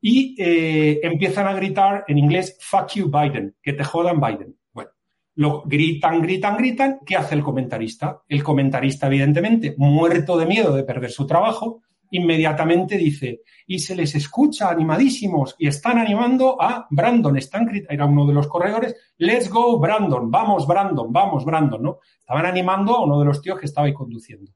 y 0.00 0.34
eh, 0.38 1.00
empiezan 1.02 1.46
a 1.46 1.52
gritar 1.52 2.04
en 2.08 2.16
inglés, 2.16 2.56
fuck 2.60 2.88
you 2.94 3.10
Biden, 3.10 3.54
que 3.62 3.74
te 3.74 3.84
jodan 3.84 4.18
Biden. 4.18 4.56
Lo 5.34 5.62
gritan, 5.62 6.20
gritan, 6.20 6.56
gritan. 6.56 6.98
¿Qué 7.04 7.16
hace 7.16 7.34
el 7.34 7.42
comentarista? 7.42 8.22
El 8.28 8.42
comentarista, 8.42 9.06
evidentemente, 9.06 9.74
muerto 9.78 10.36
de 10.36 10.46
miedo 10.46 10.74
de 10.74 10.84
perder 10.84 11.10
su 11.10 11.26
trabajo, 11.26 11.80
inmediatamente 12.12 12.98
dice, 12.98 13.40
y 13.66 13.78
se 13.78 13.96
les 13.96 14.14
escucha 14.14 14.70
animadísimos 14.70 15.56
y 15.58 15.66
están 15.66 15.98
animando 15.98 16.60
a 16.60 16.86
Brandon, 16.90 17.38
están, 17.38 17.70
era 17.88 18.04
uno 18.04 18.26
de 18.26 18.34
los 18.34 18.48
corredores, 18.48 18.94
let's 19.16 19.48
go 19.48 19.78
Brandon, 19.78 20.30
vamos 20.30 20.66
Brandon, 20.66 21.10
vamos 21.10 21.44
Brandon, 21.46 21.82
¿no? 21.82 21.98
Estaban 22.18 22.44
animando 22.44 22.96
a 22.96 23.04
uno 23.04 23.18
de 23.18 23.24
los 23.24 23.40
tíos 23.40 23.58
que 23.58 23.64
estaba 23.66 23.86
ahí 23.86 23.94
conduciendo. 23.94 24.52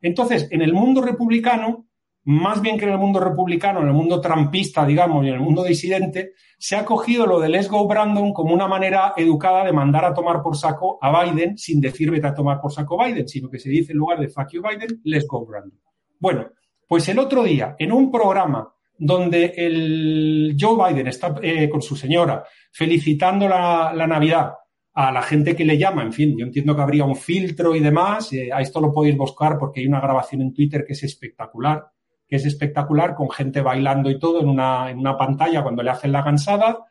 Entonces, 0.00 0.48
en 0.50 0.62
el 0.62 0.72
mundo 0.72 1.02
republicano, 1.02 1.87
más 2.24 2.60
bien 2.60 2.78
que 2.78 2.84
en 2.84 2.92
el 2.92 2.98
mundo 2.98 3.20
republicano, 3.20 3.80
en 3.80 3.88
el 3.88 3.94
mundo 3.94 4.20
trampista, 4.20 4.84
digamos, 4.84 5.24
y 5.24 5.28
en 5.28 5.34
el 5.34 5.40
mundo 5.40 5.64
disidente, 5.64 6.32
se 6.58 6.76
ha 6.76 6.84
cogido 6.84 7.26
lo 7.26 7.40
de 7.40 7.48
Let's 7.48 7.68
Go 7.68 7.86
Brandon 7.86 8.32
como 8.32 8.52
una 8.52 8.68
manera 8.68 9.14
educada 9.16 9.64
de 9.64 9.72
mandar 9.72 10.04
a 10.04 10.12
tomar 10.12 10.42
por 10.42 10.56
saco 10.56 10.98
a 11.00 11.24
Biden 11.24 11.56
sin 11.56 11.80
decir 11.80 12.10
vete 12.10 12.26
a 12.26 12.34
tomar 12.34 12.60
por 12.60 12.72
saco 12.72 12.98
Biden, 12.98 13.28
sino 13.28 13.48
que 13.48 13.58
se 13.58 13.70
dice 13.70 13.92
en 13.92 13.98
lugar 13.98 14.18
de 14.20 14.28
fuck 14.28 14.50
you 14.50 14.62
Biden, 14.62 15.00
Let's 15.04 15.26
Go 15.26 15.46
Brandon. 15.46 15.80
Bueno, 16.18 16.48
pues 16.86 17.08
el 17.08 17.18
otro 17.18 17.44
día, 17.44 17.76
en 17.78 17.92
un 17.92 18.10
programa 18.10 18.74
donde 18.98 19.54
el 19.56 20.56
Joe 20.58 20.92
Biden 20.92 21.06
está 21.06 21.36
eh, 21.40 21.68
con 21.70 21.80
su 21.80 21.94
señora 21.96 22.44
felicitando 22.72 23.48
la, 23.48 24.06
Navidad 24.08 24.54
a 24.92 25.12
la 25.12 25.22
gente 25.22 25.54
que 25.54 25.64
le 25.64 25.78
llama, 25.78 26.02
en 26.02 26.12
fin, 26.12 26.36
yo 26.36 26.44
entiendo 26.44 26.74
que 26.74 26.82
habría 26.82 27.04
un 27.04 27.14
filtro 27.14 27.76
y 27.76 27.80
demás, 27.80 28.32
eh, 28.32 28.50
a 28.52 28.60
esto 28.60 28.80
lo 28.80 28.92
podéis 28.92 29.16
buscar 29.16 29.56
porque 29.56 29.80
hay 29.80 29.86
una 29.86 30.00
grabación 30.00 30.42
en 30.42 30.52
Twitter 30.52 30.84
que 30.84 30.94
es 30.94 31.04
espectacular 31.04 31.86
que 32.28 32.36
es 32.36 32.44
espectacular, 32.44 33.14
con 33.14 33.30
gente 33.30 33.62
bailando 33.62 34.10
y 34.10 34.18
todo 34.18 34.40
en 34.40 34.48
una, 34.48 34.90
en 34.90 34.98
una 34.98 35.16
pantalla 35.16 35.62
cuando 35.62 35.82
le 35.82 35.90
hacen 35.90 36.12
la 36.12 36.22
gansada. 36.22 36.84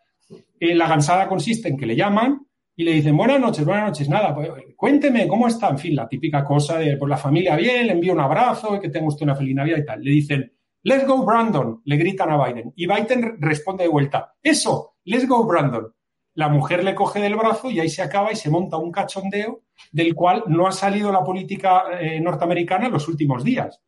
Eh, 0.60 0.74
la 0.74 0.88
gansada 0.88 1.28
consiste 1.28 1.70
en 1.70 1.78
que 1.78 1.86
le 1.86 1.96
llaman 1.96 2.48
y 2.76 2.84
le 2.84 2.94
dicen, 2.94 3.16
buenas 3.16 3.40
noches, 3.40 3.66
buenas 3.66 3.88
noches, 3.88 4.10
nada, 4.10 4.36
pues, 4.36 4.50
cuénteme 4.76 5.28
cómo 5.28 5.48
está, 5.48 5.70
en 5.70 5.80
fin, 5.80 5.96
la 5.96 6.08
típica 6.08 6.44
cosa 6.44 6.78
de, 6.78 6.98
por 6.98 7.10
la 7.10 7.18
familia 7.18 7.56
bien, 7.56 7.88
le 7.88 7.94
envío 7.94 8.14
un 8.14 8.20
abrazo 8.20 8.80
que 8.80 8.90
tenga 8.90 9.08
usted 9.08 9.24
una 9.24 9.36
feliz 9.36 9.56
Navidad 9.56 9.78
y 9.78 9.86
tal. 9.86 10.04
Le 10.04 10.12
dicen, 10.12 10.54
let's 10.84 11.08
go 11.08 11.24
Brandon, 11.24 11.82
le 11.86 11.98
gritan 11.98 12.30
a 12.30 12.46
Biden. 12.46 12.74
Y 12.76 12.88
Biden 12.88 13.38
responde 13.40 13.84
de 13.84 13.90
vuelta, 13.90 14.36
eso, 14.42 14.98
let's 15.06 15.28
go 15.28 15.44
Brandon. 15.44 15.88
La 16.36 16.50
mujer 16.50 16.84
le 16.84 16.94
coge 16.94 17.20
del 17.20 17.36
brazo 17.36 17.72
y 17.72 17.80
ahí 17.80 17.90
se 17.90 18.04
acaba 18.04 18.32
y 18.32 18.36
se 18.36 18.52
monta 18.52 18.78
un 18.78 18.92
cachondeo 18.92 19.64
del 19.92 20.14
cual 20.14 20.44
no 20.46 20.68
ha 20.68 20.72
salido 20.72 21.12
la 21.12 21.24
política 21.24 21.86
eh, 22.00 22.20
norteamericana 22.22 22.86
en 22.86 22.94
los 22.94 23.08
últimos 23.08 23.44
días. 23.44 23.82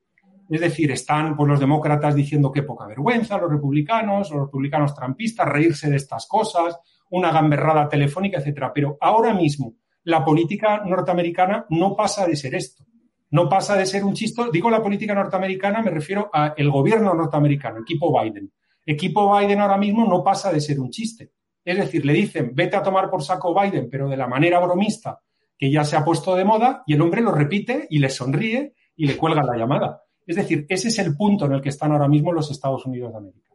Es 0.49 0.61
decir, 0.61 0.91
están 0.91 1.35
pues, 1.35 1.47
los 1.47 1.59
demócratas 1.59 2.15
diciendo 2.15 2.51
que 2.51 2.63
poca 2.63 2.87
vergüenza, 2.87 3.37
los 3.37 3.51
republicanos, 3.51 4.31
los 4.31 4.41
republicanos 4.41 4.95
trampistas, 4.95 5.47
reírse 5.47 5.89
de 5.89 5.97
estas 5.97 6.27
cosas, 6.27 6.79
una 7.11 7.31
gamberrada 7.31 7.87
telefónica, 7.87 8.39
etcétera. 8.39 8.71
Pero 8.73 8.97
ahora 8.99 9.33
mismo 9.33 9.75
la 10.03 10.25
política 10.25 10.81
norteamericana 10.83 11.65
no 11.69 11.95
pasa 11.95 12.25
de 12.25 12.35
ser 12.35 12.55
esto. 12.55 12.83
No 13.31 13.47
pasa 13.47 13.75
de 13.75 13.85
ser 13.85 14.03
un 14.03 14.15
chisto. 14.15 14.49
Digo 14.49 14.71
la 14.71 14.81
política 14.81 15.13
norteamericana, 15.13 15.83
me 15.83 15.91
refiero 15.91 16.31
al 16.33 16.71
gobierno 16.71 17.13
norteamericano, 17.13 17.81
equipo 17.81 18.19
Biden. 18.19 18.51
Equipo 18.83 19.37
Biden 19.37 19.61
ahora 19.61 19.77
mismo 19.77 20.07
no 20.07 20.23
pasa 20.23 20.51
de 20.51 20.59
ser 20.59 20.79
un 20.79 20.89
chiste. 20.89 21.31
Es 21.63 21.77
decir, 21.77 22.03
le 22.03 22.13
dicen, 22.13 22.51
vete 22.55 22.75
a 22.75 22.81
tomar 22.81 23.07
por 23.07 23.21
saco 23.21 23.53
Biden, 23.53 23.87
pero 23.87 24.09
de 24.09 24.17
la 24.17 24.27
manera 24.27 24.59
bromista 24.59 25.19
que 25.55 25.69
ya 25.69 25.83
se 25.83 25.95
ha 25.95 26.05
puesto 26.05 26.35
de 26.35 26.45
moda, 26.45 26.83
y 26.87 26.93
el 26.93 27.01
hombre 27.01 27.21
lo 27.21 27.31
repite 27.31 27.85
y 27.89 27.99
le 27.99 28.09
sonríe 28.09 28.73
y 28.95 29.05
le 29.05 29.17
cuelga 29.17 29.43
la 29.43 29.57
llamada. 29.57 30.01
Es 30.29 30.35
decir, 30.35 30.67
ese 30.69 30.89
es 30.89 30.99
el 30.99 31.17
punto 31.17 31.47
en 31.47 31.53
el 31.53 31.61
que 31.61 31.69
están 31.69 31.91
ahora 31.91 32.07
mismo 32.07 32.31
los 32.31 32.51
Estados 32.51 32.85
Unidos 32.85 33.11
de 33.11 33.17
América. 33.17 33.49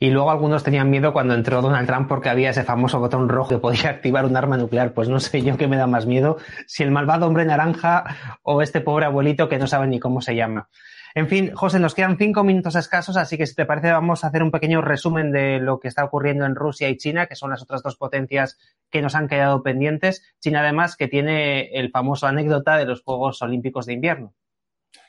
Y 0.00 0.10
luego 0.10 0.32
algunos 0.32 0.64
tenían 0.64 0.90
miedo 0.90 1.12
cuando 1.12 1.34
entró 1.34 1.62
Donald 1.62 1.86
Trump 1.86 2.08
porque 2.08 2.28
había 2.28 2.50
ese 2.50 2.64
famoso 2.64 2.98
botón 2.98 3.28
rojo 3.28 3.50
que 3.50 3.58
podía 3.58 3.90
activar 3.90 4.24
un 4.24 4.36
arma 4.36 4.56
nuclear. 4.56 4.92
Pues 4.92 5.08
no 5.08 5.20
sé 5.20 5.42
yo 5.42 5.56
qué 5.56 5.68
me 5.68 5.76
da 5.76 5.86
más 5.86 6.04
miedo, 6.06 6.38
si 6.66 6.82
el 6.82 6.90
malvado 6.90 7.28
hombre 7.28 7.44
naranja 7.44 8.38
o 8.42 8.60
este 8.60 8.80
pobre 8.80 9.06
abuelito 9.06 9.48
que 9.48 9.60
no 9.60 9.68
sabe 9.68 9.86
ni 9.86 10.00
cómo 10.00 10.20
se 10.20 10.34
llama. 10.34 10.68
En 11.14 11.28
fin, 11.28 11.52
José, 11.54 11.78
nos 11.78 11.94
quedan 11.94 12.18
cinco 12.18 12.42
minutos 12.42 12.74
escasos, 12.74 13.16
así 13.16 13.38
que 13.38 13.46
si 13.46 13.54
te 13.54 13.64
parece 13.64 13.92
vamos 13.92 14.24
a 14.24 14.26
hacer 14.26 14.42
un 14.42 14.50
pequeño 14.50 14.82
resumen 14.82 15.30
de 15.30 15.60
lo 15.60 15.78
que 15.78 15.86
está 15.86 16.02
ocurriendo 16.04 16.44
en 16.44 16.56
Rusia 16.56 16.88
y 16.88 16.96
China, 16.96 17.26
que 17.26 17.36
son 17.36 17.50
las 17.50 17.62
otras 17.62 17.84
dos 17.84 17.96
potencias 17.96 18.58
que 18.90 19.00
nos 19.00 19.14
han 19.14 19.28
quedado 19.28 19.62
pendientes. 19.62 20.24
China 20.40 20.58
además 20.58 20.96
que 20.96 21.06
tiene 21.06 21.70
el 21.78 21.92
famoso 21.92 22.26
anécdota 22.26 22.76
de 22.78 22.86
los 22.86 23.02
Juegos 23.02 23.40
Olímpicos 23.42 23.86
de 23.86 23.92
Invierno. 23.92 24.34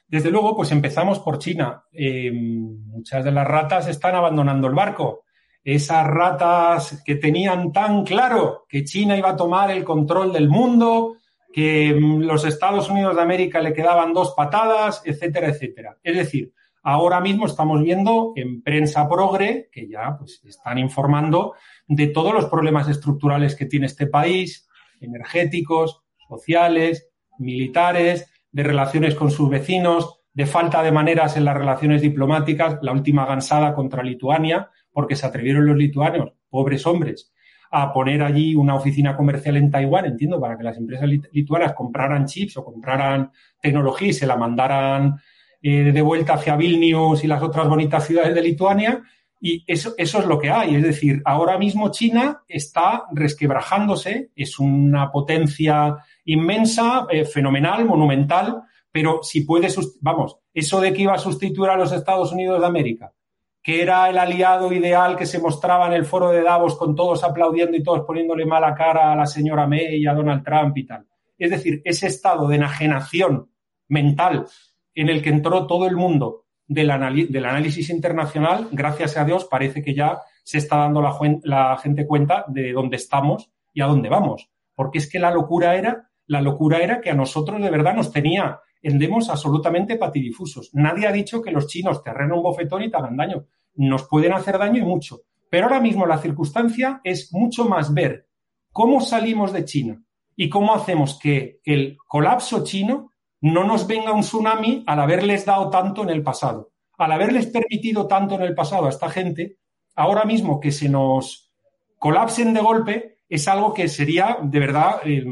Desde 0.08 0.32
luego, 0.32 0.56
pues 0.56 0.72
empezamos 0.72 1.20
por 1.20 1.38
China. 1.38 1.84
Eh, 1.92 2.32
muchas 2.32 3.26
de 3.26 3.32
las 3.32 3.46
ratas 3.46 3.88
están 3.88 4.16
abandonando 4.16 4.68
el 4.68 4.74
barco. 4.74 5.26
Esas 5.64 6.08
ratas 6.08 7.04
que 7.06 7.16
tenían 7.16 7.74
tan 7.74 8.06
claro 8.06 8.66
que 8.70 8.86
China 8.86 9.18
iba 9.18 9.32
a 9.32 9.36
tomar 9.36 9.70
el 9.70 9.84
control 9.84 10.32
del 10.32 10.48
mundo, 10.48 11.18
que 11.52 11.94
mm, 11.94 12.22
los 12.22 12.46
Estados 12.46 12.90
Unidos 12.90 13.18
de 13.18 13.22
América 13.22 13.60
le 13.60 13.74
quedaban 13.74 14.14
dos 14.14 14.34
patadas, 14.34 15.02
etcétera, 15.04 15.50
etcétera. 15.50 15.98
Es 16.02 16.16
decir, 16.16 16.54
ahora 16.84 17.20
mismo 17.20 17.46
estamos 17.46 17.84
viendo 17.84 18.32
en 18.38 18.62
prensa 18.62 19.10
progre 19.10 19.68
que 19.70 19.90
ya 19.90 20.16
pues, 20.18 20.42
están 20.46 20.78
informando 20.78 21.56
de 21.86 22.08
todos 22.08 22.34
los 22.34 22.46
problemas 22.46 22.88
estructurales 22.88 23.56
que 23.58 23.66
tiene 23.66 23.88
este 23.88 24.08
país, 24.08 24.70
energéticos, 25.02 26.02
sociales, 26.30 27.10
militares, 27.40 28.32
de 28.58 28.64
relaciones 28.64 29.14
con 29.14 29.30
sus 29.30 29.52
vecinos, 29.52 30.22
de 30.34 30.48
falta 30.48 30.82
de 30.82 30.92
maneras 30.92 31.38
en 31.38 31.46
las 31.46 31.56
relaciones 31.56 32.02
diplomáticas, 32.02 32.80
la 32.82 32.92
última 32.92 33.24
gansada 33.28 33.76
contra 33.76 34.02
Lituania, 34.02 34.72
porque 34.92 35.16
se 35.16 35.28
atrevieron 35.28 35.68
los 35.68 35.78
lituanos, 35.78 36.34
pobres 36.50 36.88
hombres, 36.88 37.32
a 37.70 37.94
poner 37.94 38.24
allí 38.24 38.56
una 38.56 38.74
oficina 38.74 39.16
comercial 39.16 39.58
en 39.58 39.70
Taiwán, 39.70 40.06
entiendo, 40.06 40.42
para 40.42 40.58
que 40.58 40.64
las 40.64 40.76
empresas 40.76 41.08
lituanas 41.32 41.74
compraran 41.74 42.26
chips 42.26 42.58
o 42.58 42.66
compraran 42.66 43.30
tecnología 43.62 44.08
y 44.08 44.14
se 44.14 44.26
la 44.26 44.38
mandaran 44.38 45.18
eh, 45.62 45.92
de 45.92 46.02
vuelta 46.02 46.34
hacia 46.34 46.56
Vilnius 46.56 47.24
y 47.24 47.28
las 47.28 47.44
otras 47.44 47.70
bonitas 47.70 48.08
ciudades 48.08 48.34
de 48.34 48.42
Lituania. 48.42 49.04
Y 49.40 49.64
eso, 49.68 49.94
eso 50.00 50.18
es 50.18 50.26
lo 50.26 50.40
que 50.40 50.50
hay. 50.50 50.74
Es 50.74 50.82
decir, 50.82 51.22
ahora 51.26 51.60
mismo 51.60 51.92
China 51.92 52.42
está 52.48 53.04
resquebrajándose, 53.14 54.32
es 54.36 54.58
una 54.58 55.12
potencia 55.12 55.98
inmensa, 56.28 57.08
eh, 57.10 57.26
fenomenal, 57.26 57.86
monumental, 57.86 58.64
pero 58.92 59.22
si 59.24 59.42
puede, 59.42 59.68
vamos, 60.02 60.38
eso 60.54 60.80
de 60.80 60.94
que 60.94 61.04
iba 61.04 61.14
a 61.14 61.20
sustituir 61.20 61.70
a 61.70 61.78
los 61.78 61.92
Estados 61.92 62.32
Unidos 62.32 62.60
de 62.60 62.68
América, 62.68 63.14
que 63.62 63.82
era 63.82 64.10
el 64.10 64.18
aliado 64.18 64.72
ideal 64.72 65.16
que 65.16 65.26
se 65.26 65.40
mostraba 65.40 65.88
en 65.88 65.94
el 65.94 66.06
foro 66.06 66.30
de 66.30 66.42
Davos 66.42 66.76
con 66.76 66.96
todos 66.96 67.24
aplaudiendo 67.24 67.78
y 67.78 67.84
todos 67.84 68.06
poniéndole 68.06 68.46
mala 68.46 68.74
cara 68.74 69.12
a 69.12 69.16
la 69.16 69.26
señora 69.26 69.68
May 69.68 69.98
y 69.98 70.08
a 70.08 70.14
Donald 70.14 70.44
Trump 70.44 70.78
y 70.78 70.86
tal. 70.86 71.06
Es 71.38 71.52
decir, 71.52 71.82
ese 71.86 72.08
estado 72.08 72.48
de 72.48 72.56
enajenación 72.56 73.52
mental 73.88 74.48
en 74.96 75.10
el 75.10 75.22
que 75.22 75.30
entró 75.30 75.68
todo 75.68 75.88
el 75.88 75.96
mundo 75.96 76.46
del, 76.68 76.90
análisis 76.92 77.90
internacional, 77.90 78.68
gracias 78.72 79.16
a 79.16 79.24
Dios, 79.24 79.46
parece 79.46 79.82
que 79.82 79.94
ya 79.94 80.22
se 80.44 80.58
está 80.58 80.78
dando 80.78 81.02
la, 81.02 81.16
la 81.44 81.78
gente 81.78 82.08
cuenta 82.08 82.46
de 82.48 82.74
dónde 82.74 82.98
estamos 82.98 83.52
y 83.74 83.82
a 83.82 83.86
dónde 83.86 84.10
vamos. 84.10 84.50
Porque 84.76 84.98
es 84.98 85.10
que 85.10 85.20
la 85.20 85.32
locura 85.32 85.76
era, 85.76 86.10
la 86.28 86.42
locura 86.42 86.80
era 86.80 87.02
que 87.02 87.10
a 87.10 87.16
nosotros 87.16 87.62
de 87.62 87.70
verdad 87.70 87.96
nos 87.96 88.12
tenía 88.12 88.60
endemos 88.82 89.30
absolutamente 89.30 89.98
patidifusos. 89.98 90.70
Nadie 90.74 91.08
ha 91.08 91.12
dicho 91.12 91.42
que 91.42 91.52
los 91.52 91.68
chinos 91.68 92.04
te 92.04 92.10
arren 92.10 92.32
un 92.32 92.44
bofetón 92.44 92.84
y 92.84 92.92
te 92.92 92.98
hagan 92.98 93.18
daño. 93.18 93.46
Nos 93.76 94.08
pueden 94.08 94.34
hacer 94.34 94.58
daño 94.58 94.82
y 94.82 94.86
mucho. 94.86 95.22
Pero 95.50 95.66
ahora 95.66 95.80
mismo 95.80 96.06
la 96.06 96.18
circunstancia 96.18 97.02
es 97.04 97.34
mucho 97.34 97.66
más 97.66 97.94
ver 97.94 98.28
cómo 98.72 99.02
salimos 99.02 99.54
de 99.54 99.66
China 99.66 100.04
y 100.36 100.50
cómo 100.50 100.74
hacemos 100.74 101.18
que 101.20 101.60
el 101.64 101.98
colapso 102.08 102.64
chino 102.64 103.12
no 103.42 103.64
nos 103.64 103.88
venga 103.88 104.12
un 104.12 104.22
tsunami 104.22 104.84
al 104.86 105.00
haberles 105.00 105.46
dado 105.46 105.70
tanto 105.70 106.04
en 106.04 106.10
el 106.10 106.24
pasado. 106.24 106.72
Al 106.98 107.12
haberles 107.12 107.48
permitido 107.48 108.08
tanto 108.08 108.36
en 108.36 108.42
el 108.42 108.56
pasado 108.56 108.88
a 108.88 108.90
esta 108.90 109.10
gente, 109.10 109.58
ahora 109.96 110.26
mismo 110.26 110.60
que 110.60 110.72
se 110.72 110.90
nos 110.90 111.52
colapsen 111.98 112.54
de 112.54 112.62
golpe 112.62 113.17
es 113.30 113.48
algo 113.48 113.74
que 113.74 113.88
sería 113.88 114.38
de 114.42 114.60
verdad 114.60 115.02
eh, 115.04 115.24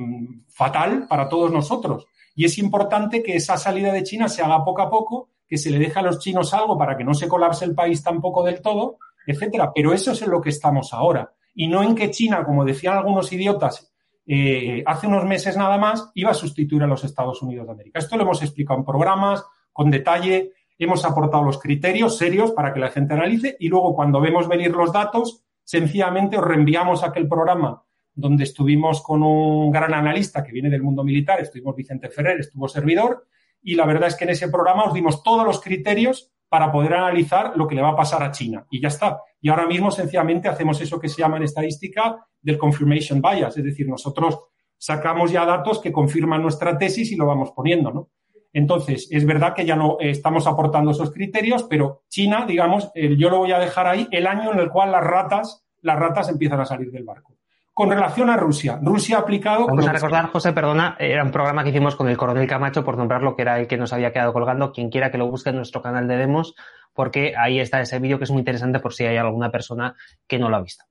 fatal 0.50 1.08
para 1.08 1.30
todos 1.30 1.52
nosotros. 1.52 2.08
Y 2.36 2.46
es 2.46 2.58
importante 2.58 3.24
que 3.24 3.36
esa 3.36 3.58
salida 3.58 3.94
de 3.94 4.04
China 4.04 4.28
se 4.28 4.42
haga 4.42 4.64
poco 4.64 4.82
a 4.82 4.90
poco, 4.90 5.30
que 5.48 5.58
se 5.58 5.70
le 5.70 5.80
deje 5.80 6.00
a 6.00 6.02
los 6.02 6.20
chinos 6.20 6.54
algo 6.54 6.78
para 6.78 6.98
que 6.98 7.04
no 7.04 7.14
se 7.14 7.28
colapse 7.28 7.64
el 7.66 7.74
país 7.74 8.04
tampoco 8.04 8.44
del 8.44 8.62
todo, 8.62 8.98
etcétera. 9.26 9.72
Pero 9.74 9.94
eso 9.94 10.12
es 10.12 10.22
en 10.22 10.32
lo 10.32 10.42
que 10.42 10.50
estamos 10.50 10.94
ahora. 10.94 11.34
Y 11.54 11.68
no 11.68 11.82
en 11.82 11.96
que 11.96 12.12
China, 12.12 12.44
como 12.44 12.66
decían 12.66 12.98
algunos 12.98 13.32
idiotas, 13.32 13.94
eh, 14.28 14.84
hace 14.86 15.08
unos 15.08 15.24
meses 15.24 15.56
nada 15.56 15.78
más, 15.78 16.12
iba 16.16 16.32
a 16.32 16.34
sustituir 16.34 16.84
a 16.84 16.88
los 16.88 17.04
Estados 17.06 17.42
Unidos 17.42 17.68
de 17.68 17.74
América. 17.74 18.00
Esto 18.00 18.18
lo 18.18 18.24
hemos 18.24 18.42
explicado 18.42 18.80
en 18.80 18.86
programas, 18.86 19.46
con 19.72 19.90
detalle, 19.90 20.52
hemos 20.78 21.06
aportado 21.06 21.44
los 21.44 21.60
criterios 21.60 22.18
serios 22.18 22.52
para 22.52 22.74
que 22.74 22.80
la 22.80 22.90
gente 22.90 23.14
analice 23.14 23.56
y 23.60 23.70
luego 23.70 23.96
cuando 23.96 24.20
vemos 24.20 24.50
venir 24.50 24.72
los 24.72 24.92
datos, 24.92 25.44
sencillamente 25.64 26.38
os 26.38 26.44
reenviamos 26.44 27.04
aquel 27.04 27.30
programa 27.30 27.85
donde 28.16 28.46
estuvimos 28.46 29.04
con 29.04 29.22
un 29.22 29.70
gran 29.72 29.94
analista 29.94 30.44
que 30.44 30.54
viene 30.54 30.70
del 30.70 30.82
mundo 30.82 31.04
militar, 31.04 31.42
estuvimos 31.42 31.76
Vicente 31.76 32.10
Ferrer, 32.10 32.40
estuvo 32.40 32.68
servidor, 32.68 33.28
y 33.62 33.76
la 33.76 33.86
verdad 33.86 34.08
es 34.08 34.16
que 34.16 34.24
en 34.24 34.32
ese 34.32 34.48
programa 34.48 34.86
os 34.86 34.94
dimos 34.94 35.22
todos 35.22 35.46
los 35.46 35.62
criterios 35.62 36.32
para 36.48 36.72
poder 36.72 36.94
analizar 36.94 37.58
lo 37.58 37.68
que 37.68 37.76
le 37.76 37.82
va 37.82 37.90
a 37.90 37.96
pasar 37.96 38.24
a 38.24 38.32
China. 38.32 38.66
Y 38.70 38.80
ya 38.80 38.88
está. 38.88 39.20
Y 39.42 39.50
ahora 39.50 39.68
mismo, 39.68 39.92
sencillamente, 39.92 40.48
hacemos 40.48 40.80
eso 40.80 41.00
que 41.00 41.10
se 41.10 41.22
llama 41.22 41.38
en 41.38 41.44
estadística 41.44 42.26
del 42.42 42.58
confirmation 42.58 43.22
bias, 43.22 43.58
es 43.58 43.64
decir, 43.64 43.88
nosotros 43.90 44.40
sacamos 44.78 45.32
ya 45.32 45.46
datos 45.46 45.80
que 45.80 45.92
confirman 45.92 46.42
nuestra 46.42 46.78
tesis 46.78 47.12
y 47.12 47.16
lo 47.16 47.26
vamos 47.26 47.52
poniendo, 47.52 47.92
¿no? 47.92 48.10
Entonces, 48.54 49.10
es 49.12 49.26
verdad 49.26 49.54
que 49.54 49.66
ya 49.66 49.76
no 49.76 49.98
estamos 50.00 50.48
aportando 50.48 50.92
esos 50.92 51.12
criterios, 51.12 51.64
pero 51.64 52.04
China, 52.08 52.46
digamos, 52.48 52.90
yo 52.96 53.30
lo 53.30 53.40
voy 53.40 53.52
a 53.52 53.60
dejar 53.60 53.88
ahí, 53.88 54.08
el 54.12 54.28
año 54.28 54.54
en 54.54 54.60
el 54.60 54.70
cual 54.70 54.94
las 54.94 55.04
ratas, 55.04 55.66
las 55.82 56.00
ratas 56.00 56.30
empiezan 56.30 56.62
a 56.62 56.66
salir 56.66 56.90
del 56.92 57.04
barco. 57.04 57.35
Con 57.76 57.90
relación 57.90 58.30
a 58.30 58.38
Rusia, 58.38 58.80
Rusia 58.82 59.18
ha 59.18 59.20
aplicado. 59.20 59.68
Vamos 59.68 59.86
a 59.86 59.92
recordar, 59.92 60.28
José, 60.28 60.54
perdona, 60.54 60.96
era 60.98 61.26
un 61.26 61.32
programa 61.32 61.62
que 61.62 61.72
hicimos 61.72 61.98
con 61.98 62.08
el 62.08 62.16
coronel 62.16 62.48
Camacho, 62.48 62.86
por 62.86 62.98
nombrarlo, 62.98 63.36
que 63.36 63.42
era 63.42 63.60
el 63.60 63.68
que 63.68 63.76
nos 63.76 63.92
había 63.92 64.14
quedado 64.14 64.32
colgando. 64.32 64.72
Quien 64.72 64.90
quiera 64.90 65.12
que 65.12 65.18
lo 65.18 65.30
busque 65.30 65.50
en 65.50 65.58
nuestro 65.58 65.82
canal 65.82 66.08
de 66.08 66.16
demos, 66.16 66.56
porque 66.94 67.34
ahí 67.38 67.60
está 67.60 67.82
ese 67.82 68.00
vídeo 68.00 68.18
que 68.18 68.24
es 68.24 68.32
muy 68.32 68.40
interesante 68.40 68.80
por 68.80 68.94
si 68.94 69.04
hay 69.04 69.18
alguna 69.18 69.52
persona 69.52 69.94
que 70.26 70.40
no 70.40 70.48
lo 70.48 70.56
ha 70.56 70.62
visto. 70.62 70.86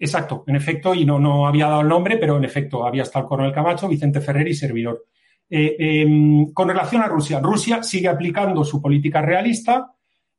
Exacto, 0.00 0.42
en 0.48 0.56
efecto, 0.56 0.96
y 0.96 1.04
no, 1.04 1.20
no 1.20 1.46
había 1.46 1.68
dado 1.68 1.82
el 1.82 1.88
nombre, 1.88 2.16
pero 2.16 2.38
en 2.38 2.44
efecto 2.44 2.84
había 2.84 3.04
estado 3.04 3.26
el 3.26 3.28
coronel 3.28 3.52
Camacho, 3.52 3.86
Vicente 3.86 4.20
Ferrer 4.20 4.48
y 4.48 4.54
servidor. 4.54 5.04
Eh, 5.48 5.76
em, 5.78 6.52
con 6.52 6.66
relación 6.66 7.02
a 7.02 7.06
Rusia, 7.06 7.38
Rusia 7.38 7.84
sigue 7.84 8.08
aplicando 8.08 8.64
su 8.64 8.82
política 8.82 9.22
realista. 9.22 9.92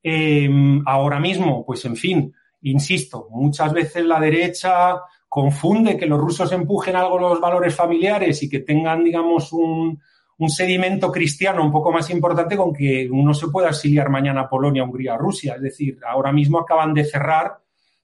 Em, 0.04 0.84
ahora 0.86 1.22
mismo, 1.22 1.66
pues 1.66 1.86
en 1.86 1.96
fin, 1.96 2.34
insisto, 2.64 3.30
muchas 3.30 3.72
veces 3.72 4.04
la 4.04 4.20
derecha 4.20 4.98
confunde 5.32 5.96
que 5.96 6.08
los 6.08 6.20
rusos 6.20 6.52
empujen 6.52 6.98
algo 6.98 7.18
los 7.18 7.40
valores 7.40 7.74
familiares 7.74 8.44
y 8.44 8.50
que 8.50 8.60
tengan, 8.60 9.02
digamos, 9.02 9.54
un, 9.54 9.98
sedimento 10.50 11.10
cristiano 11.10 11.64
un 11.64 11.72
poco 11.72 11.90
más 11.90 12.10
importante 12.10 12.58
con 12.58 12.74
que 12.74 13.08
uno 13.10 13.34
se 13.34 13.48
pueda 13.48 13.70
exiliar 13.70 14.10
mañana 14.10 14.42
a 14.42 14.50
Polonia, 14.50 14.84
Hungría, 14.84 15.16
Rusia. 15.16 15.54
Es 15.56 15.62
decir, 15.62 16.00
ahora 16.06 16.34
mismo 16.34 16.60
acaban 16.60 16.94
de 16.94 17.06
cerrar 17.06 17.60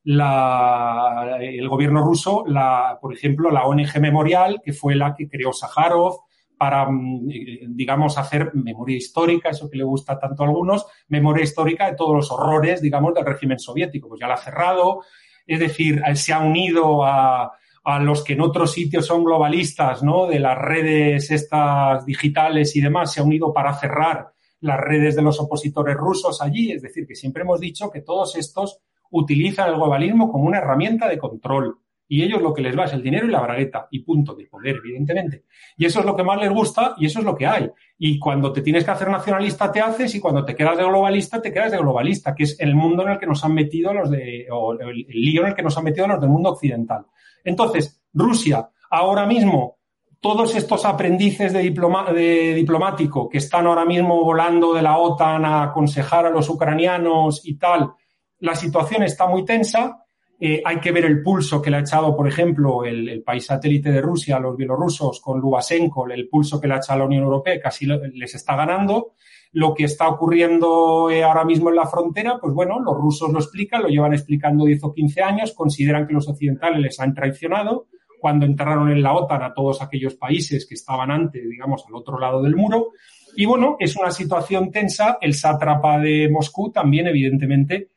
el 0.06 1.68
gobierno 1.68 2.02
ruso, 2.02 2.46
la, 2.48 2.98
por 3.02 3.14
ejemplo, 3.14 3.52
la 3.52 3.66
ONG 3.66 4.00
Memorial, 4.00 4.62
que 4.64 4.72
fue 4.72 4.96
la 4.96 5.14
que 5.14 5.28
creó 5.28 5.52
Sájarov 5.52 6.22
para, 6.58 6.90
mm, 6.90 7.28
digamos, 7.76 8.18
hacer 8.18 8.52
memoria 8.54 8.96
histórica, 8.96 9.50
eso 9.50 9.70
que 9.70 9.80
le 9.80 9.84
gusta 9.84 10.18
tanto 10.18 10.44
a 10.44 10.46
algunos, 10.46 10.86
memoria 11.10 11.44
histórica 11.44 11.88
de 11.88 11.98
todos 11.98 12.16
los 12.16 12.32
horrores, 12.32 12.82
digamos, 12.82 13.14
del 13.14 13.26
régimen 13.26 13.60
soviético. 13.60 14.08
Pues 14.08 14.22
ya 14.22 14.28
la 14.28 14.36
ha 14.36 14.38
cerrado, 14.38 15.02
es 15.48 15.60
decir, 15.60 16.02
se 16.16 16.34
ha 16.34 16.40
unido 16.40 17.04
a, 17.04 17.54
los 18.02 18.22
que 18.22 18.34
en 18.34 18.42
otros 18.42 18.74
sitios 18.74 19.06
son 19.06 19.24
globalistas, 19.24 20.04
¿no? 20.04 20.28
De 20.28 20.40
las 20.40 20.58
redes 20.58 21.32
estas 21.32 22.06
digitales 22.06 22.76
y 22.76 22.82
demás, 22.82 23.14
se 23.14 23.22
ha 23.22 23.24
unido 23.24 23.54
para 23.54 23.74
cerrar 23.76 24.34
las 24.60 24.78
redes 24.78 25.16
de 25.16 25.22
los 25.22 25.40
opositores 25.40 25.96
rusos 25.96 26.42
allí. 26.42 26.74
Es 26.74 26.82
decir, 26.82 27.08
que 27.08 27.16
siempre 27.16 27.44
hemos 27.44 27.62
dicho 27.62 27.90
que 27.90 28.02
todos 28.02 28.36
estos 28.36 28.82
utilizan 29.10 29.70
el 29.70 29.76
globalismo 29.76 30.30
como 30.30 30.48
una 30.48 30.58
herramienta 30.58 31.08
de 31.08 31.18
control. 31.18 31.78
Y 32.10 32.24
ellos 32.24 32.42
lo 32.42 32.54
que 32.54 32.62
les 32.62 32.78
va 32.78 32.86
es 32.86 32.94
el 32.94 33.04
dinero 33.04 33.28
y 33.28 33.32
la 33.32 33.42
bragueta 33.42 33.88
y 33.92 34.00
punto 34.00 34.34
de 34.34 34.46
poder, 34.46 34.78
evidentemente. 34.78 35.44
Y 35.76 35.86
eso 35.86 36.00
es 36.00 36.06
lo 36.06 36.16
que 36.16 36.24
más 36.24 36.40
les 36.40 36.50
gusta 36.50 36.96
y 36.98 37.06
eso 37.06 37.20
es 37.20 37.26
lo 37.26 37.36
que 37.36 37.46
hay. 37.46 37.70
Y 37.98 38.18
cuando 38.18 38.54
te 38.54 38.62
tienes 38.62 38.86
que 38.86 38.92
hacer 38.92 39.10
nacionalista 39.10 39.72
te 39.72 39.82
haces 39.82 40.16
y 40.16 40.20
cuando 40.20 40.46
te 40.46 40.56
quedas 40.56 40.78
de 40.78 40.86
globalista 40.86 41.42
te 41.42 41.52
quedas 41.52 41.72
de 41.72 41.78
globalista, 41.78 42.34
que 42.34 42.44
es 42.44 42.60
el 42.60 42.76
mundo 42.76 43.04
en 43.04 43.10
el 43.10 43.20
que 43.20 43.28
nos 43.28 43.44
han 43.44 43.54
metido 43.54 43.94
los 43.94 44.10
de, 44.10 44.48
o 44.52 44.74
el, 44.74 45.06
lío 45.10 45.42
en 45.42 45.48
el 45.50 45.56
que 45.56 45.64
nos 45.64 45.78
han 45.78 45.84
metido 45.84 46.08
los 46.08 46.22
del 46.22 46.30
mundo 46.30 46.52
occidental. 46.52 47.06
Entonces, 47.44 48.02
Rusia, 48.14 48.70
ahora 48.90 49.26
mismo, 49.26 49.78
todos 50.22 50.56
estos 50.56 50.86
aprendices 50.86 51.52
de, 51.52 51.60
de 51.60 52.54
diplomático 52.54 53.28
que 53.30 53.38
están 53.38 53.68
ahora 53.68 53.86
mismo 53.86 54.24
volando 54.24 54.74
de 54.74 54.82
la 54.82 54.98
OTAN 54.98 55.46
a 55.46 55.64
aconsejar 55.64 56.26
a 56.26 56.30
los 56.30 56.50
ucranianos 56.50 57.46
y 57.46 57.56
tal, 57.56 57.92
la 58.40 58.56
situación 58.56 59.04
está 59.04 59.28
muy 59.28 59.44
tensa 59.44 60.06
eh, 60.40 60.62
hay 60.64 60.80
que 60.80 60.92
ver 60.92 61.06
el 61.06 61.24
pulso 61.24 61.62
que 61.62 61.72
le 61.72 61.78
ha 61.78 61.82
echado, 61.82 62.16
por 62.16 62.28
ejemplo, 62.28 62.86
el, 62.86 63.24
país 63.24 63.46
satélite 63.46 63.92
de 63.92 64.02
Rusia, 64.02 64.40
los 64.40 64.56
bielorrusos, 64.56 65.20
con 65.20 65.40
Lubashenko, 65.40 66.08
el 66.10 66.30
pulso 66.30 66.62
que 66.62 66.68
le 66.68 66.76
ha 66.76 66.78
echado 66.78 67.00
la 67.00 67.06
Unión 67.06 67.24
Europea, 67.24 67.60
casi 67.60 67.88
les 67.88 68.36
está 68.36 68.56
ganando. 68.56 69.14
Lo 69.54 69.74
que 69.74 69.86
está 69.86 70.08
ocurriendo 70.08 71.10
eh, 71.10 71.24
ahora 71.24 71.44
mismo 71.44 71.70
en 71.70 71.78
la 71.78 71.88
frontera, 71.88 72.38
pues 72.40 72.54
bueno, 72.54 72.80
los 72.80 72.96
rusos 72.96 73.32
lo 73.32 73.40
explican, 73.40 73.82
lo 73.82 73.88
llevan 73.88 74.14
explicando 74.14 74.66
10 74.66 74.84
o 74.84 74.94
15 74.94 75.22
años, 75.24 75.54
consideran 75.54 76.06
que 76.06 76.14
los 76.14 76.28
occidentales 76.28 76.82
les 76.82 77.00
han 77.00 77.16
traicionado 77.16 77.88
cuando 78.20 78.46
entraron 78.46 78.92
en 78.92 79.02
la 79.02 79.14
OTAN 79.14 79.42
a 79.42 79.54
todos 79.54 79.82
aquellos 79.82 80.16
países 80.16 80.68
que 80.68 80.76
estaban 80.76 81.10
antes, 81.10 81.50
digamos, 81.50 81.84
al 81.88 81.96
otro 81.96 82.20
lado 82.20 82.44
del 82.44 82.56
muro. 82.56 82.90
Y 83.36 83.46
bueno, 83.46 83.78
es 83.80 83.96
una 83.96 84.12
situación 84.12 84.72
tensa. 84.72 85.18
El 85.22 85.34
sátrapa 85.34 86.00
de 86.00 86.30
Moscú 86.30 86.72
también, 86.72 87.08
evidentemente, 87.08 87.90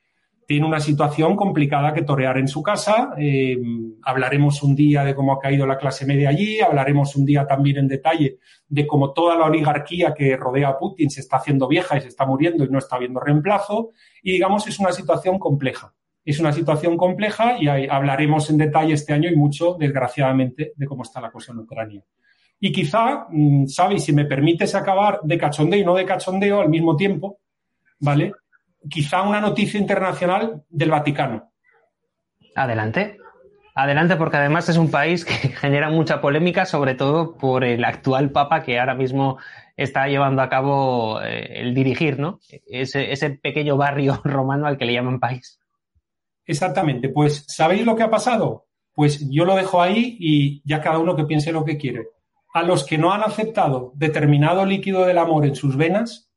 tiene 0.50 0.66
una 0.66 0.80
situación 0.80 1.36
complicada 1.36 1.94
que 1.94 2.02
torear 2.02 2.36
en 2.36 2.48
su 2.48 2.60
casa. 2.60 3.10
Eh, 3.16 3.56
hablaremos 4.02 4.64
un 4.64 4.74
día 4.74 5.04
de 5.04 5.14
cómo 5.14 5.32
ha 5.32 5.38
caído 5.38 5.64
la 5.64 5.78
clase 5.78 6.04
media 6.04 6.30
allí, 6.30 6.58
hablaremos 6.58 7.14
un 7.14 7.24
día 7.24 7.46
también 7.46 7.76
en 7.76 7.86
detalle 7.86 8.38
de 8.66 8.84
cómo 8.84 9.12
toda 9.12 9.36
la 9.36 9.44
oligarquía 9.44 10.12
que 10.12 10.36
rodea 10.36 10.70
a 10.70 10.76
Putin 10.76 11.08
se 11.08 11.20
está 11.20 11.36
haciendo 11.36 11.68
vieja 11.68 11.96
y 11.96 12.00
se 12.00 12.08
está 12.08 12.26
muriendo 12.26 12.64
y 12.64 12.68
no 12.68 12.78
está 12.78 12.96
habiendo 12.96 13.20
reemplazo. 13.20 13.92
Y 14.24 14.32
digamos, 14.32 14.66
es 14.66 14.80
una 14.80 14.90
situación 14.90 15.38
compleja. 15.38 15.94
Es 16.24 16.40
una 16.40 16.52
situación 16.52 16.96
compleja 16.96 17.56
y 17.56 17.68
hablaremos 17.68 18.50
en 18.50 18.58
detalle 18.58 18.94
este 18.94 19.12
año 19.12 19.30
y 19.30 19.36
mucho, 19.36 19.76
desgraciadamente, 19.78 20.72
de 20.74 20.86
cómo 20.86 21.04
está 21.04 21.20
la 21.20 21.30
cosa 21.30 21.52
en 21.52 21.60
Ucrania. 21.60 22.02
Y 22.58 22.72
quizá, 22.72 23.28
mm, 23.30 23.66
¿sabes? 23.68 24.02
Si 24.02 24.12
me 24.12 24.24
permites 24.24 24.74
acabar 24.74 25.20
de 25.22 25.38
cachondeo 25.38 25.78
y 25.78 25.84
no 25.84 25.94
de 25.94 26.04
cachondeo 26.04 26.60
al 26.60 26.70
mismo 26.70 26.96
tiempo, 26.96 27.38
¿vale? 28.00 28.32
Quizá 28.88 29.22
una 29.22 29.40
noticia 29.40 29.78
internacional 29.78 30.62
del 30.68 30.90
Vaticano. 30.90 31.52
Adelante. 32.54 33.18
Adelante, 33.74 34.16
porque 34.16 34.36
además 34.36 34.68
es 34.68 34.76
un 34.76 34.90
país 34.90 35.24
que 35.24 35.32
genera 35.48 35.90
mucha 35.90 36.20
polémica, 36.20 36.66
sobre 36.66 36.94
todo 36.94 37.36
por 37.36 37.64
el 37.64 37.84
actual 37.84 38.30
Papa 38.30 38.62
que 38.62 38.78
ahora 38.78 38.94
mismo 38.94 39.38
está 39.76 40.06
llevando 40.08 40.42
a 40.42 40.48
cabo 40.48 41.20
eh, 41.22 41.60
el 41.60 41.74
dirigir, 41.74 42.18
¿no? 42.18 42.40
Ese, 42.66 43.12
ese 43.12 43.30
pequeño 43.30 43.76
barrio 43.76 44.20
romano 44.24 44.66
al 44.66 44.76
que 44.76 44.84
le 44.84 44.94
llaman 44.94 45.20
país. 45.20 45.60
Exactamente. 46.44 47.08
Pues, 47.08 47.44
¿sabéis 47.46 47.86
lo 47.86 47.96
que 47.96 48.02
ha 48.02 48.10
pasado? 48.10 48.66
Pues 48.92 49.30
yo 49.30 49.44
lo 49.44 49.54
dejo 49.54 49.80
ahí 49.80 50.16
y 50.18 50.62
ya 50.68 50.80
cada 50.80 50.98
uno 50.98 51.14
que 51.14 51.24
piense 51.24 51.52
lo 51.52 51.64
que 51.64 51.78
quiere. 51.78 52.08
A 52.52 52.62
los 52.62 52.84
que 52.84 52.98
no 52.98 53.12
han 53.12 53.22
aceptado 53.22 53.92
determinado 53.94 54.66
líquido 54.66 55.06
del 55.06 55.18
amor 55.18 55.46
en 55.46 55.54
sus 55.54 55.76
venas, 55.76 56.28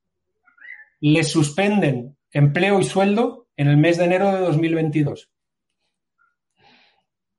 les 1.01 1.31
suspenden 1.31 2.15
empleo 2.33 2.79
y 2.79 2.83
sueldo 2.83 3.47
en 3.55 3.67
el 3.67 3.77
mes 3.77 3.97
de 3.97 4.05
enero 4.05 4.31
de 4.33 4.39
2022. 4.39 5.31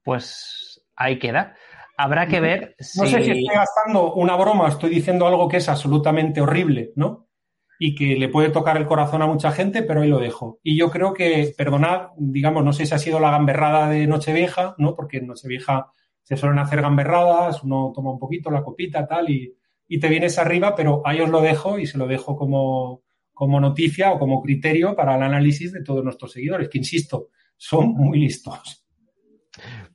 Pues 0.03 0.83
ahí 0.97 1.19
queda. 1.19 1.57
Habrá 1.97 2.27
que 2.27 2.41
ver 2.41 2.75
si... 2.79 3.01
No 3.01 3.07
sé 3.07 3.23
si 3.23 3.31
estoy 3.31 3.55
gastando 3.55 4.15
una 4.15 4.37
broma, 4.37 4.69
estoy 4.69 4.91
diciendo 4.91 5.27
algo 5.27 5.49
que 5.49 5.59
es 5.59 5.69
absolutamente 5.69 6.41
horrible, 6.41 6.93
¿no? 6.97 7.29
y 7.79 7.95
que 7.95 8.17
le 8.17 8.29
puede 8.29 8.51
tocar 8.51 8.77
el 8.77 8.87
corazón 8.87 9.23
a 9.23 9.27
mucha 9.27 9.51
gente, 9.51 9.83
pero 9.83 10.03
ahí 10.03 10.09
lo 10.09 10.19
dejo. 10.19 10.59
Y 10.63 10.77
yo 10.79 10.91
creo 10.91 11.13
que, 11.13 11.53
perdonad, 11.57 12.09
digamos, 12.17 12.65
no 12.65 12.73
sé 12.73 12.87
si 12.87 12.95
ha 12.95 12.99
sido 12.99 13.21
la 13.21 13.31
gamberrada 13.31 13.91
de 13.91 14.07
Nochevieja, 14.07 14.75
¿no? 14.79 14.95
Porque 14.95 15.19
en 15.19 15.27
Nochevieja 15.27 15.91
se 16.23 16.37
suelen 16.37 16.59
hacer 16.59 16.81
gamberradas, 16.81 17.63
uno 17.63 17.93
toma 17.95 18.13
un 18.13 18.19
poquito 18.19 18.51
la 18.51 18.63
copita, 18.63 19.07
tal, 19.07 19.29
y, 19.29 19.55
y 19.89 20.01
te 20.01 20.09
vienes 20.09 20.39
arriba, 20.39 20.75
pero 20.75 21.03
ahí 21.05 21.21
os 21.21 21.29
lo 21.29 21.41
dejo 21.41 21.79
y 21.79 21.87
se 21.87 21.99
lo 21.99 22.07
dejo 22.07 22.37
como, 22.37 23.03
como 23.35 23.61
noticia 23.61 24.13
o 24.13 24.19
como 24.19 24.41
criterio 24.41 24.95
para 24.97 25.17
el 25.17 25.23
análisis 25.23 25.73
de 25.73 25.83
todos 25.83 26.03
nuestros 26.03 26.33
seguidores, 26.33 26.69
que 26.69 26.79
insisto, 26.79 27.29
son 27.57 27.93
muy 27.93 28.19
listos. 28.19 28.87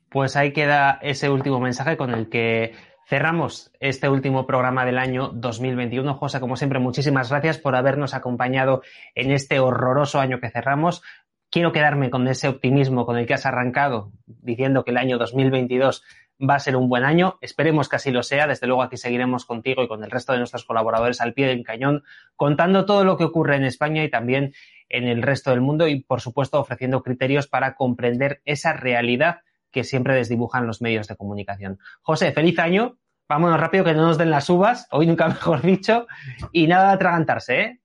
Pues 0.08 0.36
ahí 0.36 0.52
queda 0.52 0.98
ese 1.02 1.30
último 1.30 1.60
mensaje 1.60 1.96
con 1.96 2.10
el 2.10 2.28
que 2.28 2.72
cerramos 3.10 3.72
este 3.80 4.08
último 4.08 4.46
programa 4.46 4.84
del 4.84 4.96
año 4.96 5.30
2021. 5.34 6.14
José, 6.14 6.38
como 6.38 6.54
siempre, 6.54 6.78
muchísimas 6.78 7.28
gracias 7.28 7.58
por 7.58 7.74
habernos 7.74 8.14
acompañado 8.14 8.82
en 9.16 9.32
este 9.32 9.58
horroroso 9.58 10.20
año 10.20 10.38
que 10.38 10.48
cerramos. 10.48 11.02
Quiero 11.50 11.72
quedarme 11.72 12.10
con 12.10 12.28
ese 12.28 12.48
optimismo 12.48 13.04
con 13.06 13.18
el 13.18 13.26
que 13.26 13.34
has 13.34 13.44
arrancado, 13.44 14.12
diciendo 14.26 14.84
que 14.84 14.92
el 14.92 14.98
año 14.98 15.18
2022 15.18 16.04
va 16.48 16.54
a 16.54 16.60
ser 16.60 16.76
un 16.76 16.88
buen 16.88 17.04
año. 17.04 17.38
Esperemos 17.40 17.88
que 17.88 17.96
así 17.96 18.10
lo 18.10 18.22
sea. 18.22 18.46
Desde 18.46 18.66
luego 18.66 18.82
aquí 18.82 18.96
seguiremos 18.96 19.44
contigo 19.44 19.82
y 19.82 19.88
con 19.88 20.04
el 20.04 20.10
resto 20.10 20.32
de 20.32 20.38
nuestros 20.38 20.64
colaboradores 20.64 21.20
al 21.20 21.34
pie 21.34 21.48
del 21.48 21.64
cañón, 21.64 22.04
contando 22.36 22.86
todo 22.86 23.04
lo 23.04 23.16
que 23.16 23.24
ocurre 23.24 23.56
en 23.56 23.64
España 23.64 24.04
y 24.04 24.10
también 24.10 24.54
en 24.88 25.08
el 25.08 25.22
resto 25.22 25.50
del 25.50 25.60
mundo 25.60 25.88
y, 25.88 26.02
por 26.02 26.20
supuesto, 26.20 26.60
ofreciendo 26.60 27.02
criterios 27.02 27.46
para 27.46 27.74
comprender 27.74 28.40
esa 28.44 28.72
realidad 28.72 29.40
que 29.70 29.84
siempre 29.84 30.14
desdibujan 30.14 30.66
los 30.66 30.82
medios 30.82 31.08
de 31.08 31.16
comunicación. 31.16 31.78
José, 32.02 32.32
feliz 32.32 32.58
año. 32.58 32.98
Vámonos 33.28 33.60
rápido 33.60 33.84
que 33.84 33.94
no 33.94 34.02
nos 34.02 34.18
den 34.18 34.30
las 34.30 34.50
uvas, 34.50 34.88
hoy 34.90 35.06
nunca 35.06 35.28
mejor 35.28 35.62
dicho, 35.62 36.06
y 36.52 36.66
nada 36.66 36.88
de 36.88 36.94
atragantarse, 36.94 37.60
¿eh? 37.60 37.80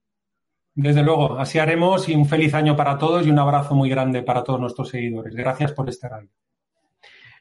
Desde 0.76 1.04
luego, 1.04 1.40
así 1.40 1.58
haremos 1.58 2.10
y 2.10 2.16
un 2.16 2.26
feliz 2.26 2.54
año 2.54 2.76
para 2.76 2.98
todos 2.98 3.26
y 3.26 3.30
un 3.30 3.40
abrazo 3.40 3.74
muy 3.76 3.90
grande 3.90 4.24
para 4.24 4.44
todos 4.44 4.60
nuestros 4.60 4.90
seguidores. 4.90 5.34
Gracias 5.34 5.72
por 5.72 5.88
estar 5.88 6.14
ahí. 6.14 6.30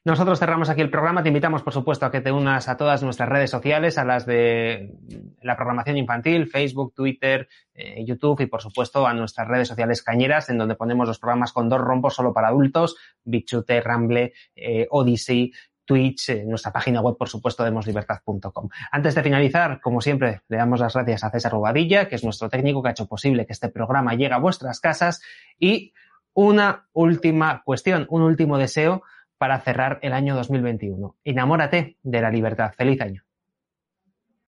Nosotros 0.04 0.38
cerramos 0.38 0.68
aquí 0.68 0.82
el 0.82 0.90
programa. 0.90 1.22
Te 1.22 1.30
invitamos, 1.30 1.62
por 1.62 1.72
supuesto, 1.72 2.04
a 2.04 2.12
que 2.12 2.20
te 2.20 2.30
unas 2.30 2.68
a 2.68 2.76
todas 2.76 3.02
nuestras 3.02 3.26
redes 3.26 3.50
sociales, 3.50 3.96
a 3.96 4.04
las 4.04 4.26
de 4.26 4.92
la 5.40 5.56
programación 5.56 5.96
infantil, 5.96 6.46
Facebook, 6.46 6.92
Twitter, 6.94 7.48
eh, 7.72 8.04
YouTube 8.04 8.42
y, 8.42 8.46
por 8.46 8.60
supuesto, 8.60 9.06
a 9.06 9.14
nuestras 9.14 9.48
redes 9.48 9.66
sociales 9.66 10.02
cañeras, 10.02 10.50
en 10.50 10.58
donde 10.58 10.74
ponemos 10.76 11.08
los 11.08 11.18
programas 11.18 11.52
con 11.52 11.70
dos 11.70 11.80
rompos 11.80 12.14
solo 12.14 12.34
para 12.34 12.48
adultos, 12.48 12.96
Bichute, 13.24 13.80
Ramble, 13.80 14.34
eh, 14.54 14.86
Odyssey, 14.90 15.52
Twitch, 15.84 16.44
nuestra 16.44 16.72
página 16.72 17.00
web, 17.00 17.16
por 17.16 17.28
supuesto, 17.28 17.64
demoslibertad.com. 17.64 18.68
Antes 18.90 19.14
de 19.14 19.22
finalizar, 19.22 19.80
como 19.80 20.00
siempre, 20.00 20.40
le 20.48 20.56
damos 20.56 20.80
las 20.80 20.94
gracias 20.94 21.24
a 21.24 21.30
César 21.30 21.52
Rubadilla, 21.52 22.08
que 22.08 22.16
es 22.16 22.24
nuestro 22.24 22.48
técnico 22.48 22.82
que 22.82 22.88
ha 22.88 22.92
hecho 22.92 23.06
posible 23.06 23.46
que 23.46 23.52
este 23.52 23.68
programa 23.68 24.14
llegue 24.14 24.34
a 24.34 24.38
vuestras 24.38 24.80
casas. 24.80 25.20
Y 25.58 25.92
una 26.32 26.88
última 26.92 27.62
cuestión, 27.64 28.06
un 28.10 28.22
último 28.22 28.58
deseo 28.58 29.02
para 29.38 29.60
cerrar 29.60 29.98
el 30.02 30.12
año 30.12 30.34
2021. 30.34 31.16
Enamórate 31.24 31.98
de 32.02 32.20
la 32.20 32.30
libertad. 32.30 32.72
Feliz 32.76 33.00
año. 33.00 33.24